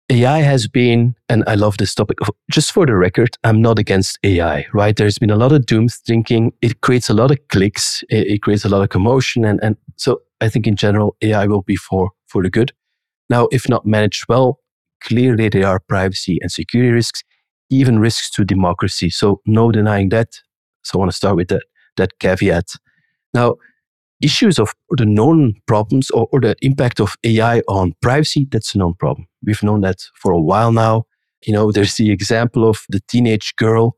AI 0.10 0.40
has 0.40 0.68
been, 0.68 1.16
and 1.30 1.44
I 1.48 1.56
love 1.56 1.78
this 1.78 1.96
topic, 1.96 2.20
just 2.52 2.72
for 2.72 2.86
the 2.86 2.96
record, 2.96 3.38
I'm 3.44 3.60
not 3.60 3.80
against 3.80 4.20
AI, 4.24 4.68
right? 4.72 4.96
There's 4.96 5.18
been 5.18 5.32
a 5.32 5.36
lot 5.36 5.52
of 5.52 5.66
doom 5.66 5.90
thinking. 5.90 6.54
It 6.62 6.82
creates 6.82 7.10
a 7.10 7.14
lot 7.14 7.32
of 7.32 7.40
clicks. 7.48 8.04
It, 8.10 8.28
it, 8.28 8.42
creates 8.44 8.66
a 8.66 8.70
lot 8.70 8.84
of 8.84 8.90
commotion. 8.90 9.44
And, 9.44 9.60
and 9.64 9.78
so 9.96 10.22
I 10.42 10.50
think 10.50 10.68
in 10.68 10.76
general, 10.76 11.16
AI 11.24 11.48
will 11.48 11.64
be 11.64 11.76
for, 11.76 12.12
for 12.28 12.44
the 12.44 12.52
good. 12.52 12.72
Now, 13.32 13.48
if 13.52 13.68
not 13.68 13.88
managed 13.88 14.26
well, 14.30 14.60
clearly 15.02 15.50
there 15.50 15.66
are 15.66 15.80
privacy 15.80 16.38
and 16.42 16.52
security 16.52 16.92
risks, 16.92 17.24
even 17.72 17.98
risks 17.98 18.30
to 18.32 18.46
democracy. 18.46 19.10
So 19.10 19.42
no 19.48 19.72
denying 19.72 20.10
that. 20.10 20.40
So 20.84 20.98
I 20.98 21.00
want 21.00 21.12
to 21.12 21.18
start 21.18 21.36
with 21.36 21.48
that, 21.48 21.64
that 21.98 22.20
caveat. 22.20 22.74
Now, 23.34 23.56
issues 24.22 24.60
of 24.60 24.74
the 24.92 25.06
known 25.06 25.56
problems 25.68 26.10
or, 26.12 26.28
or, 26.32 26.40
the 26.40 26.56
impact 26.62 27.00
of 27.00 27.16
AI 27.24 27.60
on 27.68 27.94
privacy, 28.02 28.48
that's 28.50 28.74
a 28.74 28.78
known 28.78 28.94
problem. 28.94 29.28
We've 29.44 29.62
known 29.62 29.82
that 29.82 29.98
for 30.16 30.32
a 30.32 30.42
while 30.42 30.72
now. 30.72 31.06
You 31.46 31.54
know, 31.54 31.72
there's 31.72 31.96
the 31.96 32.12
example 32.12 32.68
of 32.68 32.86
the 32.90 33.02
teenage 33.08 33.56
girl 33.56 33.98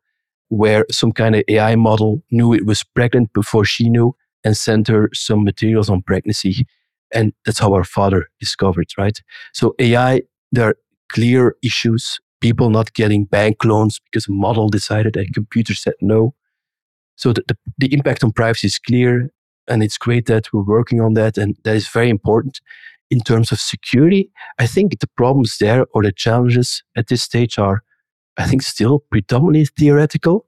where 0.50 0.86
some 0.92 1.12
kind 1.12 1.36
of 1.36 1.44
AI 1.48 1.76
model 1.76 2.24
knew 2.32 2.54
it 2.54 2.66
was 2.66 2.84
pregnant 2.84 3.32
before 3.34 3.66
she 3.66 3.90
knew 3.90 4.16
and 4.44 4.56
sent 4.56 4.88
her 4.88 5.10
some 5.14 5.44
materials 5.44 5.90
on 5.90 6.02
pregnancy. 6.02 6.66
And 7.14 7.34
that's 7.46 7.60
how 7.60 7.74
our 7.74 7.84
father 7.84 8.28
discovered, 8.40 8.88
right? 8.98 9.18
So 9.54 9.76
AI, 9.80 10.22
there 10.52 10.70
are 10.70 10.76
clear 11.10 11.56
issues. 11.64 12.20
People 12.40 12.70
not 12.70 12.94
getting 12.94 13.26
bank 13.26 13.64
loans 13.66 14.00
because 14.06 14.28
a 14.28 14.32
model 14.32 14.70
decided 14.70 15.18
and 15.18 15.34
computer 15.34 15.74
said 15.74 15.96
no. 16.02 16.34
So 17.16 17.34
the, 17.34 17.44
the, 17.48 17.58
the 17.78 17.94
impact 17.94 18.24
on 18.24 18.32
privacy 18.32 18.68
is 18.68 18.78
clear. 18.78 19.32
And 19.68 19.84
it's 19.84 19.98
great 19.98 20.26
that 20.28 20.52
we're 20.54 20.64
working 20.64 21.02
on 21.02 21.14
that. 21.16 21.38
And 21.38 21.58
that 21.64 21.76
is 21.76 21.88
very 21.88 22.10
important. 22.10 22.60
In 23.10 23.20
terms 23.22 23.52
of 23.52 23.60
security, 23.60 24.32
I 24.60 24.68
think 24.68 25.00
the 25.00 25.08
problems 25.16 25.58
there 25.60 25.86
or 25.94 26.04
the 26.04 26.12
challenges 26.12 26.84
at 26.96 27.08
this 27.08 27.24
stage 27.24 27.58
are, 27.58 27.84
I 28.38 28.46
think, 28.48 28.62
still 28.62 29.00
predominantly 29.12 29.66
theoretical. 29.66 30.46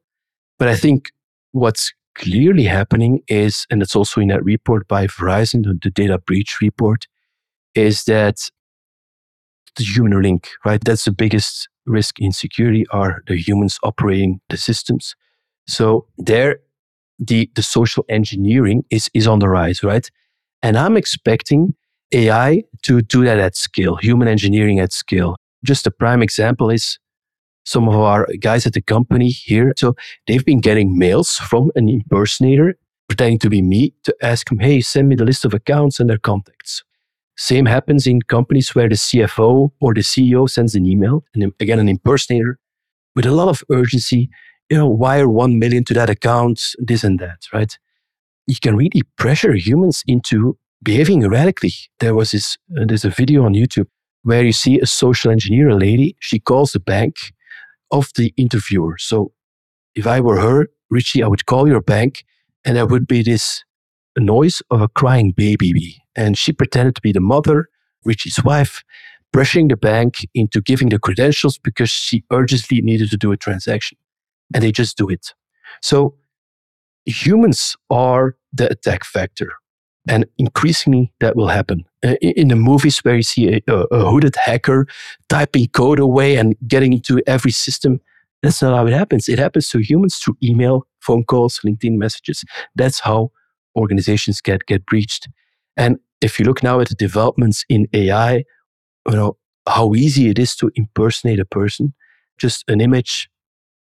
But 0.58 0.68
I 0.68 0.76
think 0.76 1.12
what's 1.52 1.94
clearly 2.16 2.66
happening 2.66 3.22
is, 3.30 3.66
and 3.70 3.82
it's 3.82 3.96
also 3.96 4.20
in 4.20 4.28
that 4.28 4.44
report 4.44 4.88
by 4.88 5.08
Verizon, 5.08 5.64
the 5.82 5.90
data 5.90 6.18
breach 6.18 6.58
report, 6.62 7.08
is 7.76 8.04
that 8.06 8.50
the 9.78 9.84
human 9.84 10.22
link, 10.22 10.50
right? 10.66 10.84
That's 10.84 11.06
the 11.06 11.14
biggest 11.14 11.70
risk 11.86 12.20
in 12.20 12.32
security 12.34 12.86
are 12.92 13.24
the 13.28 13.38
humans 13.38 13.80
operating 13.84 14.42
the 14.50 14.58
systems. 14.58 15.16
So 15.68 16.08
there, 16.18 16.60
the, 17.20 17.50
the 17.56 17.64
social 17.64 18.06
engineering 18.10 18.84
is, 18.90 19.10
is 19.14 19.28
on 19.28 19.40
the 19.40 19.50
rise, 19.50 19.84
right? 19.84 20.10
And 20.62 20.78
I'm 20.78 20.98
expecting 20.98 21.76
AI 22.14 22.64
to 22.84 23.02
do 23.02 23.24
that 23.26 23.40
at 23.40 23.56
scale, 23.56 23.96
human 23.98 24.28
engineering 24.28 24.80
at 24.80 24.92
scale. 24.92 25.36
Just 25.64 25.86
a 25.86 25.92
prime 25.92 26.24
example 26.24 26.70
is 26.70 26.98
some 27.66 27.88
of 27.88 27.96
our 27.96 28.28
guys 28.40 28.66
at 28.66 28.74
the 28.74 28.82
company 28.82 29.30
here. 29.30 29.74
So 29.78 29.96
they've 30.26 30.44
been 30.44 30.62
getting 30.62 30.98
mails 30.98 31.36
from 31.36 31.72
an 31.76 31.88
impersonator 31.88 32.76
pretending 33.08 33.40
to 33.40 33.50
be 33.50 33.62
me 33.62 33.94
to 34.04 34.16
ask 34.22 34.52
him, 34.52 34.60
hey, 34.60 34.80
send 34.80 35.10
me 35.10 35.16
the 35.16 35.26
list 35.26 35.44
of 35.44 35.54
accounts 35.54 36.00
and 36.00 36.10
their 36.10 36.18
contacts. 36.18 36.84
Same 37.36 37.66
happens 37.66 38.06
in 38.06 38.22
companies 38.22 38.76
where 38.76 38.88
the 38.88 38.96
CFO 38.96 39.72
or 39.82 39.94
the 39.94 40.02
CEO 40.02 40.50
sends 40.50 40.76
an 40.76 40.86
email, 40.86 41.24
and 41.34 41.52
again, 41.60 41.80
an 41.80 41.90
impersonator 41.90 42.60
with 43.16 43.26
a 43.26 43.32
lot 43.32 43.48
of 43.48 43.64
urgency, 43.72 44.30
you 44.70 44.78
know, 44.78 44.88
wire 44.88 45.28
1 45.28 45.58
million 45.60 45.84
to 45.86 45.94
that 45.96 46.10
account, 46.10 46.62
this 46.78 47.04
and 47.04 47.20
that, 47.20 47.46
right? 47.54 47.78
You 48.48 48.56
can 48.62 48.76
really 48.76 49.02
pressure 49.18 49.54
humans 49.54 50.04
into 50.08 50.58
behaving 50.84 51.24
erratically. 51.24 51.74
There 52.00 52.16
was 52.16 52.32
this, 52.32 52.58
uh, 52.78 52.86
there's 52.88 53.06
a 53.06 53.10
video 53.10 53.46
on 53.46 53.54
YouTube 53.54 53.88
where 54.24 54.44
you 54.44 54.54
see 54.54 54.80
a 54.80 54.86
social 54.86 55.32
engineer, 55.32 55.70
a 55.70 55.76
lady, 55.76 56.16
she 56.20 56.40
calls 56.40 56.72
the 56.72 56.80
bank 56.80 57.16
of 57.92 58.10
the 58.16 58.34
interviewer. 58.38 58.98
So 58.98 59.32
if 59.96 60.06
I 60.06 60.20
were 60.20 60.40
her, 60.40 60.68
Richie, 60.90 61.24
I 61.24 61.28
would 61.28 61.46
call 61.46 61.68
your 61.68 61.82
bank 61.82 62.24
and 62.66 62.76
there 62.76 62.86
would 62.86 63.08
be 63.08 63.24
this 63.24 63.64
noise 64.18 64.62
of 64.70 64.82
a 64.82 64.88
crying 64.88 65.32
baby. 65.32 66.02
And 66.16 66.38
she 66.38 66.52
pretended 66.52 66.96
to 66.96 67.02
be 67.02 67.12
the 67.12 67.22
mother, 67.22 67.70
Richie's 68.04 68.44
wife, 68.44 68.84
pressuring 69.34 69.70
the 69.70 69.78
bank 69.78 70.28
into 70.34 70.62
giving 70.62 70.90
the 70.90 71.00
credentials 71.00 71.58
because 71.58 71.90
she 71.90 72.24
urgently 72.32 72.82
needed 72.82 73.10
to 73.12 73.18
do 73.18 73.32
a 73.32 73.38
transaction. 73.38 73.98
And 74.54 74.64
they 74.64 74.72
just 74.72 74.98
do 74.98 75.10
it. 75.10 75.34
So 75.82 76.16
humans 77.06 77.76
are 77.90 78.36
the 78.54 78.72
attack 78.72 79.04
factor. 79.04 79.52
And 80.08 80.26
increasingly, 80.38 81.12
that 81.20 81.36
will 81.36 81.50
happen. 81.50 81.86
In 82.22 82.48
the 82.48 82.56
movies 82.56 83.00
where 83.00 83.16
you 83.16 83.24
see 83.24 83.62
a, 83.68 83.74
a, 83.74 84.10
hooded 84.10 84.36
hacker 84.38 84.88
typing 85.28 85.68
code 85.68 86.00
away 86.00 86.38
and 86.38 86.56
getting 86.68 86.94
into 86.94 87.22
every 87.28 87.52
system, 87.52 88.00
that's 88.42 88.62
not 88.62 88.76
how 88.76 88.88
it 88.88 88.94
happens. 88.94 89.28
It 89.28 89.38
happens 89.38 89.70
to 89.70 89.80
humans 89.80 90.16
through 90.16 90.38
email, 90.42 90.88
phone 91.02 91.26
calls, 91.26 91.60
LinkedIn 91.66 91.98
messages. 91.98 92.44
That's 92.76 93.02
how 93.02 93.32
organizations 93.76 94.42
get, 94.42 94.66
get 94.66 94.86
breached. 94.86 95.28
And 95.78 96.00
if 96.22 96.40
you 96.40 96.46
look 96.46 96.64
now 96.64 96.80
at 96.80 96.90
the 96.90 96.96
developments 96.96 97.66
in 97.70 97.88
AI, 97.94 98.44
you 99.08 99.16
know, 99.16 99.38
how 99.68 99.94
easy 99.94 100.30
it 100.30 100.40
is 100.40 100.56
to 100.56 100.72
impersonate 100.76 101.40
a 101.40 101.46
person, 101.46 101.94
just 102.40 102.64
an 102.68 102.82
image, 102.82 103.30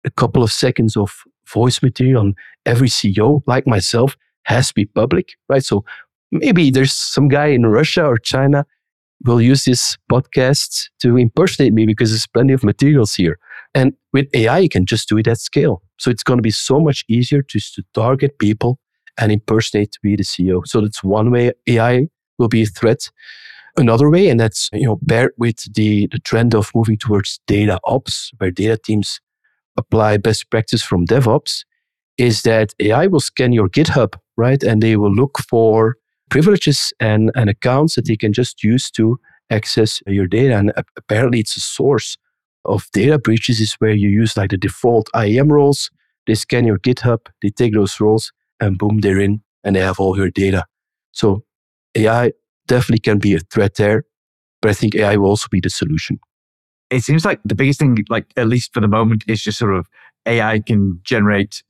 a 0.04 0.10
couple 0.10 0.42
of 0.42 0.52
seconds 0.52 0.96
of 0.96 1.12
voice 1.46 1.82
material 1.82 2.20
on 2.20 2.34
every 2.66 2.88
CEO, 2.88 3.42
like 3.46 3.66
myself, 3.66 4.16
has 4.44 4.68
to 4.68 4.74
be 4.74 4.86
public, 4.86 5.30
right? 5.48 5.64
So 5.64 5.84
maybe 6.30 6.70
there's 6.70 6.92
some 6.92 7.28
guy 7.28 7.46
in 7.46 7.66
Russia 7.66 8.04
or 8.04 8.18
China 8.18 8.66
will 9.24 9.40
use 9.40 9.64
this 9.64 9.96
podcast 10.10 10.88
to 11.00 11.16
impersonate 11.16 11.72
me 11.72 11.86
because 11.86 12.10
there's 12.10 12.26
plenty 12.26 12.52
of 12.52 12.62
materials 12.62 13.14
here. 13.14 13.38
And 13.74 13.94
with 14.12 14.26
AI, 14.34 14.58
you 14.58 14.68
can 14.68 14.86
just 14.86 15.08
do 15.08 15.16
it 15.18 15.26
at 15.26 15.38
scale. 15.38 15.82
So 15.98 16.10
it's 16.10 16.22
going 16.22 16.38
to 16.38 16.42
be 16.42 16.50
so 16.50 16.80
much 16.80 17.04
easier 17.08 17.42
just 17.42 17.74
to 17.74 17.84
target 17.94 18.38
people 18.38 18.78
and 19.18 19.32
impersonate 19.32 19.92
to 19.92 19.98
be 20.02 20.16
the 20.16 20.24
CEO. 20.24 20.66
So 20.66 20.80
that's 20.80 21.02
one 21.02 21.30
way 21.30 21.52
AI 21.66 22.08
will 22.38 22.48
be 22.48 22.62
a 22.62 22.66
threat. 22.66 23.10
Another 23.76 24.08
way, 24.08 24.28
and 24.28 24.38
that's 24.38 24.70
you 24.72 24.86
know 24.86 25.00
paired 25.08 25.32
with 25.36 25.72
the, 25.74 26.06
the 26.12 26.20
trend 26.20 26.54
of 26.54 26.70
moving 26.76 26.96
towards 26.96 27.40
data 27.48 27.80
ops, 27.84 28.30
where 28.38 28.52
data 28.52 28.76
teams 28.76 29.20
apply 29.76 30.18
best 30.18 30.50
practice 30.50 30.82
from 30.82 31.06
DevOps, 31.06 31.64
is 32.18 32.42
that 32.42 32.74
AI 32.80 33.06
will 33.06 33.20
scan 33.20 33.52
your 33.52 33.68
GitHub, 33.68 34.14
right? 34.36 34.62
And 34.62 34.82
they 34.82 34.96
will 34.96 35.12
look 35.12 35.38
for 35.48 35.96
privileges 36.30 36.92
and, 37.00 37.30
and 37.34 37.50
accounts 37.50 37.96
that 37.96 38.06
they 38.06 38.16
can 38.16 38.32
just 38.32 38.62
use 38.62 38.90
to 38.92 39.18
access 39.50 40.00
your 40.06 40.26
data. 40.26 40.56
And 40.56 40.72
apparently, 40.96 41.40
it's 41.40 41.56
a 41.56 41.60
source 41.60 42.16
of 42.64 42.86
data 42.92 43.18
breaches 43.18 43.60
is 43.60 43.74
where 43.74 43.92
you 43.92 44.08
use 44.08 44.36
like 44.36 44.50
the 44.50 44.56
default 44.56 45.08
IAM 45.14 45.52
roles. 45.52 45.90
They 46.26 46.34
scan 46.34 46.64
your 46.64 46.78
GitHub, 46.78 47.18
they 47.42 47.50
take 47.50 47.74
those 47.74 48.00
roles, 48.00 48.32
and 48.60 48.78
boom, 48.78 49.00
they're 49.00 49.20
in 49.20 49.42
and 49.62 49.76
they 49.76 49.80
have 49.80 50.00
all 50.00 50.16
your 50.16 50.30
data. 50.30 50.64
So 51.12 51.44
AI 51.94 52.32
definitely 52.66 53.00
can 53.00 53.18
be 53.18 53.34
a 53.34 53.40
threat 53.40 53.74
there, 53.76 54.04
but 54.62 54.70
I 54.70 54.74
think 54.74 54.94
AI 54.94 55.16
will 55.16 55.28
also 55.30 55.48
be 55.50 55.60
the 55.60 55.70
solution. 55.70 56.18
It 56.94 57.02
seems 57.02 57.24
like 57.24 57.40
the 57.44 57.54
biggest 57.54 57.80
thing, 57.80 57.98
like 58.08 58.26
at 58.36 58.46
least 58.46 58.72
for 58.72 58.80
the 58.80 58.88
moment, 58.88 59.24
is 59.26 59.42
just 59.42 59.58
sort 59.58 59.74
of 59.74 59.88
AI 60.26 60.60
can 60.60 61.00
generate 61.02 61.62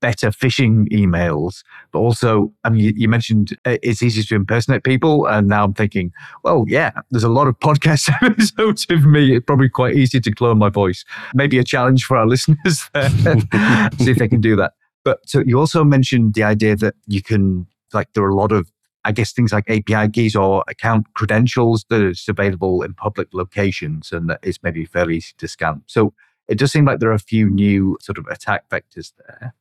better 0.00 0.30
phishing 0.30 0.88
emails, 0.90 1.62
but 1.92 2.00
also, 2.00 2.52
I 2.64 2.70
mean, 2.70 2.84
you, 2.84 2.92
you, 2.96 3.08
mentioned 3.08 3.56
uh, 3.64 3.76
it's 3.82 4.02
easy 4.02 4.22
to 4.22 4.34
impersonate 4.34 4.82
people. 4.82 5.26
And 5.26 5.48
now 5.48 5.64
I'm 5.64 5.74
thinking, 5.74 6.12
well, 6.42 6.64
yeah, 6.66 6.90
there's 7.10 7.24
a 7.24 7.28
lot 7.28 7.46
of 7.46 7.58
podcast 7.60 8.10
episodes 8.22 8.86
of 8.90 9.04
me. 9.04 9.36
It's 9.36 9.44
probably 9.44 9.68
quite 9.68 9.96
easy 9.96 10.20
to 10.20 10.30
clone 10.30 10.58
my 10.58 10.70
voice. 10.70 11.04
Maybe 11.34 11.58
a 11.58 11.64
challenge 11.64 12.04
for 12.04 12.16
our 12.16 12.26
listeners 12.34 12.88
there. 12.92 13.10
See 13.98 14.10
if 14.10 14.18
they 14.18 14.28
can 14.28 14.40
do 14.40 14.56
that. 14.56 14.72
But 15.04 15.20
so 15.26 15.42
you 15.46 15.58
also 15.58 15.84
mentioned 15.84 16.34
the 16.34 16.42
idea 16.42 16.76
that 16.76 16.94
you 17.06 17.22
can, 17.22 17.66
like, 17.92 18.12
there 18.14 18.24
are 18.24 18.30
a 18.30 18.34
lot 18.34 18.52
of, 18.52 18.70
I 19.04 19.12
guess, 19.12 19.32
things 19.32 19.52
like 19.52 19.70
API 19.70 20.10
keys 20.10 20.36
or 20.36 20.64
account 20.68 21.06
credentials 21.14 21.84
that 21.88 22.02
is 22.02 22.24
available 22.28 22.82
in 22.82 22.94
public 22.94 23.28
locations 23.32 24.12
and 24.12 24.28
that 24.28 24.40
it's 24.42 24.58
maybe 24.62 24.84
fairly 24.84 25.16
easy 25.16 25.32
to 25.38 25.48
scan. 25.48 25.82
So 25.86 26.12
it 26.48 26.58
does 26.58 26.72
seem 26.72 26.84
like 26.84 26.98
there 26.98 27.10
are 27.10 27.14
a 27.14 27.18
few 27.18 27.48
new 27.48 27.96
sort 28.00 28.18
of 28.18 28.26
attack 28.26 28.68
vectors 28.68 29.12
there. 29.18 29.54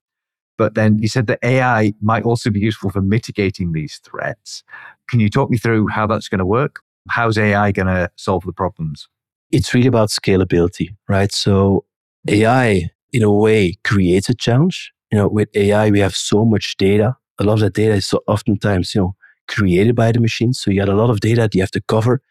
But 0.58 0.75
then 0.75 0.99
you 0.99 1.08
said 1.08 1.28
that 1.28 1.39
AI 1.41 1.93
might 2.02 2.23
also 2.23 2.49
be 2.49 2.60
useful 2.60 2.89
for 2.89 3.02
mitigating 3.02 3.71
these 3.71 4.02
threats. 4.04 4.63
Can 5.10 5.21
you 5.21 5.30
talk 5.30 5.49
me 5.49 5.58
through 5.58 5.88
how 5.88 6.06
that's 6.06 6.28
going 6.28 6.39
to 6.39 6.45
work? 6.45 6.82
How's 7.10 7.38
AI 7.38 7.71
going 7.71 7.88
to 7.88 8.12
solve 8.17 8.43
the 8.43 8.52
problems? 8.52 9.08
It's 9.52 9.73
really 9.73 9.88
about 9.88 10.10
scalability, 10.10 10.89
right? 11.08 11.32
So 11.32 11.86
AI, 12.28 12.89
in 13.13 13.23
a 13.23 13.32
way, 13.32 13.75
creates 13.86 14.28
a 14.28 14.36
challenge. 14.36 14.91
You 15.12 15.19
know, 15.19 15.28
with 15.30 15.49
AI, 15.56 15.89
we 15.91 15.99
have 16.02 16.15
so 16.15 16.43
much 16.43 16.75
data. 16.78 17.15
A 17.39 17.43
lot 17.45 17.54
of 17.54 17.60
the 17.62 17.69
data 17.69 17.93
is 17.93 18.06
so 18.06 18.21
oftentimes, 18.28 18.93
you 18.93 19.02
know, 19.02 19.15
created 19.49 19.95
by 19.95 20.12
the 20.12 20.21
machine. 20.21 20.53
So 20.53 20.71
you 20.71 20.79
had 20.79 20.89
a 20.89 20.95
lot 20.95 21.09
of 21.09 21.19
data 21.19 21.41
that 21.41 21.55
you 21.55 21.62
have 21.62 21.71
to 21.71 21.81
cover 21.81 22.21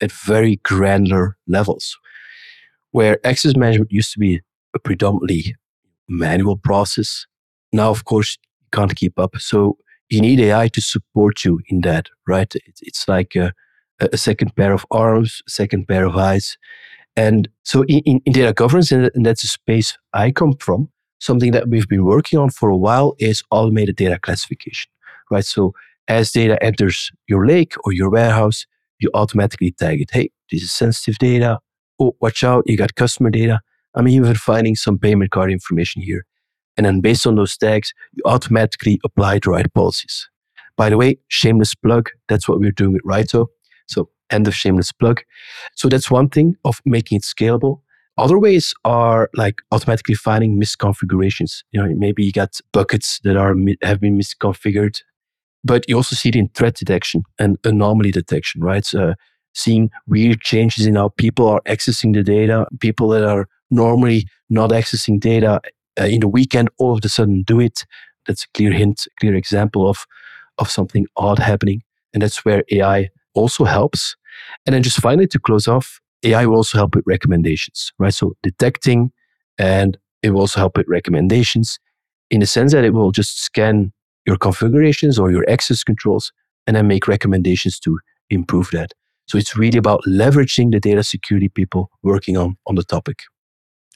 at 0.00 0.12
very 0.12 0.56
granular 0.64 1.36
levels. 1.46 1.96
Where 2.92 3.18
access 3.26 3.56
management 3.56 3.92
used 3.92 4.12
to 4.14 4.18
be 4.18 4.40
a 4.74 4.78
predominantly 4.78 5.56
manual 6.08 6.56
process, 6.56 7.26
now, 7.72 7.90
of 7.90 8.04
course, 8.04 8.38
you 8.60 8.68
can't 8.72 8.96
keep 8.96 9.18
up. 9.18 9.36
So 9.38 9.76
you 10.08 10.20
need 10.20 10.40
AI 10.40 10.68
to 10.68 10.80
support 10.80 11.44
you 11.44 11.60
in 11.68 11.82
that, 11.82 12.08
right? 12.26 12.52
It's 12.80 13.06
like 13.06 13.36
a, 13.36 13.52
a 14.00 14.16
second 14.16 14.56
pair 14.56 14.72
of 14.72 14.86
arms, 14.90 15.42
second 15.46 15.86
pair 15.86 16.06
of 16.06 16.16
eyes. 16.16 16.56
And 17.16 17.48
so 17.64 17.84
in, 17.84 18.20
in 18.24 18.32
data 18.32 18.52
governance, 18.52 18.92
and 18.92 19.10
that's 19.26 19.42
the 19.42 19.48
space 19.48 19.98
I 20.14 20.30
come 20.30 20.54
from, 20.54 20.88
something 21.20 21.50
that 21.52 21.68
we've 21.68 21.88
been 21.88 22.04
working 22.04 22.38
on 22.38 22.50
for 22.50 22.70
a 22.70 22.76
while 22.76 23.14
is 23.18 23.42
automated 23.50 23.96
data 23.96 24.18
classification, 24.18 24.90
right? 25.30 25.44
So 25.44 25.74
as 26.08 26.32
data 26.32 26.62
enters 26.62 27.10
your 27.28 27.46
lake 27.46 27.74
or 27.84 27.92
your 27.92 28.10
warehouse, 28.10 28.66
you 28.98 29.10
automatically 29.14 29.72
tag 29.72 30.00
it. 30.00 30.10
Hey, 30.12 30.30
this 30.50 30.62
is 30.62 30.72
sensitive 30.72 31.18
data. 31.18 31.58
Oh, 32.00 32.16
watch 32.20 32.42
out, 32.42 32.64
you 32.66 32.76
got 32.76 32.94
customer 32.94 33.30
data. 33.30 33.60
I'm 33.94 34.08
even 34.08 34.34
finding 34.34 34.74
some 34.74 34.98
payment 34.98 35.30
card 35.30 35.50
information 35.50 36.02
here. 36.02 36.24
And 36.76 36.86
then 36.86 37.00
based 37.00 37.26
on 37.26 37.34
those 37.34 37.56
tags, 37.56 37.92
you 38.12 38.22
automatically 38.24 39.00
apply 39.04 39.40
the 39.40 39.50
right 39.50 39.72
policies. 39.74 40.28
By 40.76 40.90
the 40.90 40.96
way, 40.96 41.18
shameless 41.26 41.74
plug, 41.74 42.10
that's 42.28 42.48
what 42.48 42.60
we're 42.60 42.70
doing 42.70 42.92
with 42.92 43.02
Raito. 43.02 43.46
So 43.88 44.10
end 44.30 44.46
of 44.46 44.54
shameless 44.54 44.92
plug. 44.92 45.22
So 45.74 45.88
that's 45.88 46.10
one 46.10 46.28
thing 46.28 46.54
of 46.64 46.80
making 46.84 47.16
it 47.16 47.22
scalable. 47.22 47.80
Other 48.16 48.38
ways 48.38 48.74
are 48.84 49.28
like 49.34 49.56
automatically 49.72 50.14
finding 50.14 50.60
misconfigurations. 50.60 51.62
You 51.72 51.82
know, 51.82 51.94
maybe 51.96 52.24
you 52.24 52.32
got 52.32 52.60
buckets 52.72 53.20
that 53.24 53.36
are 53.36 53.54
have 53.82 54.00
been 54.00 54.18
misconfigured, 54.18 55.02
But 55.64 55.88
you 55.88 55.96
also 55.96 56.14
see 56.14 56.30
it 56.30 56.36
in 56.36 56.48
threat 56.50 56.74
detection 56.74 57.24
and 57.38 57.58
anomaly 57.64 58.12
detection, 58.12 58.62
right? 58.62 58.84
So, 58.84 59.14
seeing 59.54 59.90
weird 60.06 60.40
changes 60.40 60.86
in 60.86 60.94
how 60.94 61.08
people 61.08 61.48
are 61.48 61.60
accessing 61.66 62.14
the 62.14 62.22
data, 62.22 62.66
people 62.80 63.08
that 63.08 63.24
are 63.24 63.48
normally 63.70 64.26
not 64.48 64.70
accessing 64.70 65.18
data 65.18 65.60
uh, 66.00 66.04
in 66.04 66.20
the 66.20 66.28
weekend 66.28 66.68
all 66.78 66.96
of 66.96 67.04
a 67.04 67.08
sudden 67.08 67.42
do 67.42 67.60
it. 67.60 67.84
That's 68.26 68.44
a 68.44 68.48
clear 68.54 68.72
hint, 68.72 69.06
clear 69.18 69.34
example 69.34 69.88
of, 69.88 70.06
of 70.58 70.70
something 70.70 71.06
odd 71.16 71.38
happening. 71.38 71.82
And 72.12 72.22
that's 72.22 72.44
where 72.44 72.62
AI 72.70 73.08
also 73.34 73.64
helps. 73.64 74.16
And 74.66 74.74
then 74.74 74.82
just 74.82 75.00
finally 75.00 75.26
to 75.28 75.38
close 75.38 75.66
off, 75.66 76.00
AI 76.22 76.46
will 76.46 76.56
also 76.56 76.78
help 76.78 76.94
with 76.94 77.04
recommendations, 77.06 77.92
right? 77.98 78.14
So 78.14 78.34
detecting 78.42 79.12
and 79.58 79.98
it 80.22 80.30
will 80.30 80.40
also 80.40 80.60
help 80.60 80.76
with 80.76 80.86
recommendations 80.88 81.78
in 82.30 82.40
the 82.40 82.46
sense 82.46 82.72
that 82.72 82.84
it 82.84 82.92
will 82.92 83.12
just 83.12 83.40
scan 83.40 83.92
your 84.28 84.36
configurations 84.36 85.18
or 85.18 85.30
your 85.30 85.48
access 85.48 85.82
controls 85.82 86.32
and 86.66 86.76
then 86.76 86.86
make 86.86 87.08
recommendations 87.08 87.80
to 87.80 87.98
improve 88.28 88.68
that. 88.72 88.92
So 89.26 89.38
it's 89.38 89.56
really 89.56 89.78
about 89.78 90.02
leveraging 90.06 90.70
the 90.70 90.80
data 90.80 91.02
security 91.02 91.48
people 91.48 91.90
working 92.02 92.36
on, 92.36 92.58
on 92.66 92.74
the 92.74 92.84
topic. 92.84 93.22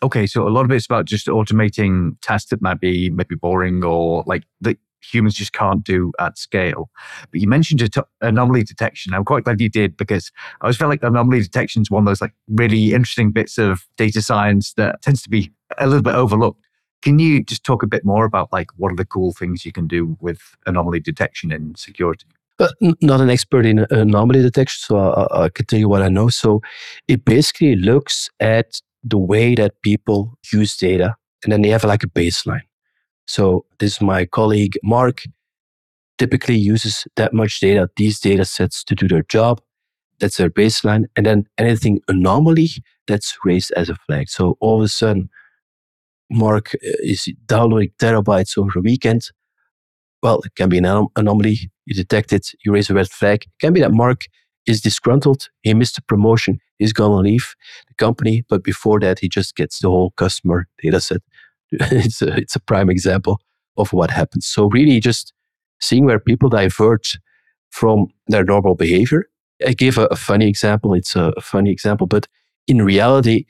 Okay, 0.03 0.27
so 0.27 0.49
a 0.49 0.51
lot 0.51 0.65
of 0.65 0.71
it's 0.71 0.87
about 0.87 1.05
just 1.05 1.27
automating 1.27 2.17
tasks 2.23 2.49
that 2.49 2.63
might 2.63 2.81
be 2.81 3.11
maybe 3.11 3.35
boring 3.35 3.85
or 3.85 4.25
like 4.27 4.45
that 4.63 4.79
humans 5.03 5.35
just 5.35 5.53
can't 5.53 5.85
do 5.85 6.13
at 6.19 6.39
scale. 6.39 6.89
But 7.31 7.43
you 7.43 7.47
mentioned 7.47 7.87
anomaly 8.23 8.63
detection. 8.63 9.13
I'm 9.13 9.25
quite 9.25 9.45
glad 9.45 9.61
you 9.61 9.69
did 9.69 9.99
because 9.99 10.33
I 10.63 10.65
always 10.65 10.79
felt 10.79 10.89
like 10.89 11.03
anomaly 11.03 11.43
detection 11.43 11.83
is 11.83 11.91
one 11.91 12.05
of 12.05 12.07
those 12.07 12.23
like 12.23 12.33
really 12.49 12.95
interesting 12.95 13.33
bits 13.33 13.59
of 13.59 13.87
data 13.99 14.23
science 14.23 14.73
that 14.75 15.03
tends 15.03 15.23
to 15.23 15.29
be 15.29 15.53
a 15.77 15.87
little 15.87 16.03
bit 16.03 16.15
overlooked. 16.15 16.65
Can 17.03 17.19
you 17.19 17.43
just 17.43 17.65
talk 17.65 17.83
a 17.83 17.87
bit 17.87 18.05
more 18.05 18.25
about 18.25 18.53
like 18.53 18.71
what 18.77 18.93
are 18.93 18.97
the 18.97 19.05
cool 19.05 19.33
things 19.33 19.67
you 19.67 19.73
can 19.73 19.87
do 19.87 20.17
with 20.21 20.41
anomaly 20.67 21.01
detection 21.01 21.53
in 21.53 21.75
security? 21.75 22.27
Uh, 22.59 22.69
but 22.81 22.97
not 23.03 23.21
an 23.21 23.31
expert 23.31 23.67
in 23.67 23.81
uh, 23.81 23.87
anomaly 23.91 24.43
detection, 24.43 24.81
so 24.87 24.99
I, 24.99 25.45
I 25.45 25.49
can 25.49 25.67
tell 25.67 25.79
you 25.79 25.89
what 25.89 26.03
I 26.03 26.09
know. 26.09 26.29
So 26.29 26.61
it 27.09 27.25
basically 27.25 27.77
looks 27.77 28.31
at 28.41 28.81
the 29.03 29.19
way 29.19 29.55
that 29.57 29.81
people 29.83 30.39
use 30.53 30.77
data, 30.77 31.17
and 31.43 31.53
then 31.53 31.63
they 31.63 31.71
have 31.71 31.85
like 31.85 32.05
a 32.05 32.09
baseline. 32.09 32.63
So 33.27 33.65
this 33.79 34.01
my 34.01 34.25
colleague 34.27 34.75
Mark 34.83 35.23
typically 36.19 36.57
uses 36.57 37.07
that 37.17 37.33
much 37.33 37.59
data, 37.61 37.89
these 37.97 38.21
data 38.21 38.45
sets 38.45 38.85
to 38.85 38.95
do 38.95 39.09
their 39.09 39.25
job. 39.25 39.61
That's 40.21 40.37
their 40.37 40.51
baseline. 40.51 41.07
And 41.17 41.27
then 41.27 41.49
anything 41.59 42.01
anomaly 42.07 42.69
that's 43.09 43.37
raised 43.45 43.73
as 43.73 43.89
a 43.89 43.97
flag. 43.97 44.29
So 44.29 44.57
all 44.61 44.77
of 44.79 44.85
a 44.85 44.89
sudden, 44.89 45.31
Mark 46.33 46.75
uh, 46.75 46.79
is 47.03 47.29
downloading 47.47 47.91
terabytes 48.01 48.59
over 48.59 48.79
a 48.79 48.83
weekend. 48.83 49.31
Well, 50.23 50.41
it 50.45 50.55
can 50.55 50.69
be 50.69 50.79
an 50.79 50.85
anom- 50.85 51.11
anomaly. 51.17 51.71
You 51.87 51.95
detect 51.95 52.33
it, 52.33 52.49
you 52.65 52.73
raise 52.73 52.91
a 52.91 52.95
red 52.95 53.09
flag. 53.09 53.43
It 53.43 53.61
can 53.61 53.73
be 53.73 53.81
that 53.81 53.93
Mark 53.93 54.27
is 54.67 54.81
disgruntled. 54.81 55.49
He 55.63 55.75
missed 55.75 55.99
a 55.99 56.03
promotion. 56.03 56.61
He's 56.79 56.93
going 56.93 57.11
to 57.11 57.31
leave 57.31 57.55
the 57.89 57.95
company. 57.95 58.45
But 58.49 58.63
before 58.63 59.01
that, 59.01 59.19
he 59.19 59.29
just 59.29 59.57
gets 59.57 59.81
the 59.81 59.89
whole 59.89 60.13
customer 60.13 60.69
data 60.83 61.01
set. 61.01 61.23
it's, 61.73 62.23
a, 62.23 62.37
it's 62.37 62.57
a 62.57 62.61
prime 62.61 62.91
example 62.91 63.41
of 63.77 63.93
what 63.93 64.11
happens. 64.11 64.47
So, 64.47 64.67
really, 64.67 65.01
just 65.01 65.33
seeing 65.81 66.05
where 66.05 66.21
people 66.21 66.49
divert 66.49 67.17
from 67.71 68.07
their 68.29 68.45
normal 68.45 68.75
behavior. 68.75 69.27
I 69.67 69.73
gave 69.73 69.99
a, 69.99 70.07
a 70.07 70.17
funny 70.17 70.49
example. 70.49 70.95
It's 70.95 71.17
a, 71.17 71.33
a 71.37 71.41
funny 71.41 71.71
example, 71.71 72.07
but 72.07 72.29
in 72.67 72.83
reality, 72.83 73.47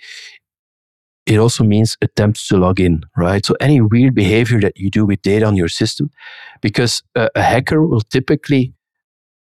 it 1.27 1.39
also 1.39 1.65
means 1.65 1.97
attempts 2.03 2.49
to 2.49 2.57
log 2.57 2.81
in, 2.81 3.03
right? 3.17 3.45
So 3.45 3.55
any 3.61 3.81
weird 3.81 4.15
behavior 4.15 4.61
that 4.61 4.77
you 4.77 4.91
do 4.91 5.07
with 5.07 5.23
data 5.23 5.47
on 5.47 5.57
your 5.57 5.69
system, 5.69 6.11
because 6.61 7.03
a, 7.15 7.29
a 7.35 7.43
hacker 7.43 7.87
will 7.87 8.01
typically 8.01 8.75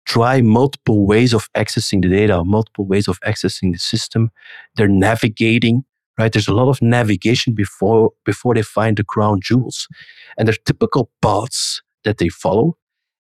try 0.05 0.41
multiple 0.41 1.07
ways 1.07 1.33
of 1.33 1.49
accessing 1.57 2.03
the 2.03 2.09
data, 2.09 2.43
multiple 2.45 2.87
ways 2.87 3.09
of 3.09 3.21
accessing 3.21 3.73
the 3.73 3.79
system. 3.79 4.31
They're 4.77 4.89
navigating, 4.89 5.85
right? 6.19 6.33
There's 6.33 6.49
a 6.49 6.55
lot 6.55 6.69
of 6.69 6.83
navigation 6.83 7.55
before 7.55 8.11
before 8.25 8.55
they 8.55 8.63
find 8.63 8.97
the 8.97 9.05
crown 9.05 9.41
jewels, 9.41 9.89
and 10.37 10.47
there's 10.47 10.59
typical 10.67 11.11
paths 11.23 11.83
that 12.05 12.19
they 12.19 12.29
follow. 12.29 12.77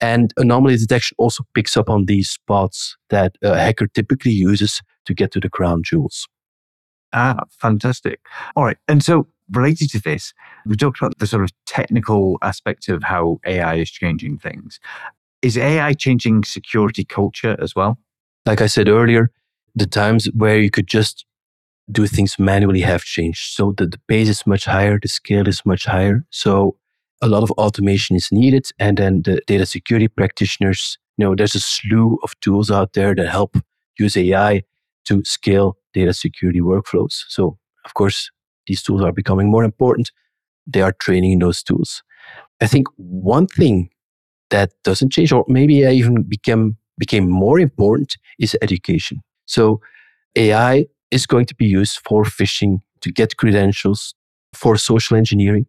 And 0.02 0.34
anomaly 0.38 0.78
detection 0.78 1.16
also 1.20 1.44
picks 1.54 1.78
up 1.78 1.88
on 1.88 2.06
these 2.06 2.30
spots 2.30 2.98
that 3.12 3.36
a 3.44 3.56
hacker 3.58 3.88
typically 3.88 4.32
uses 4.32 4.82
to 5.06 5.14
get 5.14 5.32
to 5.34 5.40
the 5.40 5.50
crown 5.50 5.84
jewels. 5.84 6.28
Ah, 7.14 7.44
fantastic. 7.50 8.20
All 8.56 8.64
right. 8.66 8.78
And 8.88 9.04
so 9.04 9.28
related 9.52 9.90
to 9.92 10.00
this, 10.00 10.34
we 10.66 10.76
talked 10.76 11.00
about 11.00 11.18
the 11.20 11.28
sort 11.28 11.44
of 11.44 11.52
technical 11.66 12.38
aspect 12.42 12.88
of 12.90 13.04
how 13.04 13.40
AI 13.46 13.76
is 13.76 13.92
changing 13.92 14.38
things. 14.38 14.80
Is 15.42 15.58
AI 15.58 15.94
changing 15.94 16.44
security 16.44 17.04
culture 17.04 17.58
as 17.60 17.76
well? 17.76 17.98
Like 18.46 18.62
I 18.62 18.68
said 18.68 18.88
earlier, 18.88 19.32
the 19.76 19.88
times 19.88 20.28
where 20.36 20.60
you 20.60 20.70
could 20.70 20.88
just 20.88 21.26
do 21.92 22.08
things 22.08 22.40
manually 22.40 22.82
have 22.82 23.04
changed. 23.04 23.54
So 23.54 23.74
the, 23.78 23.88
the 23.88 24.00
pace 24.08 24.30
is 24.30 24.48
much 24.48 24.66
higher, 24.66 25.00
the 25.02 25.10
scale 25.10 25.48
is 25.48 25.66
much 25.66 25.86
higher. 25.86 26.26
So 26.30 26.78
a 27.22 27.28
lot 27.28 27.44
of 27.44 27.52
automation 27.52 28.16
is 28.16 28.30
needed. 28.32 28.68
And 28.80 28.98
then 28.98 29.24
the 29.24 29.42
data 29.48 29.66
security 29.66 30.08
practitioners, 30.08 30.98
you 31.18 31.26
know, 31.26 31.36
there's 31.36 31.56
a 31.56 31.60
slew 31.60 32.20
of 32.24 32.40
tools 32.40 32.72
out 32.72 32.94
there 32.94 33.14
that 33.16 33.28
help 33.30 33.58
use 34.00 34.16
AI 34.18 34.64
to 35.06 35.24
scale 35.26 35.78
data 35.94 36.14
security 36.14 36.62
workflows. 36.62 37.24
So, 37.30 37.58
of 37.86 37.94
course, 37.94 38.30
these 38.68 38.84
tools 38.84 39.02
are 39.02 39.12
becoming 39.12 39.50
more 39.50 39.64
important. 39.64 40.12
They 40.68 40.82
are 40.82 40.94
training 40.94 41.34
in 41.34 41.40
those 41.40 41.64
tools. 41.64 42.04
I 42.62 42.68
think 42.68 42.88
one 42.98 43.48
thing 43.48 43.90
that 44.50 44.72
doesn't 44.84 45.12
change, 45.12 45.32
or 45.32 45.46
maybe 45.48 45.86
I 45.86 45.92
even 45.92 46.24
became 46.24 46.78
became 47.00 47.30
more 47.30 47.60
important, 47.60 48.18
is 48.40 48.58
education. 48.62 49.22
So, 49.48 49.82
AI 50.36 50.86
is 51.12 51.26
going 51.26 51.46
to 51.48 51.56
be 51.56 51.66
used 51.66 52.00
for 52.06 52.24
phishing 52.24 52.82
to 53.02 53.12
get 53.12 53.38
credentials, 53.38 54.14
for 54.54 54.78
social 54.78 55.18
engineering. 55.18 55.66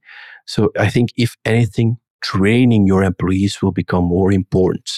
So, 0.47 0.71
I 0.79 0.89
think 0.91 1.11
if 1.17 1.37
anything, 1.45 1.99
training 2.23 2.87
your 2.87 3.03
employees 3.03 3.63
will 3.63 3.73
become 3.73 4.05
more 4.05 4.33
important. 4.33 4.91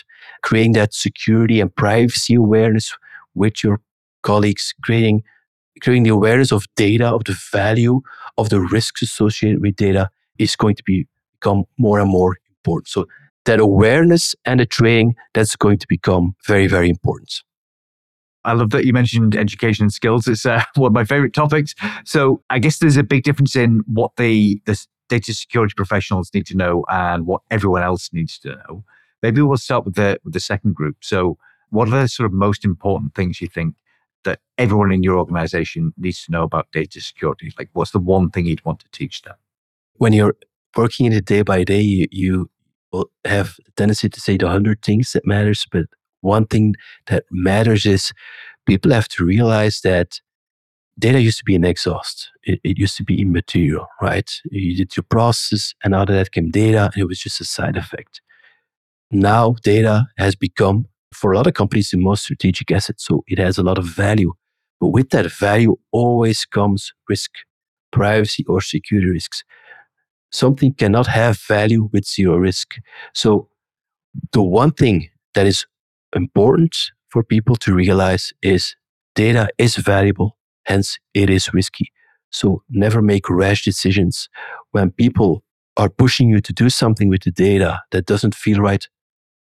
Creating 0.42 0.72
that 0.72 0.94
security 0.94 1.60
and 1.60 1.74
privacy 1.74 2.34
awareness 2.34 2.94
with 3.34 3.62
your 3.64 3.80
colleagues, 4.24 4.74
creating 4.82 5.22
creating 5.82 6.04
the 6.04 6.10
awareness 6.10 6.52
of 6.52 6.66
data, 6.76 7.06
of 7.08 7.24
the 7.24 7.36
value, 7.52 8.00
of 8.38 8.48
the 8.48 8.60
risks 8.60 9.02
associated 9.02 9.60
with 9.60 9.74
data 9.76 10.08
is 10.38 10.56
going 10.56 10.76
to 10.76 10.82
be 10.84 11.06
become 11.44 11.64
more 11.78 12.00
and 12.00 12.10
more 12.10 12.38
important. 12.58 12.88
So 12.88 13.06
that 13.44 13.60
awareness 13.60 14.34
and 14.44 14.60
the 14.60 14.66
training, 14.66 15.14
that's 15.34 15.56
going 15.56 15.78
to 15.78 15.86
become 15.88 16.34
very, 16.46 16.66
very 16.66 16.88
important. 16.88 17.42
I 18.44 18.52
love 18.52 18.70
that 18.70 18.84
you 18.84 18.92
mentioned 18.92 19.36
education 19.36 19.84
and 19.84 19.92
skills. 19.92 20.26
It's 20.26 20.46
uh, 20.46 20.64
one 20.74 20.88
of 20.88 20.94
my 20.94 21.04
favorite 21.04 21.34
topics. 21.34 21.74
So 22.04 22.42
I 22.50 22.58
guess 22.58 22.78
there's 22.78 22.96
a 22.96 23.02
big 23.02 23.24
difference 23.24 23.56
in 23.56 23.80
what 23.86 24.12
the, 24.16 24.60
the 24.66 24.82
data 25.08 25.34
security 25.34 25.74
professionals 25.76 26.30
need 26.34 26.46
to 26.46 26.56
know 26.56 26.84
and 26.88 27.26
what 27.26 27.42
everyone 27.50 27.82
else 27.82 28.10
needs 28.12 28.38
to 28.40 28.50
know. 28.50 28.84
Maybe 29.22 29.40
we'll 29.40 29.56
start 29.56 29.84
with 29.84 29.94
the 29.94 30.18
with 30.24 30.34
the 30.34 30.40
second 30.40 30.74
group. 30.74 30.96
So 31.00 31.38
what 31.70 31.88
are 31.88 32.02
the 32.02 32.08
sort 32.08 32.26
of 32.26 32.32
most 32.32 32.64
important 32.64 33.14
things 33.14 33.40
you 33.40 33.48
think 33.48 33.74
that 34.24 34.40
everyone 34.58 34.92
in 34.92 35.02
your 35.02 35.18
organization 35.18 35.92
needs 35.96 36.24
to 36.24 36.32
know 36.32 36.42
about 36.42 36.70
data 36.72 37.00
security? 37.00 37.52
Like, 37.58 37.70
what's 37.72 37.92
the 37.92 37.98
one 37.98 38.30
thing 38.30 38.46
you'd 38.46 38.64
want 38.64 38.80
to 38.80 38.88
teach 38.92 39.22
them? 39.22 39.34
When 39.94 40.12
you're 40.12 40.36
working 40.76 41.06
in 41.06 41.12
it 41.12 41.24
day 41.24 41.42
by 41.42 41.64
day, 41.64 41.80
you, 41.80 42.06
you 42.10 42.50
will 42.92 43.10
have 43.24 43.56
tendency 43.76 44.08
to 44.08 44.20
say 44.20 44.36
the 44.36 44.48
hundred 44.48 44.82
things 44.82 45.12
that 45.12 45.26
matters, 45.26 45.66
but 45.70 45.86
one 46.20 46.46
thing 46.46 46.74
that 47.06 47.24
matters 47.30 47.86
is 47.86 48.12
people 48.66 48.92
have 48.92 49.08
to 49.08 49.24
realize 49.24 49.80
that 49.82 50.20
data 50.98 51.20
used 51.20 51.38
to 51.38 51.44
be 51.44 51.54
an 51.54 51.64
exhaust. 51.64 52.30
It, 52.44 52.60
it, 52.64 52.78
used 52.78 52.96
to 52.96 53.04
be 53.04 53.20
immaterial, 53.20 53.86
right? 54.00 54.30
You 54.44 54.76
did 54.76 54.96
your 54.96 55.04
process, 55.04 55.74
and 55.82 55.94
out 55.94 56.08
of 56.08 56.16
that 56.16 56.32
came 56.32 56.50
data, 56.50 56.90
and 56.92 57.02
it 57.02 57.06
was 57.06 57.18
just 57.18 57.40
a 57.40 57.44
side 57.44 57.76
effect. 57.76 58.20
Now, 59.10 59.54
data 59.62 60.06
has 60.18 60.34
become 60.34 60.86
for 61.14 61.32
a 61.32 61.36
lot 61.36 61.46
of 61.46 61.54
companies 61.54 61.90
the 61.90 61.98
most 61.98 62.24
strategic 62.24 62.70
asset. 62.70 63.00
So 63.00 63.24
it 63.26 63.38
has 63.38 63.58
a 63.58 63.62
lot 63.62 63.78
of 63.78 63.86
value. 63.86 64.32
But 64.80 64.88
with 64.88 65.10
that 65.10 65.30
value 65.30 65.76
always 65.92 66.44
comes 66.44 66.92
risk, 67.08 67.30
privacy 67.92 68.44
or 68.48 68.60
security 68.60 69.10
risks. 69.10 69.44
Something 70.32 70.74
cannot 70.74 71.06
have 71.06 71.38
value 71.38 71.88
with 71.92 72.06
zero 72.06 72.36
risk. 72.36 72.74
So 73.14 73.48
the 74.32 74.42
one 74.42 74.72
thing 74.72 75.08
that 75.34 75.46
is 75.46 75.64
important 76.14 76.76
for 77.08 77.22
people 77.22 77.56
to 77.56 77.74
realize 77.74 78.32
is 78.42 78.74
data 79.14 79.48
is 79.58 79.76
valuable, 79.76 80.36
hence 80.66 80.98
it 81.14 81.30
is 81.30 81.52
risky. 81.54 81.92
So 82.30 82.62
never 82.68 83.00
make 83.00 83.30
rash 83.30 83.64
decisions 83.64 84.28
when 84.72 84.90
people 84.90 85.44
are 85.76 85.88
pushing 85.88 86.28
you 86.28 86.40
to 86.40 86.52
do 86.52 86.68
something 86.68 87.08
with 87.08 87.22
the 87.22 87.30
data 87.30 87.80
that 87.92 88.06
doesn't 88.06 88.34
feel 88.34 88.58
right. 88.58 88.86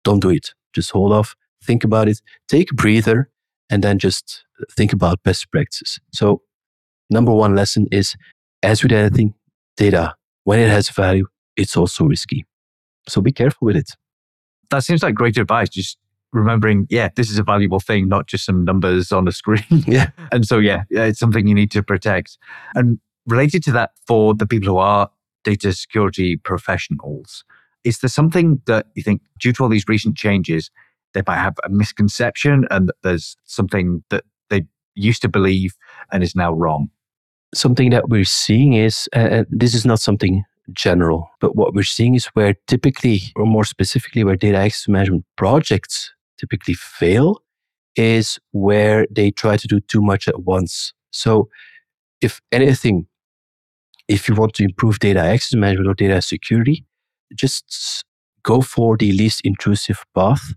Don't 0.04 0.20
do 0.20 0.30
it. 0.30 0.50
Just 0.74 0.90
hold 0.90 1.12
off 1.12 1.34
think 1.64 1.84
about 1.84 2.08
it, 2.08 2.20
take 2.48 2.70
a 2.70 2.74
breather, 2.74 3.30
and 3.70 3.82
then 3.82 3.98
just 3.98 4.44
think 4.70 4.92
about 4.92 5.22
best 5.22 5.50
practices. 5.50 5.98
So, 6.12 6.42
number 7.10 7.32
one 7.32 7.54
lesson 7.54 7.86
is 7.90 8.14
as 8.64 8.82
with 8.82 8.92
anything, 8.92 9.34
data, 9.76 10.14
when 10.44 10.58
it 10.58 10.70
has 10.70 10.88
value, 10.88 11.26
it's 11.56 11.76
also 11.76 12.04
risky. 12.04 12.44
So 13.08 13.20
be 13.20 13.32
careful 13.32 13.66
with 13.66 13.76
it. 13.76 13.90
That 14.70 14.84
seems 14.84 15.02
like 15.02 15.14
great 15.14 15.36
advice. 15.36 15.68
Just 15.68 15.98
remembering, 16.32 16.86
yeah, 16.90 17.10
this 17.14 17.30
is 17.30 17.38
a 17.38 17.42
valuable 17.42 17.80
thing, 17.80 18.08
not 18.08 18.26
just 18.26 18.44
some 18.44 18.64
numbers 18.64 19.12
on 19.12 19.28
a 19.28 19.32
screen. 19.32 19.64
Yeah. 19.86 20.10
and 20.32 20.46
so, 20.46 20.58
yeah, 20.58 20.84
it's 20.90 21.18
something 21.18 21.46
you 21.46 21.54
need 21.54 21.70
to 21.72 21.82
protect. 21.82 22.38
And 22.74 22.98
related 23.26 23.62
to 23.64 23.72
that, 23.72 23.90
for 24.06 24.34
the 24.34 24.46
people 24.46 24.68
who 24.68 24.78
are 24.78 25.10
data 25.44 25.72
security 25.72 26.36
professionals, 26.36 27.44
is 27.84 27.98
there 27.98 28.08
something 28.08 28.62
that 28.66 28.86
you 28.94 29.02
think, 29.02 29.20
due 29.38 29.52
to 29.52 29.62
all 29.62 29.68
these 29.68 29.86
recent 29.86 30.16
changes, 30.16 30.70
they 31.14 31.22
might 31.26 31.38
have 31.38 31.54
a 31.64 31.68
misconception 31.68 32.66
and 32.70 32.88
that 32.88 32.96
there's 33.02 33.36
something 33.44 34.04
that 34.10 34.24
they 34.50 34.64
used 34.94 35.22
to 35.22 35.28
believe 35.28 35.74
and 36.12 36.22
is 36.22 36.36
now 36.36 36.52
wrong? 36.52 36.90
Something 37.54 37.90
that 37.90 38.08
we're 38.08 38.24
seeing 38.24 38.74
is 38.74 39.08
uh, 39.14 39.18
uh 39.18 39.44
this 39.48 39.74
is 39.74 39.86
not 39.86 40.00
something 40.00 40.44
general, 40.72 41.30
but 41.40 41.56
what 41.56 41.74
we're 41.74 41.82
seeing 41.82 42.14
is 42.14 42.26
where 42.26 42.54
typically, 42.66 43.22
or 43.36 43.46
more 43.46 43.64
specifically, 43.64 44.24
where 44.24 44.36
data 44.36 44.58
access 44.58 44.88
management 44.88 45.24
projects 45.36 46.12
typically 46.38 46.74
fail 46.74 47.40
is 47.96 48.38
where 48.52 49.06
they 49.10 49.30
try 49.30 49.56
to 49.56 49.68
do 49.68 49.80
too 49.80 50.02
much 50.02 50.26
at 50.26 50.42
once. 50.42 50.92
So, 51.10 51.48
if 52.20 52.40
anything, 52.50 53.06
if 54.08 54.28
you 54.28 54.34
want 54.34 54.54
to 54.54 54.64
improve 54.64 54.98
data 54.98 55.20
access 55.20 55.54
management 55.54 55.88
or 55.88 55.94
data 55.94 56.20
security, 56.22 56.84
just 57.34 58.04
go 58.42 58.60
for 58.60 58.96
the 58.96 59.12
least 59.12 59.40
intrusive 59.44 60.04
path 60.14 60.54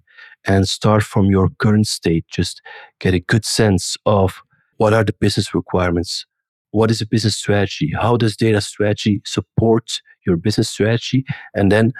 and 0.48 0.68
start 0.68 1.04
from 1.04 1.26
your 1.26 1.50
current 1.60 1.88
state. 1.88 2.26
Just 2.32 2.62
get 3.00 3.14
a 3.14 3.20
good 3.20 3.46
sense 3.46 3.98
of 4.06 4.42
what 4.78 4.94
are 4.94 5.04
the 5.04 5.14
business 5.14 5.54
requirements? 5.54 6.26
What 6.72 6.90
is 6.90 7.02
a 7.02 7.06
business 7.06 7.36
strategy? 7.36 7.92
How 8.00 8.18
does 8.18 8.38
data 8.38 8.62
strategy 8.62 9.22
support 9.26 10.02
your 10.26 10.38
business 10.38 10.70
strategy? 10.70 11.26
And 11.54 11.72
then 11.72 11.92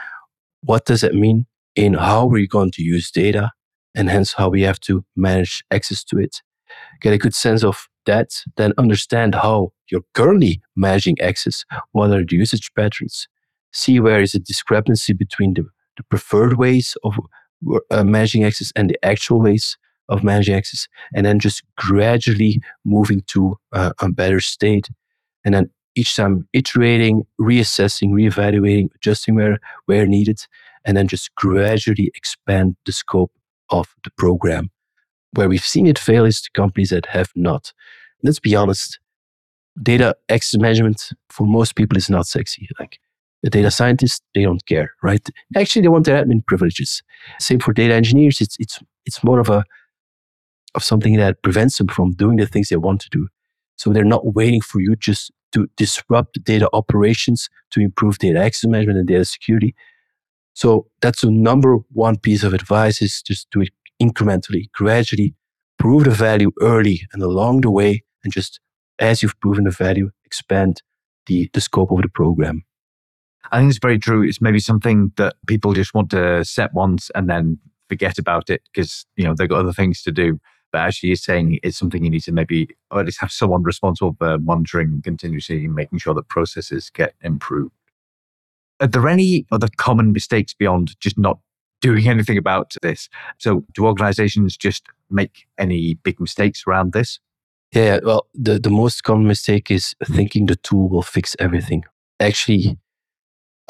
what 0.62 0.86
does 0.86 1.04
it 1.04 1.14
mean 1.14 1.46
in 1.76 1.94
how 1.94 2.26
we're 2.26 2.48
going 2.48 2.72
to 2.72 2.84
use 2.84 3.12
data 3.12 3.52
and 3.96 4.10
hence 4.10 4.34
how 4.34 4.50
we 4.50 4.62
have 4.62 4.80
to 4.82 5.04
manage 5.16 5.64
access 5.72 6.04
to 6.06 6.18
it? 6.18 6.42
Get 7.02 7.14
a 7.14 7.18
good 7.18 7.34
sense 7.34 7.64
of 7.64 7.88
that, 8.06 8.30
then 8.56 8.74
understand 8.78 9.36
how 9.36 9.74
you're 9.92 10.02
currently 10.14 10.62
managing 10.76 11.20
access. 11.22 11.66
What 11.92 12.12
are 12.12 12.24
the 12.26 12.36
usage 12.36 12.72
patterns? 12.76 13.28
See 13.74 14.00
where 14.00 14.22
is 14.22 14.34
a 14.34 14.40
discrepancy 14.40 15.14
between 15.14 15.54
the, 15.54 15.66
the 15.98 16.04
preferred 16.04 16.58
ways 16.58 16.96
of 17.04 17.18
uh, 17.92 18.04
managing 18.04 18.44
access 18.44 18.72
and 18.76 18.90
the 18.90 19.06
actual 19.06 19.42
ways 19.42 19.78
of 20.10 20.24
managing 20.24 20.56
access, 20.56 20.88
and 21.14 21.26
then 21.26 21.40
just 21.40 21.64
gradually 21.78 22.62
moving 22.86 23.22
to 23.28 23.58
uh, 23.74 23.92
a 24.00 24.10
better 24.10 24.40
state. 24.40 24.90
And 25.44 25.54
then 25.54 25.70
each 25.96 26.16
time 26.16 26.48
iterating, 26.54 27.24
reassessing, 27.42 28.12
reevaluating, 28.12 28.90
adjusting 28.96 29.36
where, 29.36 29.60
where 29.86 30.06
needed, 30.06 30.40
and 30.86 30.96
then 30.96 31.08
just 31.08 31.34
gradually 31.36 32.12
expand 32.16 32.76
the 32.86 32.92
scope 32.92 33.32
of 33.70 33.94
the 34.04 34.12
program. 34.18 34.70
Where 35.34 35.50
we've 35.50 35.62
seen 35.62 35.88
it 35.88 36.00
fail 36.00 36.26
is 36.26 36.42
the 36.42 36.50
companies 36.54 36.92
that 36.92 37.08
have 37.08 37.30
not. 37.36 37.74
Let's 38.24 38.40
be 38.40 38.56
honest, 38.56 39.00
data 39.82 40.16
access 40.30 40.60
management 40.60 41.10
for 41.30 41.46
most 41.46 41.76
people 41.76 41.98
is 41.98 42.10
not 42.10 42.28
sexy. 42.28 42.68
Like 42.80 43.00
the 43.44 43.50
data 43.50 43.72
scientists, 43.72 44.22
they 44.34 44.44
don't 44.44 44.66
care, 44.66 44.92
right? 45.04 45.28
Actually, 45.56 45.84
they 45.84 45.88
want 45.88 46.06
their 46.06 46.24
admin 46.24 46.46
privileges. 46.46 47.04
Same 47.40 47.60
for 47.60 47.74
data 47.74 47.94
engineers. 47.94 48.42
It's 48.42 48.56
it's 48.60 48.80
it's 49.06 49.24
more 49.24 49.40
of 49.40 49.50
a 49.50 49.64
of 50.76 50.84
something 50.84 51.16
that 51.18 51.42
prevents 51.42 51.78
them 51.78 51.88
from 51.88 52.12
doing 52.14 52.38
the 52.38 52.48
things 52.48 52.70
they 52.70 52.76
want 52.76 53.02
to 53.02 53.10
do. 53.10 53.28
So 53.78 53.92
they're 53.92 54.04
not 54.04 54.34
waiting 54.34 54.62
for 54.62 54.82
you 54.82 54.96
just 54.96 55.32
to 55.54 55.68
disrupt 55.78 56.44
data 56.44 56.70
operations 56.74 57.50
to 57.72 57.80
improve 57.80 58.18
data 58.18 58.40
access 58.40 58.70
management 58.70 59.00
and 59.00 59.08
data 59.08 59.26
security. 59.26 59.76
So 60.54 60.88
that's 61.02 61.22
the 61.22 61.32
number 61.32 61.78
one 61.94 62.18
piece 62.18 62.44
of 62.44 62.54
advice 62.54 63.02
is 63.02 63.22
just 63.22 63.50
do 63.52 63.62
it 63.62 63.70
incrementally, 64.02 64.72
gradually, 64.72 65.36
prove 65.78 66.04
the 66.06 66.12
value 66.12 66.52
early 66.62 67.02
and 67.14 67.22
along 67.22 67.62
the 67.62 67.72
way, 67.72 68.04
and 68.24 68.34
just 68.34 68.60
as 69.00 69.22
you've 69.22 69.40
proven 69.40 69.66
the 69.66 69.72
value, 69.72 70.10
expand 70.26 70.82
the, 71.28 71.50
the 71.54 71.62
scope 71.62 71.92
of 71.92 72.02
the 72.02 72.10
program. 72.10 72.64
I 73.52 73.60
think 73.60 73.70
it's 73.70 73.80
very 73.80 74.00
true. 74.00 74.24
It's 74.24 74.42
maybe 74.42 74.60
something 74.60 75.12
that 75.18 75.36
people 75.48 75.74
just 75.74 75.94
want 75.94 76.10
to 76.12 76.44
set 76.44 76.74
once 76.74 77.10
and 77.16 77.30
then 77.30 77.60
forget 77.90 78.18
about 78.18 78.50
it 78.50 78.62
because 78.72 79.06
you 79.16 79.24
know 79.24 79.34
they've 79.34 79.50
got 79.50 79.60
other 79.60 79.74
things 79.74 80.02
to 80.04 80.12
do. 80.12 80.40
But 80.72 80.80
actually, 80.80 81.10
you're 81.10 81.16
saying 81.16 81.60
it's 81.64 81.78
something 81.78 82.04
you 82.04 82.10
need 82.10 82.24
to 82.24 82.34
maybe, 82.34 82.70
or 82.92 83.00
at 83.00 83.06
least 83.06 83.22
have 83.22 83.32
someone 83.32 83.64
responsible 83.64 84.16
for 84.20 84.38
monitoring 84.38 85.02
continuously, 85.02 85.68
making 85.68 86.00
sure 86.00 86.14
that 86.14 86.28
processes 86.28 86.90
get 86.90 87.14
improved. 87.22 87.72
Are 88.80 88.88
there 88.88 89.08
any 89.08 89.46
other 89.52 89.70
common 89.78 90.12
mistakes 90.12 90.54
beyond 90.54 91.00
just 91.00 91.18
not 91.18 91.40
doing 91.82 92.08
anything 92.10 92.38
about 92.38 92.76
this? 92.82 93.08
So, 93.38 93.64
do 93.74 93.86
organizations 93.86 94.58
just 94.58 94.88
make 95.10 95.48
any 95.58 95.94
big 95.96 96.20
mistakes 96.20 96.64
around 96.68 96.92
this? 96.92 97.20
Yeah, 97.74 98.00
well, 98.04 98.28
the, 98.34 98.60
the 98.60 98.70
most 98.70 99.04
common 99.04 99.28
mistake 99.28 99.70
is 99.70 99.94
thinking 100.06 100.46
the 100.46 100.56
tool 100.56 100.90
will 100.90 101.02
fix 101.02 101.36
everything. 101.40 101.84
Actually, 102.20 102.78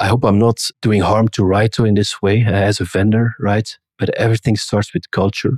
I 0.00 0.06
hope 0.06 0.24
I'm 0.24 0.38
not 0.38 0.70
doing 0.80 1.00
harm 1.00 1.28
to 1.28 1.42
Raito 1.42 1.86
in 1.86 1.94
this 1.94 2.22
way 2.22 2.44
uh, 2.44 2.52
as 2.52 2.80
a 2.80 2.84
vendor, 2.84 3.34
right? 3.40 3.68
But 3.98 4.10
everything 4.10 4.56
starts 4.56 4.94
with 4.94 5.10
culture. 5.10 5.54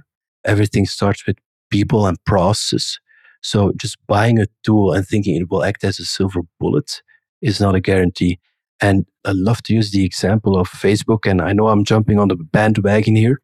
Everything 0.46 0.87
starts 0.87 1.26
with 1.26 1.37
people 1.70 2.07
and 2.07 2.22
process. 2.24 2.98
So 3.42 3.72
just 3.76 3.96
buying 4.07 4.38
a 4.38 4.46
tool 4.64 4.92
and 4.92 5.07
thinking 5.07 5.37
it 5.37 5.50
will 5.50 5.62
act 5.64 5.85
as 5.85 5.98
a 5.98 6.05
silver 6.05 6.40
bullet 6.59 7.03
is 7.42 7.61
not 7.61 7.74
a 7.74 7.81
guarantee. 7.81 8.38
And 8.81 9.07
I 9.26 9.33
love 9.33 9.62
to 9.64 9.74
use 9.74 9.90
the 9.90 10.05
example 10.05 10.59
of 10.59 10.68
Facebook. 10.70 11.31
And 11.31 11.42
I 11.42 11.53
know 11.53 11.68
I'm 11.68 11.85
jumping 11.85 12.18
on 12.18 12.29
the 12.29 12.37
bandwagon 12.37 13.16
here, 13.16 13.40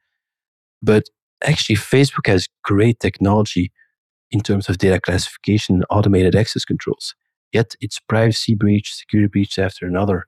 but 0.83 1.05
actually 1.45 1.77
Facebook 1.77 2.27
has 2.27 2.49
great 2.65 3.01
technology 3.01 3.71
in 4.31 4.41
terms 4.41 4.69
of 4.69 4.79
data 4.79 4.99
classification 4.99 5.77
and 5.77 5.85
automated 5.91 6.35
access 6.35 6.65
controls. 6.65 7.15
Yet 7.57 7.69
it's 7.85 7.99
privacy 8.15 8.55
breach, 8.63 8.89
security 9.03 9.29
breach 9.35 9.59
after 9.67 9.87
another. 9.87 10.19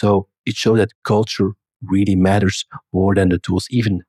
So 0.00 0.28
it 0.50 0.56
shows 0.62 0.78
that 0.78 0.92
culture 1.12 1.50
really 1.94 2.16
matters 2.16 2.64
more 2.92 3.14
than 3.14 3.28
the 3.30 3.38
tools, 3.46 3.66
even 3.70 4.02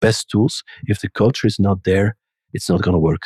best 0.00 0.28
tools. 0.32 0.54
If 0.92 1.00
the 1.00 1.10
culture 1.22 1.46
is 1.52 1.58
not 1.58 1.78
there, 1.84 2.08
it's 2.54 2.68
not 2.68 2.82
going 2.82 2.94
to 2.98 2.98
work. 3.10 3.24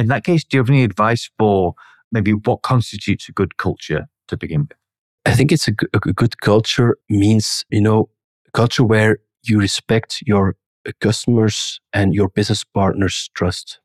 In 0.00 0.08
that 0.08 0.24
case, 0.24 0.44
do 0.44 0.56
you 0.56 0.62
have 0.62 0.70
any 0.70 0.84
advice 0.84 1.30
for 1.38 1.74
maybe 2.10 2.32
what 2.32 2.62
constitutes 2.62 3.28
a 3.28 3.32
good 3.32 3.52
culture 3.56 4.02
to 4.28 4.36
begin 4.36 4.62
with? 4.68 4.78
I 5.24 5.34
think 5.34 5.52
it's 5.52 5.68
a, 5.68 5.74
a 5.94 6.12
good 6.22 6.40
culture 6.40 6.90
means, 7.08 7.64
you 7.70 7.80
know, 7.80 8.08
culture 8.54 8.84
where 8.84 9.18
you 9.44 9.58
respect 9.58 10.22
your 10.26 10.56
uh, 10.86 10.92
customers 11.00 11.80
and 11.92 12.14
your 12.14 12.28
business 12.28 12.64
partners' 12.64 13.30
trust. 13.34 13.80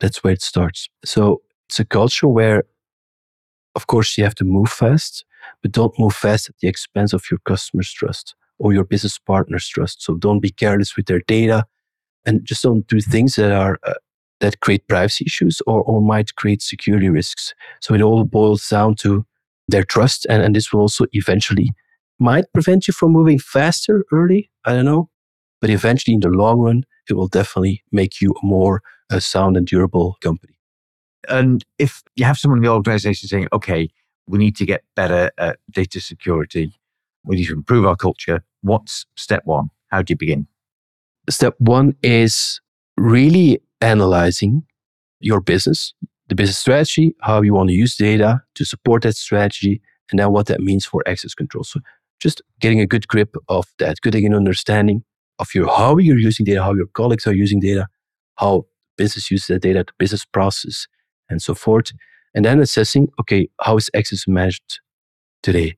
That's 0.00 0.24
where 0.24 0.32
it 0.32 0.42
starts. 0.42 0.88
So 1.04 1.42
it's 1.68 1.80
a 1.80 1.84
culture 1.84 2.28
where, 2.28 2.64
of 3.78 3.86
course, 3.86 4.18
you 4.18 4.24
have 4.24 4.34
to 4.34 4.44
move 4.44 4.70
fast, 4.70 5.24
but 5.62 5.70
don't 5.70 5.96
move 6.00 6.14
fast 6.14 6.48
at 6.48 6.56
the 6.60 6.66
expense 6.66 7.12
of 7.12 7.22
your 7.30 7.38
customers' 7.50 7.92
trust 7.92 8.34
or 8.58 8.72
your 8.72 8.82
business 8.82 9.18
partners' 9.20 9.68
trust. 9.68 10.02
So 10.02 10.16
don't 10.16 10.40
be 10.40 10.50
careless 10.50 10.96
with 10.96 11.06
their 11.06 11.22
data 11.28 11.64
and 12.26 12.44
just 12.44 12.64
don't 12.64 12.84
do 12.88 13.00
things 13.00 13.36
that 13.36 13.52
are 13.52 13.78
uh, 13.84 14.00
that 14.40 14.58
create 14.58 14.88
privacy 14.88 15.24
issues 15.26 15.62
or, 15.68 15.82
or 15.82 16.00
might 16.02 16.34
create 16.34 16.60
security 16.60 17.08
risks. 17.08 17.54
So 17.80 17.94
it 17.94 18.02
all 18.02 18.24
boils 18.24 18.68
down 18.68 18.96
to 18.96 19.24
their 19.68 19.84
trust, 19.84 20.26
and, 20.28 20.42
and 20.42 20.56
this 20.56 20.72
will 20.72 20.80
also 20.80 21.06
eventually 21.12 21.70
might 22.18 22.52
prevent 22.52 22.88
you 22.88 22.92
from 22.92 23.12
moving 23.12 23.38
faster 23.38 24.04
early. 24.10 24.50
I 24.64 24.72
don't 24.74 24.86
know, 24.92 25.08
but 25.60 25.70
eventually 25.70 26.14
in 26.14 26.20
the 26.20 26.30
long 26.30 26.58
run, 26.58 26.84
it 27.08 27.14
will 27.14 27.28
definitely 27.28 27.84
make 27.92 28.20
you 28.20 28.30
a 28.42 28.46
more 28.46 28.82
uh, 29.08 29.20
sound 29.20 29.56
and 29.56 29.66
durable 29.66 30.16
company. 30.20 30.57
And 31.28 31.64
if 31.78 32.02
you 32.16 32.24
have 32.24 32.38
someone 32.38 32.58
in 32.58 32.64
the 32.64 32.70
organization 32.70 33.28
saying, 33.28 33.48
okay, 33.52 33.88
we 34.26 34.38
need 34.38 34.56
to 34.56 34.66
get 34.66 34.84
better 34.94 35.30
at 35.38 35.58
data 35.70 36.00
security, 36.00 36.72
we 37.24 37.36
need 37.36 37.46
to 37.46 37.54
improve 37.54 37.86
our 37.86 37.96
culture, 37.96 38.44
what's 38.62 39.06
step 39.16 39.42
one? 39.44 39.70
How 39.88 40.02
do 40.02 40.12
you 40.12 40.16
begin? 40.16 40.46
Step 41.28 41.54
one 41.58 41.94
is 42.02 42.60
really 42.96 43.60
analyzing 43.80 44.64
your 45.20 45.40
business, 45.40 45.94
the 46.28 46.34
business 46.34 46.58
strategy, 46.58 47.14
how 47.20 47.42
you 47.42 47.54
want 47.54 47.68
to 47.70 47.74
use 47.74 47.96
data 47.96 48.42
to 48.54 48.64
support 48.64 49.02
that 49.02 49.16
strategy, 49.16 49.80
and 50.10 50.18
then 50.18 50.32
what 50.32 50.46
that 50.46 50.60
means 50.60 50.86
for 50.86 51.02
access 51.06 51.34
control. 51.34 51.64
So 51.64 51.80
just 52.20 52.42
getting 52.60 52.80
a 52.80 52.86
good 52.86 53.08
grip 53.08 53.34
of 53.48 53.66
that, 53.78 54.00
getting 54.02 54.26
an 54.26 54.34
understanding 54.34 55.04
of 55.38 55.54
your 55.54 55.68
how 55.68 55.98
you're 55.98 56.18
using 56.18 56.44
data, 56.44 56.62
how 56.62 56.74
your 56.74 56.86
colleagues 56.86 57.26
are 57.26 57.34
using 57.34 57.60
data, 57.60 57.86
how 58.36 58.66
business 58.96 59.30
uses 59.30 59.46
that 59.48 59.62
data, 59.62 59.84
the 59.86 59.92
business 59.98 60.24
process, 60.24 60.86
and 61.28 61.42
so 61.42 61.54
forth. 61.54 61.92
And 62.34 62.44
then 62.44 62.60
assessing, 62.60 63.08
okay, 63.20 63.48
how 63.60 63.76
is 63.76 63.90
access 63.94 64.28
managed 64.28 64.80
today? 65.42 65.76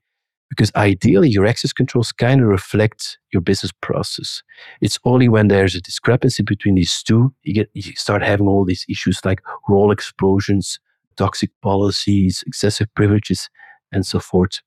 Because 0.48 0.72
ideally, 0.74 1.28
your 1.28 1.46
access 1.46 1.72
controls 1.72 2.10
kind 2.10 2.40
of 2.40 2.48
reflect 2.48 3.18
your 3.32 3.40
business 3.40 3.70
process. 3.80 4.42
It's 4.80 4.98
only 5.04 5.28
when 5.28 5.46
there's 5.46 5.76
a 5.76 5.80
discrepancy 5.80 6.42
between 6.42 6.74
these 6.74 7.02
two, 7.04 7.32
you 7.44 7.54
get 7.54 7.70
you 7.72 7.92
start 7.94 8.22
having 8.22 8.48
all 8.48 8.64
these 8.64 8.84
issues 8.88 9.20
like 9.24 9.40
role 9.68 9.92
explosions, 9.92 10.80
toxic 11.16 11.50
policies, 11.62 12.42
excessive 12.48 12.92
privileges, 12.96 13.48
and 13.92 14.04
so 14.04 14.18
forth. 14.18 14.60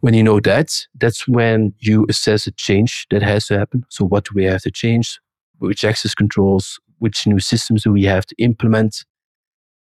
When 0.00 0.14
you 0.14 0.22
know 0.22 0.40
that, 0.40 0.86
that's 0.98 1.28
when 1.28 1.74
you 1.80 2.06
assess 2.08 2.46
a 2.46 2.52
change 2.52 3.06
that 3.10 3.22
has 3.22 3.46
to 3.48 3.58
happen. 3.58 3.84
So 3.90 4.06
what 4.06 4.24
do 4.24 4.30
we 4.34 4.44
have 4.44 4.62
to 4.62 4.70
change? 4.70 5.20
Which 5.58 5.84
access 5.84 6.14
controls, 6.14 6.80
which 7.00 7.26
new 7.26 7.40
systems 7.40 7.82
do 7.82 7.92
we 7.92 8.04
have 8.04 8.24
to 8.26 8.34
implement? 8.38 9.04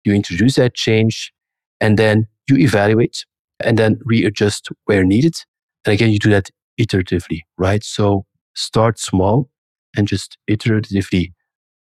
You 0.04 0.14
introduce 0.14 0.56
that 0.56 0.74
change 0.76 1.32
and 1.82 1.98
then 1.98 2.28
you 2.48 2.58
evaluate 2.58 3.26
and 3.64 3.78
then 3.78 4.00
readjust 4.06 4.70
where 4.86 5.04
needed. 5.04 5.36
And 5.86 5.94
again, 5.94 6.12
you 6.12 6.20
do 6.20 6.30
that 6.30 6.50
iteratively, 6.80 7.42
right? 7.58 7.84
So 7.84 8.26
start 8.56 9.00
small 9.00 9.50
and 9.96 10.08
just 10.08 10.38
iteratively 10.50 11.34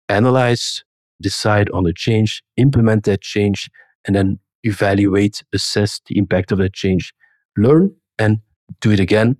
analyze, 0.09 0.84
decide 1.22 1.70
on 1.72 1.84
the 1.84 1.93
change, 1.93 2.43
implement 2.57 3.05
that 3.05 3.22
change, 3.22 3.70
and 4.05 4.16
then 4.16 4.39
evaluate, 4.63 5.43
assess 5.53 6.01
the 6.07 6.18
impact 6.18 6.51
of 6.51 6.57
that 6.59 6.74
change, 6.74 7.13
learn 7.57 7.93
and 8.20 8.39
do 8.82 8.91
it 8.91 8.99
again. 8.99 9.38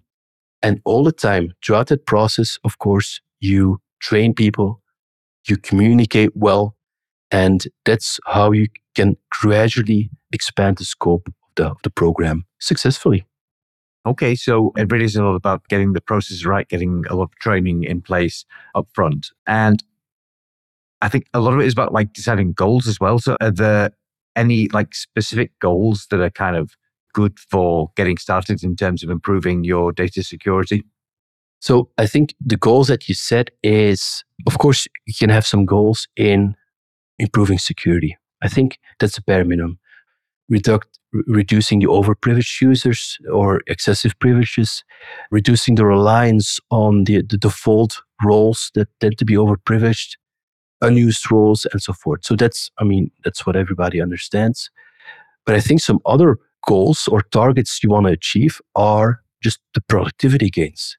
And 0.62 0.82
all 0.86 1.04
the 1.04 1.12
time 1.12 1.52
throughout 1.64 1.88
that 1.88 2.06
process, 2.06 2.58
of 2.64 2.80
course, 2.80 3.22
you 3.40 3.80
train 4.00 4.34
people, 4.34 4.82
you 5.48 5.58
communicate 5.58 6.32
well, 6.36 6.75
and 7.36 7.66
that's 7.84 8.18
how 8.28 8.54
you 8.54 8.68
can 8.96 9.18
gradually 9.30 10.10
expand 10.32 10.78
the 10.78 10.86
scope 10.86 11.28
of 11.28 11.34
the, 11.58 11.66
of 11.66 11.78
the 11.84 11.90
program 11.90 12.46
successfully. 12.60 13.26
Okay, 14.06 14.36
so 14.36 14.72
it 14.78 14.90
really 14.90 15.04
is 15.04 15.18
a 15.18 15.24
lot 15.24 15.36
about 15.36 15.68
getting 15.68 15.92
the 15.92 16.00
process 16.00 16.46
right, 16.46 16.70
getting 16.70 17.04
a 17.10 17.16
lot 17.16 17.24
of 17.24 17.36
training 17.42 17.84
in 17.84 18.02
place 18.02 18.46
up 18.74 18.88
front. 18.94 19.32
And 19.46 19.84
I 21.02 21.10
think 21.10 21.26
a 21.34 21.42
lot 21.42 21.54
of 21.54 21.60
it 21.60 21.66
is 21.66 21.74
about 21.74 21.92
like 21.92 22.14
deciding 22.14 22.54
goals 22.54 22.88
as 22.88 23.02
well. 23.02 23.20
So 23.20 23.36
are 23.42 23.52
there 23.52 23.90
any 24.38 24.70
like 24.70 24.96
specific 24.96 25.52
goals 25.60 26.08
that 26.12 26.22
are 26.22 26.30
kind 26.30 26.56
of 26.56 26.72
good 27.14 27.38
for 27.38 27.92
getting 27.98 28.18
started 28.18 28.64
in 28.64 28.78
terms 28.78 29.04
of 29.04 29.10
improving 29.10 29.66
your 29.66 29.92
data 29.92 30.24
security? 30.24 30.84
So 31.60 31.90
I 31.98 32.08
think 32.08 32.34
the 32.40 32.58
goals 32.58 32.88
that 32.88 33.10
you 33.10 33.16
set 33.16 33.50
is, 33.62 34.24
of 34.48 34.58
course, 34.58 34.88
you 35.06 35.14
can 35.14 35.30
have 35.30 35.46
some 35.46 35.66
goals 35.66 36.08
in 36.16 36.56
improving 37.20 37.58
security. 37.58 38.18
I 38.42 38.48
think 38.48 38.80
that's 39.00 39.18
a 39.18 39.22
bare 39.22 39.46
minimum. 39.46 39.80
Reduct, 40.50 41.00
reducing 41.28 41.80
the 41.80 41.88
overprivileged 41.88 42.62
users 42.62 43.18
or 43.32 43.62
excessive 43.68 44.18
privileges, 44.20 44.84
reducing 45.32 45.76
the 45.76 45.86
reliance 45.86 46.60
on 46.70 47.06
the, 47.06 47.24
the 47.24 47.38
default 47.38 48.02
roles 48.24 48.72
that 48.76 48.88
tend 49.00 49.18
to 49.18 49.26
be 49.26 49.34
overprivileged, 49.34 50.18
unused 50.82 51.32
roles, 51.32 51.66
and 51.72 51.82
so 51.82 51.94
forth. 51.94 52.24
So 52.24 52.36
that's, 52.36 52.70
I 52.78 52.84
mean, 52.84 53.10
that's 53.24 53.46
what 53.46 53.56
everybody 53.56 54.02
understands. 54.02 54.70
But 55.46 55.56
I 55.56 55.62
think 55.62 55.82
some 55.82 56.00
other 56.06 56.38
goals 56.68 57.08
or 57.08 57.22
targets 57.22 57.82
you 57.82 57.90
want 57.90 58.08
to 58.08 58.14
achieve 58.14 58.62
are 58.76 59.22
just 59.42 59.60
the 59.74 59.82
productivity 59.82 60.50
gains. 60.50 60.98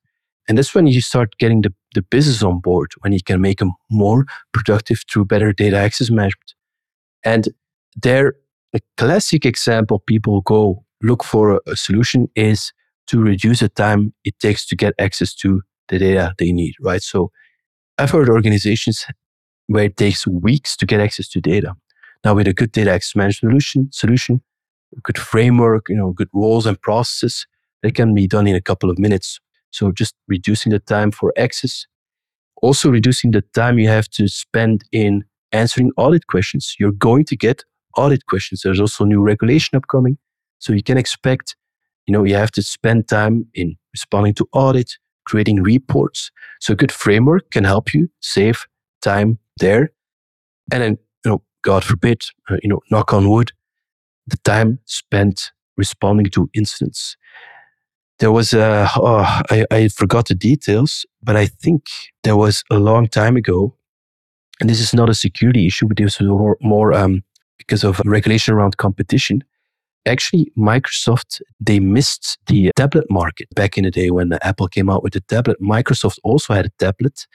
And 0.49 0.57
that's 0.57 0.75
when 0.75 0.87
you 0.87 1.01
start 1.01 1.37
getting 1.39 1.63
the, 1.63 1.75
the 1.95 2.03
business 2.03 2.43
on 2.43 2.61
board, 2.61 2.93
when 3.01 3.13
you 3.13 3.23
can 3.23 3.41
make 3.41 3.59
them 3.59 3.73
more 3.91 4.27
productive 4.53 5.03
through 5.11 5.25
better 5.25 5.53
data 5.53 5.77
access 5.77 6.11
management. 6.11 6.55
And 7.25 7.49
there, 7.97 8.35
a 8.75 8.81
classic 8.97 9.45
example 9.45 10.01
people 10.07 10.43
go 10.43 10.85
look 11.03 11.25
for 11.25 11.57
a, 11.57 11.61
a 11.67 11.77
solution 11.77 12.29
is 12.37 12.73
to 13.09 13.21
reduce 13.21 13.61
the 13.61 13.69
time 13.69 14.13
it 14.25 14.39
takes 14.39 14.67
to 14.67 14.77
get 14.77 14.95
access 14.99 15.35
to 15.35 15.63
the 15.89 15.99
data 15.99 16.35
they 16.39 16.53
need, 16.53 16.75
right? 16.81 17.03
So 17.03 17.31
I've 17.99 18.11
heard 18.11 18.29
organizations 18.29 19.07
where 19.69 19.85
it 19.85 19.97
takes 19.97 20.27
weeks 20.27 20.77
to 20.77 20.87
get 20.87 21.01
access 21.01 21.29
to 21.31 21.41
data. 21.41 21.75
Now 22.25 22.35
with 22.35 22.49
a 22.49 22.53
good 22.53 22.73
data 22.73 22.91
access 22.91 23.17
management 23.17 23.53
solution, 23.53 23.89
solution, 23.93 24.43
a 24.97 25.01
good 25.01 25.19
framework, 25.19 25.89
you 25.89 25.97
know, 25.97 26.13
good 26.13 26.29
roles 26.33 26.67
and 26.67 26.81
processes, 26.81 27.47
they 27.83 27.91
can 27.91 28.15
be 28.15 28.27
done 28.27 28.47
in 28.47 28.57
a 28.57 28.61
couple 28.61 28.91
of 28.91 28.99
minutes. 28.99 29.41
So 29.71 29.93
just 29.93 30.15
reducing 30.29 30.73
the 30.73 30.79
time 30.79 31.11
for 31.11 31.33
access, 31.37 31.87
also 32.63 32.91
reducing 32.91 33.33
the 33.33 33.43
time 33.55 33.79
you 33.79 33.89
have 33.89 34.09
to 34.11 34.29
spend 34.29 34.83
in 34.93 35.25
answering 35.53 35.93
audit 35.97 36.27
questions. 36.27 36.77
You're 36.79 36.93
going 36.93 37.25
to 37.27 37.37
get 37.37 37.65
audit 37.97 38.27
questions. 38.27 38.63
There's 38.63 38.81
also 38.81 39.05
new 39.05 39.21
regulation 39.21 39.77
upcoming. 39.77 40.19
So 40.59 40.73
you 40.73 40.83
can 40.83 40.99
expect, 40.99 41.57
you 42.07 42.13
know, 42.13 42.25
you 42.25 42.35
have 42.35 42.51
to 42.53 42.63
spend 42.63 43.09
time 43.09 43.47
in 43.55 43.77
responding 43.93 44.35
to 44.35 44.49
audit, 44.53 44.93
creating 45.27 45.63
reports. 45.63 46.31
So 46.61 46.73
a 46.73 46.77
good 46.77 46.93
framework 46.93 47.51
can 47.51 47.65
help 47.65 47.93
you 47.93 48.09
save 48.21 48.67
time 49.03 49.39
there. 49.59 49.93
And 50.73 50.83
then, 50.83 50.99
you 51.25 51.31
know, 51.31 51.43
God 51.63 51.85
forbid, 51.85 52.23
uh, 52.49 52.57
you 52.63 52.69
know, 52.69 52.81
knock 52.91 53.13
on 53.13 53.29
wood, 53.29 53.53
the 54.27 54.37
time 54.39 54.79
spent 54.85 55.53
responding 55.77 56.27
to 56.27 56.49
incidents. 56.55 57.17
There 58.19 58.33
was 58.33 58.55
a, 58.55 58.89
oh, 58.97 59.41
I, 59.51 59.67
I 59.71 59.89
forgot 59.89 60.29
the 60.29 60.35
details, 60.35 61.05
but 61.23 61.37
I 61.37 61.47
think 61.47 61.83
there 62.23 62.37
was 62.37 62.65
a 62.71 62.79
long 62.79 63.09
time 63.09 63.37
ago, 63.37 63.75
and 64.61 64.71
this 64.71 64.81
is 64.81 64.95
not 64.95 65.11
a 65.11 65.15
security 65.15 65.67
issue, 65.67 65.87
but 65.87 65.99
this 65.99 66.19
was 66.19 66.29
more, 66.29 66.57
more 66.63 66.95
um, 66.95 67.23
because 67.59 67.85
of 67.85 68.01
regulation 68.07 68.55
around 68.55 68.79
competition. 68.79 69.45
Actually, 70.07 70.51
Microsoft, 70.57 71.43
they 71.61 71.81
missed 71.81 72.39
the 72.47 72.71
tablet 72.77 73.05
market 73.11 73.53
back 73.55 73.77
in 73.77 73.85
the 73.85 73.91
day 73.91 74.11
when 74.11 74.33
Apple 74.41 74.69
came 74.69 74.89
out 74.89 75.03
with 75.03 75.13
the 75.13 75.21
tablet. 75.21 75.61
Microsoft 75.61 76.19
also 76.23 76.55
had 76.55 76.67
a 76.67 76.71
tablet, 76.79 77.27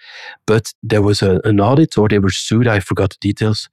but 0.48 0.74
there 0.82 1.02
was 1.02 1.22
a, 1.22 1.42
an 1.44 1.60
audit 1.60 1.98
or 1.98 2.08
they 2.08 2.18
were 2.18 2.32
sued. 2.32 2.68
I 2.68 2.80
forgot 2.80 3.10
the 3.12 3.18
details 3.20 3.70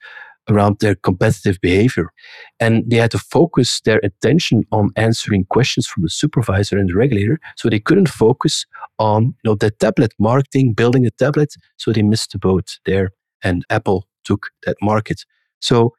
around 0.49 0.78
their 0.80 0.94
competitive 0.94 1.59
behavior. 1.61 2.11
And 2.59 2.84
they 2.90 2.96
had 2.96 3.11
to 3.12 3.18
focus 3.18 3.80
their 3.80 4.01
attention 4.03 4.64
on 4.72 4.90
answering 4.96 5.44
questions 5.44 5.86
from 5.86 6.03
the 6.03 6.09
supervisor 6.09 6.78
and 6.78 6.88
the 6.88 6.94
regulator. 6.94 7.38
So 7.57 7.68
they 7.68 7.80
couldn't 7.80 8.09
focus 8.09 8.64
on 8.99 9.24
you 9.24 9.51
know, 9.51 9.55
the 9.55 9.70
tablet 9.70 10.12
marketing, 10.18 10.72
building 10.72 11.07
a 11.07 11.11
tablet. 11.11 11.55
So 11.76 11.92
they 11.92 12.03
missed 12.03 12.32
the 12.32 12.38
boat 12.38 12.78
there. 12.86 13.11
And 13.42 13.64
Apple 13.70 14.07
took 14.24 14.49
that 14.66 14.76
market. 14.82 15.24
So, 15.61 15.94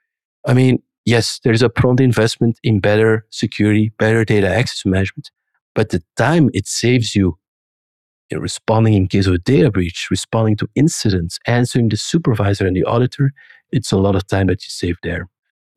I 0.45 0.53
mean, 0.53 0.81
yes, 1.05 1.39
there's 1.43 1.61
a 1.61 1.69
prompt 1.69 2.01
investment 2.01 2.59
in 2.63 2.79
better 2.79 3.25
security, 3.29 3.91
better 3.97 4.25
data 4.25 4.49
access 4.49 4.85
management. 4.85 5.31
But 5.75 5.89
the 5.89 6.03
time 6.17 6.49
it 6.53 6.67
saves 6.67 7.15
you 7.15 7.37
you 8.29 8.37
know, 8.37 8.41
responding 8.41 8.93
in 8.93 9.07
case 9.07 9.27
of 9.27 9.33
a 9.33 9.39
data 9.39 9.71
breach, 9.71 10.07
responding 10.11 10.55
to 10.57 10.69
incidents, 10.75 11.39
answering 11.47 11.89
the 11.89 11.97
supervisor 11.97 12.65
and 12.65 12.75
the 12.75 12.83
auditor, 12.83 13.31
it's 13.71 13.91
a 13.91 13.97
lot 13.97 14.15
of 14.15 14.27
time 14.27 14.47
that 14.47 14.63
you 14.63 14.69
save 14.69 14.97
there. 15.03 15.27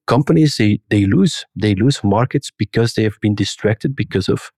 Companies, 0.07 0.57
they, 0.57 0.81
they 0.91 1.07
lose, 1.07 1.45
they 1.55 1.75
lose 1.75 2.03
markets 2.03 2.51
because 2.57 2.95
they 2.95 3.05
have 3.05 3.19
been 3.21 3.35
distracted 3.35 3.95
because 3.95 4.29
of 4.29 4.51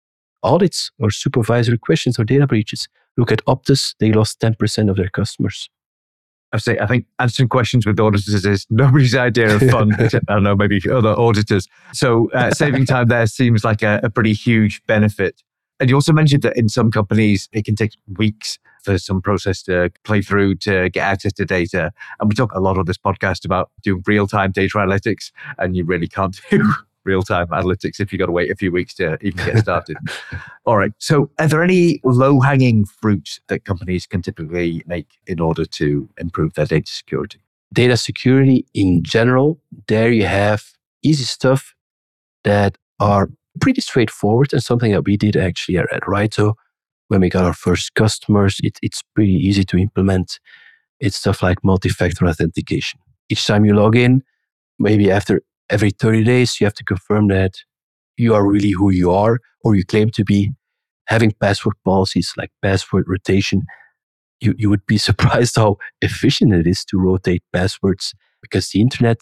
audits 0.42 0.90
or 0.99 1.11
supervisory 1.11 1.78
questions 1.78 2.18
or 2.18 2.24
data 2.24 2.47
breaches. 2.47 2.88
Look 3.16 3.30
at 3.30 3.45
Optus, 3.47 3.95
they 4.01 4.12
lost 4.12 4.40
10% 4.40 4.90
of 4.90 4.97
their 4.97 5.09
customers. 5.09 5.68
I 6.53 6.59
say, 6.59 6.78
I 6.78 6.86
think 6.86 7.07
answering 7.18 7.49
questions 7.49 7.84
with 7.84 7.99
auditors 7.99 8.45
is 8.45 8.66
nobody's 8.70 9.16
idea 9.16 9.57
of 9.57 9.62
fun, 9.70 9.92
except, 9.99 10.24
I 10.28 10.34
don't 10.34 10.45
know, 10.45 10.55
maybe 10.55 10.80
other 10.90 11.18
auditors. 11.18 11.66
So 11.92 12.30
uh, 12.30 12.53
saving 12.53 12.86
time 12.86 13.09
there 13.09 13.26
seems 13.26 13.64
like 13.64 13.82
a, 13.82 14.01
a 14.05 14.11
pretty 14.11 14.32
huge 14.32 14.80
benefit. 14.86 15.42
And 15.81 15.91
you 15.91 15.97
also 15.97 16.12
mentioned 16.12 16.43
that 16.43 16.57
in 16.57 16.68
some 16.68 16.91
companies, 16.91 17.49
it 17.53 17.64
can 17.64 17.75
take 17.75 17.93
weeks 18.16 18.59
for 18.83 18.99
some 18.99 19.20
process 19.20 19.62
to 19.62 19.91
play 20.05 20.22
through 20.22 20.57
to 20.57 20.91
get 20.91 21.03
access 21.03 21.33
to 21.33 21.45
data. 21.45 21.91
And 22.20 22.29
we 22.29 22.35
talk 22.35 22.53
a 22.55 22.61
lot 22.61 22.79
on 22.79 22.85
this 22.85 22.99
podcast 22.99 23.45
about 23.45 23.70
doing 23.83 24.03
real 24.07 24.27
time 24.27 24.53
data 24.53 24.79
analytics, 24.79 25.33
and 25.59 25.77
you 25.77 25.85
really 25.85 26.07
can't 26.07 26.39
do 26.51 26.72
real 27.05 27.22
time 27.22 27.49
analytics 27.49 28.01
if 28.01 28.12
you've 28.12 28.18
got 28.18 28.27
to 28.27 28.33
wait 28.33 28.51
a 28.51 28.57
few 28.57 28.70
weeks 28.70 28.95
to 28.95 29.18
even 29.20 29.45
get 29.45 29.59
started. 29.59 29.97
All 30.66 30.77
right. 30.77 30.93
So, 30.99 31.31
are 31.39 31.49
there 31.49 31.62
any 31.62 32.01
low 32.05 32.41
hanging 32.41 32.85
fruits 32.85 33.41
that 33.49 33.64
companies 33.64 34.07
can 34.07 34.22
typically 34.22 34.83
make 34.87 35.18
in 35.27 35.41
order 35.41 35.64
to 35.64 36.09
improve 36.18 36.55
their 36.55 36.66
data 36.66 36.91
security? 36.91 37.41
Data 37.72 37.97
security 37.97 38.66
in 38.75 39.03
general, 39.03 39.61
there 39.89 40.12
you 40.12 40.27
have 40.27 40.64
easy 41.03 41.25
stuff 41.25 41.75
that 42.45 42.79
are 43.01 43.31
pretty 43.61 43.81
straightforward 43.81 44.53
and 44.53 44.63
something 44.63 44.93
that 44.93 45.05
we 45.05 45.17
did 45.17 45.37
actually 45.37 45.79
at, 45.79 45.89
Raito 46.03 46.55
when 47.09 47.21
we 47.21 47.29
got 47.29 47.45
our 47.45 47.55
first 47.55 47.95
customers. 47.95 48.59
It, 48.63 48.79
it's 48.83 49.03
pretty 49.15 49.35
easy 49.35 49.65
to 49.65 49.79
implement. 49.79 50.39
It's 51.01 51.17
stuff 51.17 51.43
like 51.43 51.63
multi-factor 51.63 52.27
authentication. 52.27 53.01
Each 53.29 53.47
time 53.47 53.65
you 53.65 53.75
log 53.75 53.97
in, 53.97 54.23
maybe 54.79 55.11
after 55.11 55.43
every 55.71 55.91
30 55.91 56.25
days, 56.25 56.61
you 56.61 56.67
have 56.67 56.75
to 56.75 56.85
confirm 56.85 57.29
that 57.29 57.55
you 58.17 58.35
are 58.35 58.47
really 58.47 58.71
who 58.71 58.91
you 58.91 59.11
are 59.11 59.41
or 59.63 59.75
you 59.75 59.85
claim 59.85 60.11
to 60.11 60.25
be. 60.25 60.53
Having 61.07 61.33
password 61.33 61.75
policies 61.85 62.33
like 62.39 62.51
password 62.63 63.05
rotation, 63.07 63.65
you, 64.41 64.55
you 64.57 64.71
would 64.71 64.87
be 64.87 64.97
surprised 65.09 65.57
how 65.57 65.77
efficient 66.01 66.55
it 66.55 66.67
is 66.67 66.85
to 66.87 66.99
rotate 66.99 67.43
passwords 67.53 68.15
because 68.41 68.71
the 68.71 68.81
internet, 68.81 69.19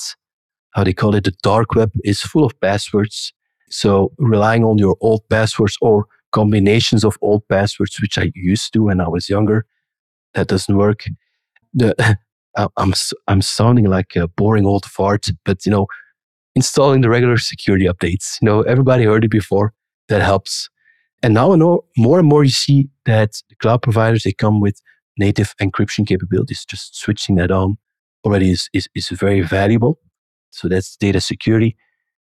how 0.75 0.85
they 0.85 0.93
call 0.93 1.15
it, 1.17 1.25
the 1.25 1.35
dark 1.43 1.75
web 1.75 1.91
is 2.05 2.21
full 2.21 2.45
of 2.45 2.59
passwords 2.61 3.33
so 3.73 4.13
relying 4.19 4.65
on 4.65 4.79
your 4.79 4.97
old 5.01 5.29
passwords 5.29 5.77
or 5.81 6.07
combinations 6.33 7.05
of 7.05 7.17
old 7.23 7.47
passwords, 7.49 8.01
which 8.01 8.19
I 8.19 8.31
used 8.35 8.73
to 8.75 8.85
when 8.85 9.01
I 9.01 9.09
was 9.09 9.29
younger, 9.29 9.67
that 10.35 10.49
doesn't 10.49 10.77
work. 10.77 11.05
The, 11.75 12.19
I'm 12.77 12.93
I'm 13.29 13.41
sounding 13.41 13.87
like 13.87 14.15
a 14.15 14.29
boring 14.29 14.67
old 14.67 14.85
fart, 14.85 15.31
but 15.45 15.65
you 15.65 15.73
know, 15.73 15.87
installing 16.55 17.01
the 17.01 17.09
regular 17.09 17.39
security 17.39 17.87
updates. 17.87 18.37
You 18.43 18.47
know, 18.47 18.61
everybody 18.63 19.05
heard 19.05 19.25
it 19.25 19.31
before. 19.31 19.73
That 20.09 20.21
helps. 20.21 20.69
And 21.23 21.35
now 21.35 21.55
more 21.97 22.19
and 22.19 22.29
more 22.29 22.45
you 22.45 22.51
see 22.51 22.91
that 23.07 23.41
the 23.49 23.55
cloud 23.57 23.81
providers, 23.81 24.25
they 24.25 24.33
come 24.33 24.61
with 24.61 24.83
native 25.17 25.55
encryption 25.63 26.07
capabilities. 26.07 26.65
Just 26.69 26.97
switching 26.97 27.37
that 27.37 27.51
on 27.51 27.79
already 28.25 28.51
is, 28.51 28.69
is, 28.75 28.89
is 28.95 29.09
very 29.09 29.41
valuable. 29.41 29.99
So 30.51 30.69
that's 30.69 30.97
data 30.97 31.21
security. 31.21 31.77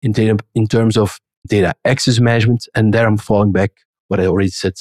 In, 0.03 0.11
data, 0.11 0.37
in 0.55 0.67
terms 0.67 0.97
of 0.97 1.19
data 1.47 1.73
access 1.85 2.19
management, 2.19 2.67
and 2.75 2.93
there 2.93 3.07
I'm 3.07 3.17
falling 3.17 3.51
back 3.51 3.71
what 4.07 4.19
I 4.19 4.25
already 4.25 4.49
said 4.49 4.73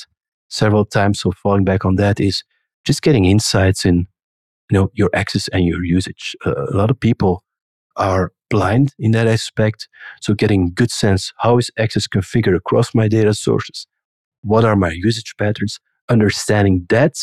several 0.49 0.85
times. 0.85 1.21
So 1.21 1.33
falling 1.33 1.65
back 1.65 1.85
on 1.85 1.97
that 1.97 2.21
is 2.21 2.43
just 2.85 3.03
getting 3.03 3.25
insights 3.25 3.85
in 3.85 4.07
you 4.71 4.79
know 4.79 4.91
your 4.95 5.11
access 5.15 5.49
and 5.49 5.65
your 5.65 5.85
usage. 5.85 6.37
Uh, 6.45 6.67
a 6.67 6.77
lot 6.77 6.91
of 6.91 6.99
people 6.99 7.45
are 7.97 8.33
blind 8.49 8.95
in 8.99 9.13
that 9.13 9.27
aspect. 9.27 9.89
So 10.21 10.35
getting 10.35 10.73
good 10.75 10.91
sense 10.91 11.33
how 11.39 11.59
is 11.59 11.71
access 11.79 12.07
configured 12.07 12.57
across 12.57 12.95
my 12.95 13.09
data 13.09 13.35
sources? 13.35 13.87
What 14.43 14.65
are 14.65 14.77
my 14.77 14.91
usage 14.91 15.35
patterns? 15.39 15.79
Understanding 16.09 16.87
that 16.89 17.15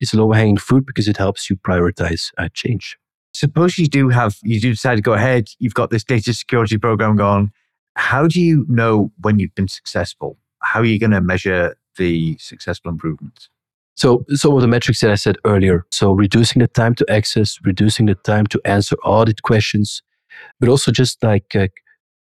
is 0.00 0.14
low 0.14 0.32
hanging 0.32 0.58
fruit 0.58 0.86
because 0.86 1.08
it 1.08 1.16
helps 1.16 1.48
you 1.48 1.56
prioritize 1.56 2.30
uh, 2.36 2.48
change. 2.52 2.96
Suppose 3.32 3.78
you 3.78 3.88
do 3.88 4.10
have, 4.10 4.36
you 4.42 4.60
do 4.60 4.70
decide 4.70 4.96
to 4.96 5.02
go 5.02 5.14
ahead, 5.14 5.48
you've 5.58 5.74
got 5.74 5.90
this 5.90 6.04
data 6.04 6.32
security 6.32 6.78
program 6.78 7.16
going. 7.16 7.52
How 7.96 8.26
do 8.26 8.40
you 8.40 8.66
know 8.68 9.12
when 9.20 9.38
you've 9.38 9.54
been 9.54 9.68
successful? 9.68 10.38
How 10.62 10.80
are 10.80 10.84
you 10.84 10.98
going 10.98 11.12
to 11.12 11.20
measure 11.20 11.76
the 11.96 12.36
successful 12.38 12.90
improvements? 12.90 13.48
So 13.96 14.24
some 14.30 14.54
of 14.54 14.60
the 14.60 14.68
metrics 14.68 15.00
that 15.00 15.10
I 15.10 15.14
said 15.14 15.36
earlier. 15.44 15.86
So 15.92 16.12
reducing 16.12 16.60
the 16.60 16.66
time 16.66 16.94
to 16.96 17.06
access, 17.08 17.58
reducing 17.62 18.06
the 18.06 18.16
time 18.16 18.46
to 18.48 18.60
answer 18.64 18.96
audit 19.04 19.42
questions, 19.42 20.02
but 20.58 20.68
also 20.68 20.90
just 20.90 21.22
like 21.22 21.54
uh, 21.54 21.68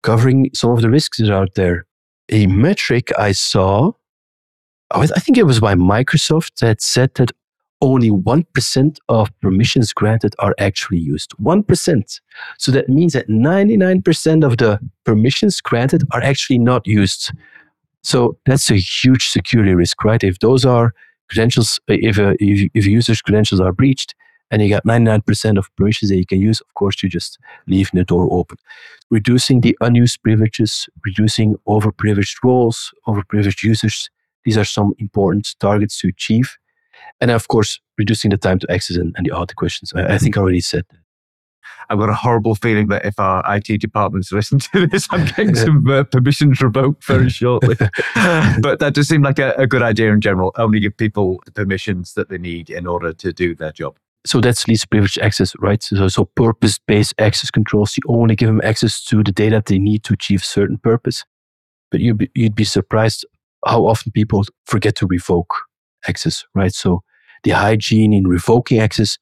covering 0.01 0.49
some 0.53 0.71
of 0.71 0.81
the 0.81 0.89
risks 0.89 1.19
that 1.19 1.29
are 1.29 1.43
out 1.43 1.55
there. 1.55 1.85
A 2.29 2.47
metric 2.47 3.11
I 3.17 3.31
saw, 3.31 3.93
I 4.91 5.05
think 5.07 5.37
it 5.37 5.45
was 5.45 5.59
by 5.59 5.75
Microsoft 5.75 6.59
that 6.59 6.81
said 6.81 7.11
that 7.15 7.31
only 7.83 8.09
1% 8.09 8.97
of 9.09 9.39
permissions 9.41 9.91
granted 9.91 10.33
are 10.39 10.55
actually 10.57 10.99
used. 10.99 11.31
1%. 11.41 12.21
So 12.57 12.71
that 12.71 12.87
means 12.87 13.11
that 13.11 13.27
99% 13.27 14.45
of 14.45 14.57
the 14.57 14.79
permissions 15.03 15.59
granted 15.59 16.03
are 16.11 16.23
actually 16.23 16.59
not 16.59 16.87
used. 16.87 17.31
So 18.01 18.37
that's 18.45 18.71
a 18.71 18.77
huge 18.77 19.27
security 19.27 19.75
risk, 19.75 20.03
right? 20.03 20.23
If 20.23 20.39
those 20.39 20.63
are 20.63 20.93
credentials, 21.29 21.79
if, 21.87 22.17
a, 22.17 22.35
if, 22.39 22.69
if 22.73 22.85
a 22.85 22.89
user's 22.89 23.21
credentials 23.21 23.59
are 23.59 23.73
breached, 23.73 24.15
and 24.49 24.61
you 24.61 24.69
got 24.69 24.85
99% 24.85 25.57
of 25.57 25.75
permissions 25.75 26.09
that 26.09 26.17
you 26.17 26.25
can 26.25 26.39
use, 26.39 26.61
of 26.61 26.73
course, 26.75 27.01
you 27.03 27.09
just 27.09 27.37
leave 27.67 27.89
the 27.91 28.03
door 28.03 28.29
open. 28.31 28.57
Reducing 29.09 29.61
the 29.61 29.75
unused 29.81 30.21
privileges, 30.21 30.87
reducing 31.03 31.55
overprivileged 31.67 32.35
roles, 32.43 32.93
overprivileged 33.07 33.63
users. 33.63 34.09
These 34.45 34.57
are 34.57 34.65
some 34.65 34.93
important 34.99 35.55
targets 35.59 35.99
to 35.99 36.09
achieve. 36.09 36.55
And 37.21 37.31
of 37.31 37.47
course, 37.47 37.79
reducing 37.97 38.31
the 38.31 38.37
time 38.37 38.59
to 38.59 38.71
access 38.71 38.97
and, 38.97 39.15
the 39.23 39.31
audit 39.31 39.55
questions. 39.55 39.93
I, 39.95 40.15
I 40.15 40.17
think 40.17 40.37
I 40.37 40.41
already 40.41 40.61
said 40.61 40.85
that. 40.89 40.99
I've 41.89 41.99
got 41.99 42.09
a 42.09 42.13
horrible 42.13 42.55
feeling 42.55 42.87
that 42.87 43.05
if 43.05 43.19
our 43.19 43.43
IT 43.55 43.81
departments 43.81 44.31
listen 44.31 44.59
to 44.59 44.87
this, 44.87 45.07
I'm 45.11 45.25
getting 45.25 45.55
some 45.55 45.85
uh, 45.87 46.03
permissions 46.03 46.61
revoked 46.61 47.03
very 47.03 47.29
shortly. 47.41 47.75
but 47.75 48.79
that 48.79 48.93
does 48.93 49.09
seem 49.09 49.21
like 49.21 49.39
a, 49.39 49.53
a, 49.57 49.67
good 49.67 49.81
idea 49.81 50.11
in 50.13 50.21
general. 50.21 50.53
Only 50.57 50.79
give 50.79 50.95
people 50.95 51.41
the 51.45 51.51
permissions 51.51 52.13
that 52.13 52.29
they 52.29 52.37
need 52.37 52.69
in 52.69 52.87
order 52.87 53.11
to 53.11 53.33
do 53.33 53.53
their 53.53 53.71
job 53.71 53.97
so 54.25 54.39
that's 54.39 54.67
least 54.67 54.89
privileged 54.89 55.19
access, 55.19 55.53
right? 55.59 55.81
So, 55.83 56.07
so 56.07 56.25
purpose-based 56.25 57.13
access 57.19 57.51
controls, 57.51 57.97
you 57.97 58.03
only 58.07 58.35
give 58.35 58.47
them 58.47 58.61
access 58.63 59.03
to 59.05 59.23
the 59.23 59.31
data 59.31 59.61
they 59.65 59.79
need 59.79 60.03
to 60.05 60.13
achieve 60.13 60.43
certain 60.43 60.77
purpose. 60.77 61.25
But 61.91 61.99
you'd 61.99 62.17
be, 62.17 62.31
you'd 62.33 62.55
be 62.55 62.63
surprised 62.63 63.25
how 63.65 63.85
often 63.85 64.11
people 64.11 64.43
forget 64.65 64.95
to 64.97 65.07
revoke 65.07 65.53
access, 66.07 66.43
right? 66.55 66.73
So 66.73 67.01
the 67.43 67.51
hygiene 67.51 68.13
in 68.13 68.27
revoking 68.27 68.79
access 68.79 69.17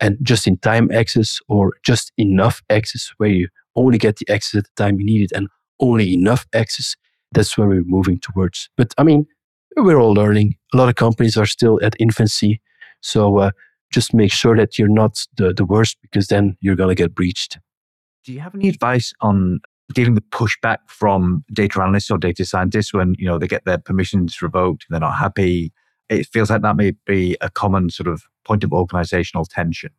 and 0.00 0.16
just 0.22 0.46
in 0.46 0.58
time 0.58 0.90
access 0.92 1.40
or 1.48 1.72
just 1.84 2.12
enough 2.18 2.62
access 2.70 3.12
where 3.18 3.30
you 3.30 3.48
only 3.76 3.98
get 3.98 4.16
the 4.16 4.28
access 4.32 4.58
at 4.60 4.64
the 4.64 4.82
time 4.82 4.98
you 4.98 5.06
need 5.06 5.22
it 5.22 5.32
and 5.32 5.48
only 5.80 6.14
enough 6.14 6.46
access. 6.54 6.94
That's 7.32 7.56
where 7.58 7.68
we're 7.68 7.84
moving 7.84 8.20
towards. 8.20 8.68
But 8.76 8.94
I 8.98 9.02
mean, 9.02 9.26
we're 9.76 9.98
all 9.98 10.14
learning. 10.14 10.54
A 10.72 10.76
lot 10.76 10.88
of 10.88 10.94
companies 10.94 11.36
are 11.36 11.46
still 11.46 11.80
at 11.82 11.94
infancy. 11.98 12.60
So, 13.00 13.38
uh, 13.38 13.50
just 13.92 14.14
make 14.14 14.32
sure 14.32 14.56
that 14.56 14.76
you're 14.78 14.88
not 14.88 15.24
the, 15.36 15.52
the 15.52 15.64
worst 15.64 15.96
because 16.02 16.26
then 16.26 16.56
you're 16.60 16.74
going 16.74 16.88
to 16.88 17.00
get 17.00 17.14
breached. 17.14 17.58
Do 18.24 18.32
you 18.32 18.40
have 18.40 18.54
any 18.54 18.68
advice 18.68 19.12
on 19.20 19.60
dealing 19.92 20.14
with 20.14 20.28
pushback 20.30 20.78
from 20.88 21.44
data 21.52 21.80
analysts 21.80 22.10
or 22.10 22.18
data 22.18 22.44
scientists 22.44 22.92
when 22.92 23.14
you 23.18 23.26
know 23.26 23.38
they 23.38 23.46
get 23.46 23.64
their 23.64 23.78
permissions 23.78 24.42
revoked, 24.42 24.86
they're 24.90 25.00
not 25.00 25.16
happy? 25.16 25.72
It 26.08 26.26
feels 26.26 26.50
like 26.50 26.62
that 26.62 26.76
may 26.76 26.92
be 27.06 27.36
a 27.40 27.50
common 27.50 27.90
sort 27.90 28.08
of 28.08 28.24
point 28.44 28.64
of 28.64 28.72
organizational 28.72 29.44
tension. 29.44 29.90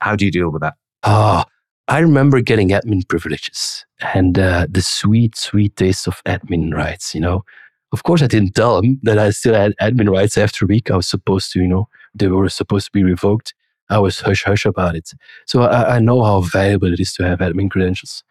How 0.00 0.16
do 0.16 0.24
you 0.24 0.30
deal 0.30 0.50
with 0.50 0.62
that? 0.62 0.74
Ah, 1.04 1.44
oh, 1.46 1.50
I 1.88 1.98
remember 1.98 2.40
getting 2.40 2.70
admin 2.70 3.06
privileges 3.08 3.84
and 4.14 4.38
uh, 4.38 4.66
the 4.70 4.82
sweet, 4.82 5.36
sweet 5.36 5.76
taste 5.76 6.06
of 6.06 6.22
admin 6.24 6.74
rights. 6.74 7.14
You 7.14 7.20
know, 7.20 7.44
of 7.92 8.02
course, 8.02 8.22
I 8.22 8.26
didn't 8.26 8.54
tell 8.54 8.80
them 8.80 9.00
that 9.02 9.18
I 9.18 9.30
still 9.30 9.54
had 9.54 9.74
admin 9.80 10.10
rights 10.10 10.36
after 10.36 10.64
a 10.64 10.68
week. 10.68 10.90
I 10.90 10.96
was 10.96 11.06
supposed 11.06 11.52
to, 11.52 11.60
you 11.60 11.68
know, 11.68 11.88
they 12.14 12.28
were 12.28 12.48
supposed 12.48 12.86
to 12.86 12.92
be 12.92 13.04
revoked. 13.04 13.54
I 13.90 13.98
was 13.98 14.20
hush 14.20 14.44
hush 14.44 14.64
about 14.64 14.96
it. 14.96 15.10
So 15.46 15.62
I, 15.62 15.96
I 15.96 15.98
know 15.98 16.22
how 16.22 16.40
valuable 16.40 16.92
it 16.92 17.00
is 17.00 17.12
to 17.14 17.24
have 17.24 17.40
admin 17.40 17.70
credentials. 17.70 18.24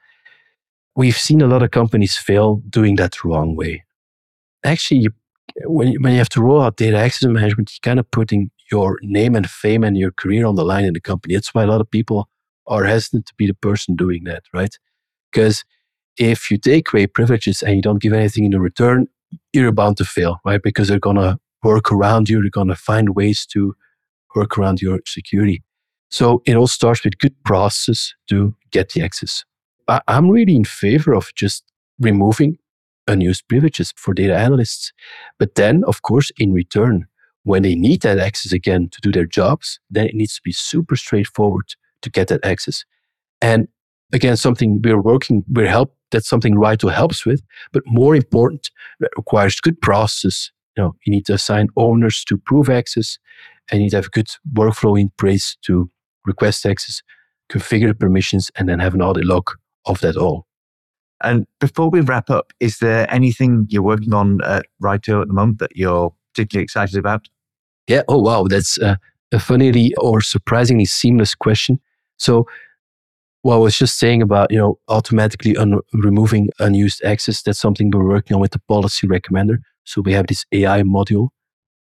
We've 0.95 1.17
seen 1.17 1.41
a 1.41 1.47
lot 1.47 1.63
of 1.63 1.71
companies 1.71 2.17
fail 2.17 2.61
doing 2.69 2.95
that 2.97 3.13
the 3.13 3.29
wrong 3.29 3.55
way. 3.55 3.83
Actually, 4.63 5.01
you, 5.01 5.11
when, 5.65 5.89
you, 5.89 5.99
when 6.01 6.13
you 6.13 6.17
have 6.17 6.29
to 6.29 6.41
roll 6.41 6.61
out 6.61 6.77
data 6.77 6.97
access 6.97 7.27
management, 7.29 7.71
you're 7.71 7.89
kind 7.89 7.99
of 7.99 8.09
putting 8.11 8.51
your 8.71 8.99
name 9.01 9.35
and 9.35 9.49
fame 9.49 9.83
and 9.83 9.97
your 9.97 10.11
career 10.11 10.45
on 10.45 10.55
the 10.55 10.65
line 10.65 10.85
in 10.85 10.93
the 10.93 11.01
company. 11.01 11.35
That's 11.35 11.53
why 11.53 11.63
a 11.63 11.67
lot 11.67 11.81
of 11.81 11.89
people 11.89 12.27
are 12.67 12.85
hesitant 12.85 13.25
to 13.27 13.33
be 13.37 13.47
the 13.47 13.53
person 13.53 13.95
doing 13.95 14.23
that, 14.23 14.43
right? 14.53 14.75
Because 15.31 15.63
if 16.17 16.49
you 16.49 16.57
take 16.57 16.93
away 16.93 17.07
privileges 17.07 17.61
and 17.61 17.75
you 17.75 17.81
don't 17.81 18.01
give 18.01 18.13
anything 18.13 18.45
in 18.45 18.59
return, 18.59 19.07
you're 19.51 19.71
bound 19.71 19.97
to 19.97 20.05
fail, 20.05 20.39
right? 20.45 20.61
Because 20.61 20.87
they're 20.87 20.99
going 20.99 21.17
to 21.17 21.39
work 21.63 21.91
around 21.91 22.29
you. 22.29 22.41
They're 22.41 22.49
going 22.49 22.67
to 22.67 22.75
find 22.75 23.15
ways 23.15 23.45
to 23.47 23.75
work 24.35 24.57
around 24.57 24.81
your 24.81 24.99
security. 25.05 25.63
So 26.09 26.41
it 26.45 26.55
all 26.55 26.67
starts 26.67 27.03
with 27.03 27.17
good 27.17 27.35
process 27.43 28.13
to 28.29 28.55
get 28.71 28.89
the 28.89 29.01
access. 29.03 29.43
I, 29.87 30.01
I'm 30.07 30.29
really 30.29 30.55
in 30.55 30.65
favor 30.65 31.13
of 31.13 31.33
just 31.35 31.63
removing 31.99 32.57
unused 33.07 33.47
privileges 33.47 33.93
for 33.95 34.13
data 34.13 34.35
analysts. 34.35 34.91
But 35.39 35.55
then, 35.55 35.83
of 35.85 36.01
course, 36.01 36.31
in 36.37 36.53
return, 36.53 37.05
when 37.43 37.63
they 37.63 37.75
need 37.75 38.01
that 38.01 38.19
access 38.19 38.51
again 38.51 38.89
to 38.89 39.01
do 39.01 39.11
their 39.11 39.25
jobs, 39.25 39.79
then 39.89 40.07
it 40.07 40.15
needs 40.15 40.35
to 40.35 40.41
be 40.43 40.51
super 40.51 40.95
straightforward 40.95 41.65
to 42.01 42.09
get 42.09 42.29
that 42.29 42.45
access. 42.45 42.85
And 43.41 43.67
again, 44.13 44.37
something 44.37 44.81
we're 44.81 45.01
working, 45.01 45.43
we're 45.49 45.67
help, 45.67 45.95
that's 46.11 46.29
something 46.29 46.55
Raito 46.55 46.91
helps 46.91 47.25
with. 47.25 47.41
But 47.71 47.83
more 47.85 48.15
important, 48.15 48.69
it 48.99 49.11
requires 49.17 49.59
good 49.59 49.81
process 49.81 50.51
you 50.75 50.83
know, 50.83 50.95
you 51.05 51.11
need 51.11 51.25
to 51.27 51.33
assign 51.33 51.67
owners 51.77 52.23
to 52.25 52.37
prove 52.37 52.69
access 52.69 53.17
and 53.71 53.79
you 53.79 53.85
need 53.85 53.91
to 53.91 53.97
have 53.97 54.11
good 54.11 54.29
workflow 54.53 54.99
in 54.99 55.11
place 55.17 55.55
to 55.63 55.89
request 56.25 56.65
access, 56.65 57.01
configure 57.51 57.97
permissions, 57.97 58.51
and 58.55 58.67
then 58.67 58.79
have 58.79 58.93
an 58.93 59.01
audit 59.01 59.25
log 59.25 59.49
of 59.85 60.01
that 60.01 60.17
all. 60.17 60.47
And 61.21 61.45
before 61.59 61.89
we 61.89 62.01
wrap 62.01 62.29
up, 62.29 62.53
is 62.59 62.79
there 62.79 63.11
anything 63.13 63.67
you're 63.69 63.81
working 63.81 64.13
on 64.13 64.43
at 64.43 64.65
Raito 64.81 65.21
at 65.21 65.27
the 65.27 65.33
moment 65.33 65.59
that 65.59 65.75
you're 65.75 66.13
particularly 66.33 66.63
excited 66.63 66.97
about? 66.97 67.27
Yeah. 67.87 68.01
Oh, 68.07 68.17
wow. 68.17 68.45
That's 68.47 68.77
a 68.77 68.97
funnily 69.39 69.93
or 69.95 70.21
surprisingly 70.21 70.85
seamless 70.85 71.35
question. 71.35 71.79
So, 72.17 72.45
what 73.41 73.55
I 73.55 73.57
was 73.57 73.77
just 73.77 73.99
saying 73.99 74.21
about, 74.21 74.51
you 74.51 74.57
know, 74.57 74.79
automatically 74.87 75.57
un- 75.57 75.81
removing 75.91 76.49
unused 76.59 77.03
access, 77.03 77.41
that's 77.41 77.59
something 77.59 77.91
we're 77.91 78.07
working 78.07 78.35
on 78.35 78.41
with 78.41 78.51
the 78.51 78.59
policy 78.69 79.05
recommender. 79.05 79.57
So 79.83 80.01
we 80.01 80.13
have 80.13 80.27
this 80.27 80.45
AI 80.53 80.81
module. 80.83 81.29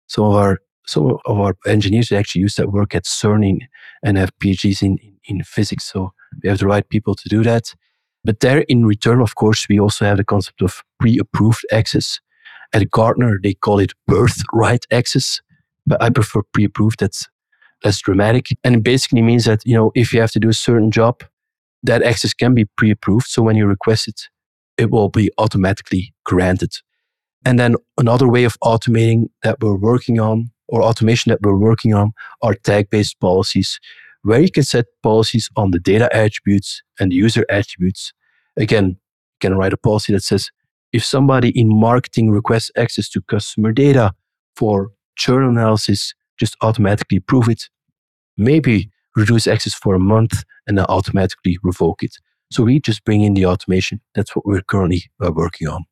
Some 0.08 0.26
of 0.26 0.34
our 0.34 0.60
some 0.86 1.18
of 1.26 1.40
our 1.40 1.58
engineers 1.66 2.12
actually 2.12 2.42
use 2.42 2.56
that 2.56 2.72
work 2.72 2.96
at 2.96 3.04
CERN 3.04 3.60
and 4.04 4.18
have 4.18 4.32
PhDs 4.38 4.82
in, 4.82 4.98
in 5.26 5.44
physics. 5.44 5.84
So 5.84 6.14
we 6.42 6.48
have 6.48 6.60
the 6.60 6.68
right 6.68 6.88
people 6.88 7.14
to 7.14 7.28
do 7.28 7.44
that. 7.44 7.74
But 8.24 8.40
there, 8.42 8.60
in 8.68 8.86
return, 8.86 9.22
of 9.22 9.36
course, 9.36 9.68
we 9.70 9.80
also 9.80 10.06
have 10.06 10.18
the 10.18 10.24
concept 10.24 10.62
of 10.62 10.84
pre-approved 11.00 11.66
access. 11.72 12.20
At 12.74 12.92
Gartner, 12.92 13.40
they 13.42 13.54
call 13.54 13.80
it 13.80 13.94
birthright 14.08 14.86
access, 14.92 15.40
but 15.86 16.02
I 16.02 16.10
prefer 16.10 16.42
pre-approved. 16.54 17.00
That's 17.00 17.28
less 17.84 18.00
dramatic, 18.02 18.48
and 18.64 18.76
it 18.76 18.84
basically 18.84 19.22
means 19.22 19.46
that 19.46 19.62
you 19.66 19.76
know 19.76 19.92
if 19.96 20.12
you 20.12 20.20
have 20.20 20.32
to 20.32 20.40
do 20.40 20.50
a 20.50 20.54
certain 20.54 20.92
job, 20.92 21.24
that 21.84 22.04
access 22.04 22.34
can 22.34 22.54
be 22.54 22.66
pre-approved. 22.66 23.28
So 23.28 23.42
when 23.42 23.56
you 23.56 23.66
request 23.66 24.08
it, 24.08 24.28
it 24.78 24.92
will 24.92 25.10
be 25.10 25.32
automatically 25.38 26.14
granted. 26.26 26.74
And 27.46 27.58
then 27.58 27.76
another 27.98 28.28
way 28.28 28.44
of 28.44 28.58
automating 28.62 29.30
that 29.44 29.60
we're 29.62 29.78
working 29.78 30.20
on, 30.20 30.52
or 30.68 30.82
automation 30.84 31.30
that 31.30 31.42
we're 31.42 31.58
working 31.58 31.94
on, 31.94 32.12
are 32.42 32.56
tag 32.56 32.90
based 32.90 33.20
policies, 33.22 33.80
where 34.28 34.42
you 34.42 34.52
can 34.52 34.64
set 34.64 34.86
policies 35.04 35.50
on 35.56 35.72
the 35.72 35.80
data 35.80 36.14
attributes 36.14 36.82
and 37.00 37.12
the 37.12 37.16
user 37.16 37.46
attributes. 37.50 38.12
Again, 38.58 38.88
you 38.88 39.40
can 39.40 39.56
write 39.56 39.72
a 39.72 39.78
policy 39.78 40.12
that 40.12 40.24
says 40.24 40.52
if 40.92 41.06
somebody 41.06 41.58
in 41.58 41.70
marketing 41.70 42.32
requests 42.32 42.70
access 42.76 43.08
to 43.12 43.22
customer 43.22 43.72
data 43.72 44.12
for 44.58 44.92
churn 45.16 45.44
analysis, 45.44 46.14
just 46.38 46.58
automatically 46.62 47.20
approve 47.20 47.48
it. 47.48 47.70
Maybe 48.36 48.90
reduce 49.16 49.48
access 49.48 49.74
for 49.74 49.96
a 49.96 50.00
month 50.00 50.44
and 50.68 50.78
then 50.78 50.86
automatically 50.90 51.58
revoke 51.64 52.04
it. 52.04 52.16
So 52.52 52.64
we 52.64 52.82
just 52.82 53.06
bring 53.06 53.22
in 53.22 53.34
the 53.34 53.46
automation. 53.46 54.02
That's 54.14 54.36
what 54.36 54.46
we're 54.46 54.62
currently 54.62 55.04
uh, 55.24 55.32
working 55.34 55.70
on. 55.70 55.86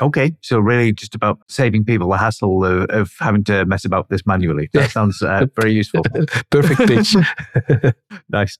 Okay, 0.00 0.34
so 0.40 0.58
really 0.58 0.92
just 0.92 1.14
about 1.14 1.38
saving 1.48 1.84
people 1.84 2.08
the 2.08 2.16
hassle 2.16 2.64
of, 2.64 2.88
of 2.90 3.12
having 3.18 3.44
to 3.44 3.66
mess 3.66 3.84
about 3.84 4.08
this 4.08 4.26
manually. 4.26 4.70
That 4.72 4.90
sounds 4.90 5.20
uh, 5.22 5.46
very 5.56 5.72
useful. 5.72 6.02
Perfect 6.50 6.80
pitch. 6.86 7.16
nice. 8.28 8.58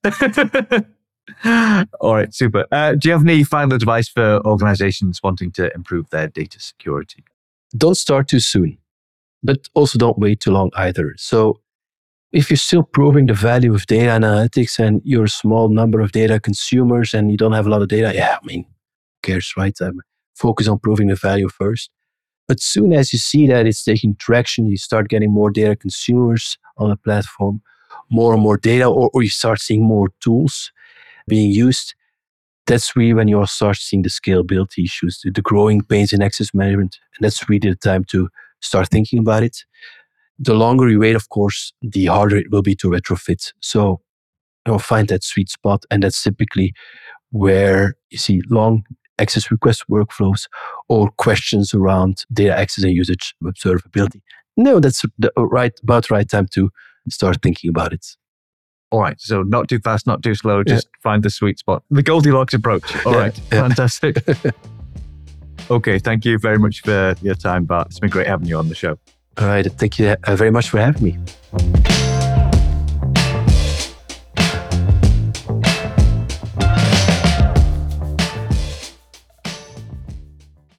All 2.00 2.14
right, 2.14 2.34
super. 2.34 2.66
Uh, 2.70 2.94
do 2.94 3.08
you 3.08 3.12
have 3.12 3.22
any 3.22 3.42
final 3.44 3.74
advice 3.74 4.08
for 4.08 4.44
organizations 4.46 5.20
wanting 5.22 5.50
to 5.52 5.72
improve 5.74 6.10
their 6.10 6.28
data 6.28 6.60
security? 6.60 7.24
Don't 7.76 7.96
start 7.96 8.28
too 8.28 8.40
soon, 8.40 8.76
but 9.42 9.68
also 9.74 9.98
don't 9.98 10.18
wait 10.18 10.40
too 10.40 10.50
long 10.50 10.70
either. 10.76 11.14
So 11.16 11.60
if 12.32 12.50
you're 12.50 12.56
still 12.56 12.82
proving 12.82 13.26
the 13.26 13.34
value 13.34 13.74
of 13.74 13.86
data 13.86 14.10
analytics 14.10 14.78
and 14.78 15.00
you're 15.04 15.24
a 15.24 15.28
small 15.28 15.68
number 15.68 16.00
of 16.00 16.12
data 16.12 16.38
consumers 16.38 17.14
and 17.14 17.30
you 17.30 17.36
don't 17.36 17.52
have 17.52 17.66
a 17.66 17.70
lot 17.70 17.82
of 17.82 17.88
data, 17.88 18.12
yeah, 18.14 18.36
I 18.40 18.46
mean, 18.46 18.64
who 18.64 18.68
cares, 19.22 19.54
right? 19.56 19.80
Um, 19.80 20.00
focus 20.40 20.68
on 20.68 20.78
proving 20.78 21.08
the 21.08 21.16
value 21.16 21.48
first. 21.48 21.90
But 22.48 22.60
soon 22.60 22.92
as 22.92 23.12
you 23.12 23.18
see 23.18 23.46
that 23.46 23.66
it's 23.66 23.84
taking 23.84 24.16
traction, 24.16 24.66
you 24.66 24.76
start 24.76 25.08
getting 25.08 25.30
more 25.30 25.50
data 25.50 25.76
consumers 25.76 26.58
on 26.78 26.90
the 26.90 26.96
platform, 26.96 27.62
more 28.10 28.32
and 28.34 28.42
more 28.42 28.56
data, 28.56 28.86
or, 28.86 29.10
or 29.14 29.22
you 29.22 29.30
start 29.30 29.60
seeing 29.60 29.84
more 29.84 30.08
tools 30.20 30.72
being 31.28 31.52
used. 31.52 31.94
That's 32.66 32.96
really 32.96 33.14
when 33.14 33.28
you 33.28 33.44
start 33.46 33.76
seeing 33.76 34.02
the 34.02 34.08
scalability 34.08 34.84
issues, 34.84 35.20
the, 35.22 35.30
the 35.30 35.42
growing 35.42 35.82
pains 35.82 36.12
in 36.12 36.22
access 36.22 36.52
management. 36.52 36.98
And 37.16 37.24
that's 37.24 37.48
really 37.48 37.70
the 37.70 37.76
time 37.76 38.04
to 38.06 38.28
start 38.60 38.88
thinking 38.88 39.20
about 39.20 39.42
it. 39.42 39.64
The 40.38 40.54
longer 40.54 40.88
you 40.88 40.98
wait, 41.00 41.16
of 41.16 41.28
course, 41.28 41.72
the 41.82 42.06
harder 42.06 42.36
it 42.36 42.50
will 42.50 42.62
be 42.62 42.74
to 42.76 42.88
retrofit. 42.88 43.52
So 43.60 44.00
you 44.66 44.72
know, 44.72 44.78
find 44.78 45.08
that 45.08 45.22
sweet 45.22 45.50
spot. 45.50 45.84
And 45.90 46.02
that's 46.02 46.22
typically 46.22 46.74
where 47.30 47.94
you 48.10 48.18
see 48.18 48.42
long 48.50 48.84
access 49.20 49.50
request 49.50 49.84
workflows 49.90 50.46
or 50.88 51.10
questions 51.12 51.74
around 51.74 52.24
data 52.32 52.56
access 52.56 52.84
and 52.84 52.94
usage 52.94 53.34
observability. 53.44 54.20
No, 54.56 54.80
that's 54.80 55.04
the 55.18 55.32
right 55.36 55.72
about 55.82 56.08
the 56.08 56.14
right 56.14 56.28
time 56.28 56.46
to 56.52 56.70
start 57.08 57.40
thinking 57.42 57.70
about 57.70 57.92
it. 57.92 58.06
All 58.90 59.00
right. 59.00 59.20
So 59.20 59.42
not 59.42 59.68
too 59.68 59.78
fast, 59.78 60.06
not 60.06 60.22
too 60.22 60.34
slow. 60.34 60.64
Just 60.64 60.86
yeah. 60.86 61.02
find 61.02 61.22
the 61.22 61.30
sweet 61.30 61.58
spot. 61.58 61.82
The 61.90 62.02
Goldilocks 62.02 62.54
approach. 62.54 62.94
All 63.06 63.12
yeah, 63.12 63.18
right. 63.18 63.40
yeah. 63.52 63.68
Fantastic. 63.68 64.16
okay. 65.70 65.98
Thank 65.98 66.24
you 66.24 66.38
very 66.38 66.58
much 66.58 66.82
for 66.82 67.14
your 67.22 67.36
time, 67.36 67.64
Bart. 67.64 67.86
It's 67.88 68.00
been 68.00 68.10
great 68.10 68.26
having 68.26 68.48
you 68.48 68.58
on 68.58 68.68
the 68.68 68.74
show. 68.74 68.98
All 69.38 69.46
right. 69.46 69.64
Thank 69.64 69.98
you 69.98 70.16
uh, 70.24 70.36
very 70.36 70.50
much 70.50 70.70
for 70.70 70.78
having 70.78 71.04
me. 71.04 71.99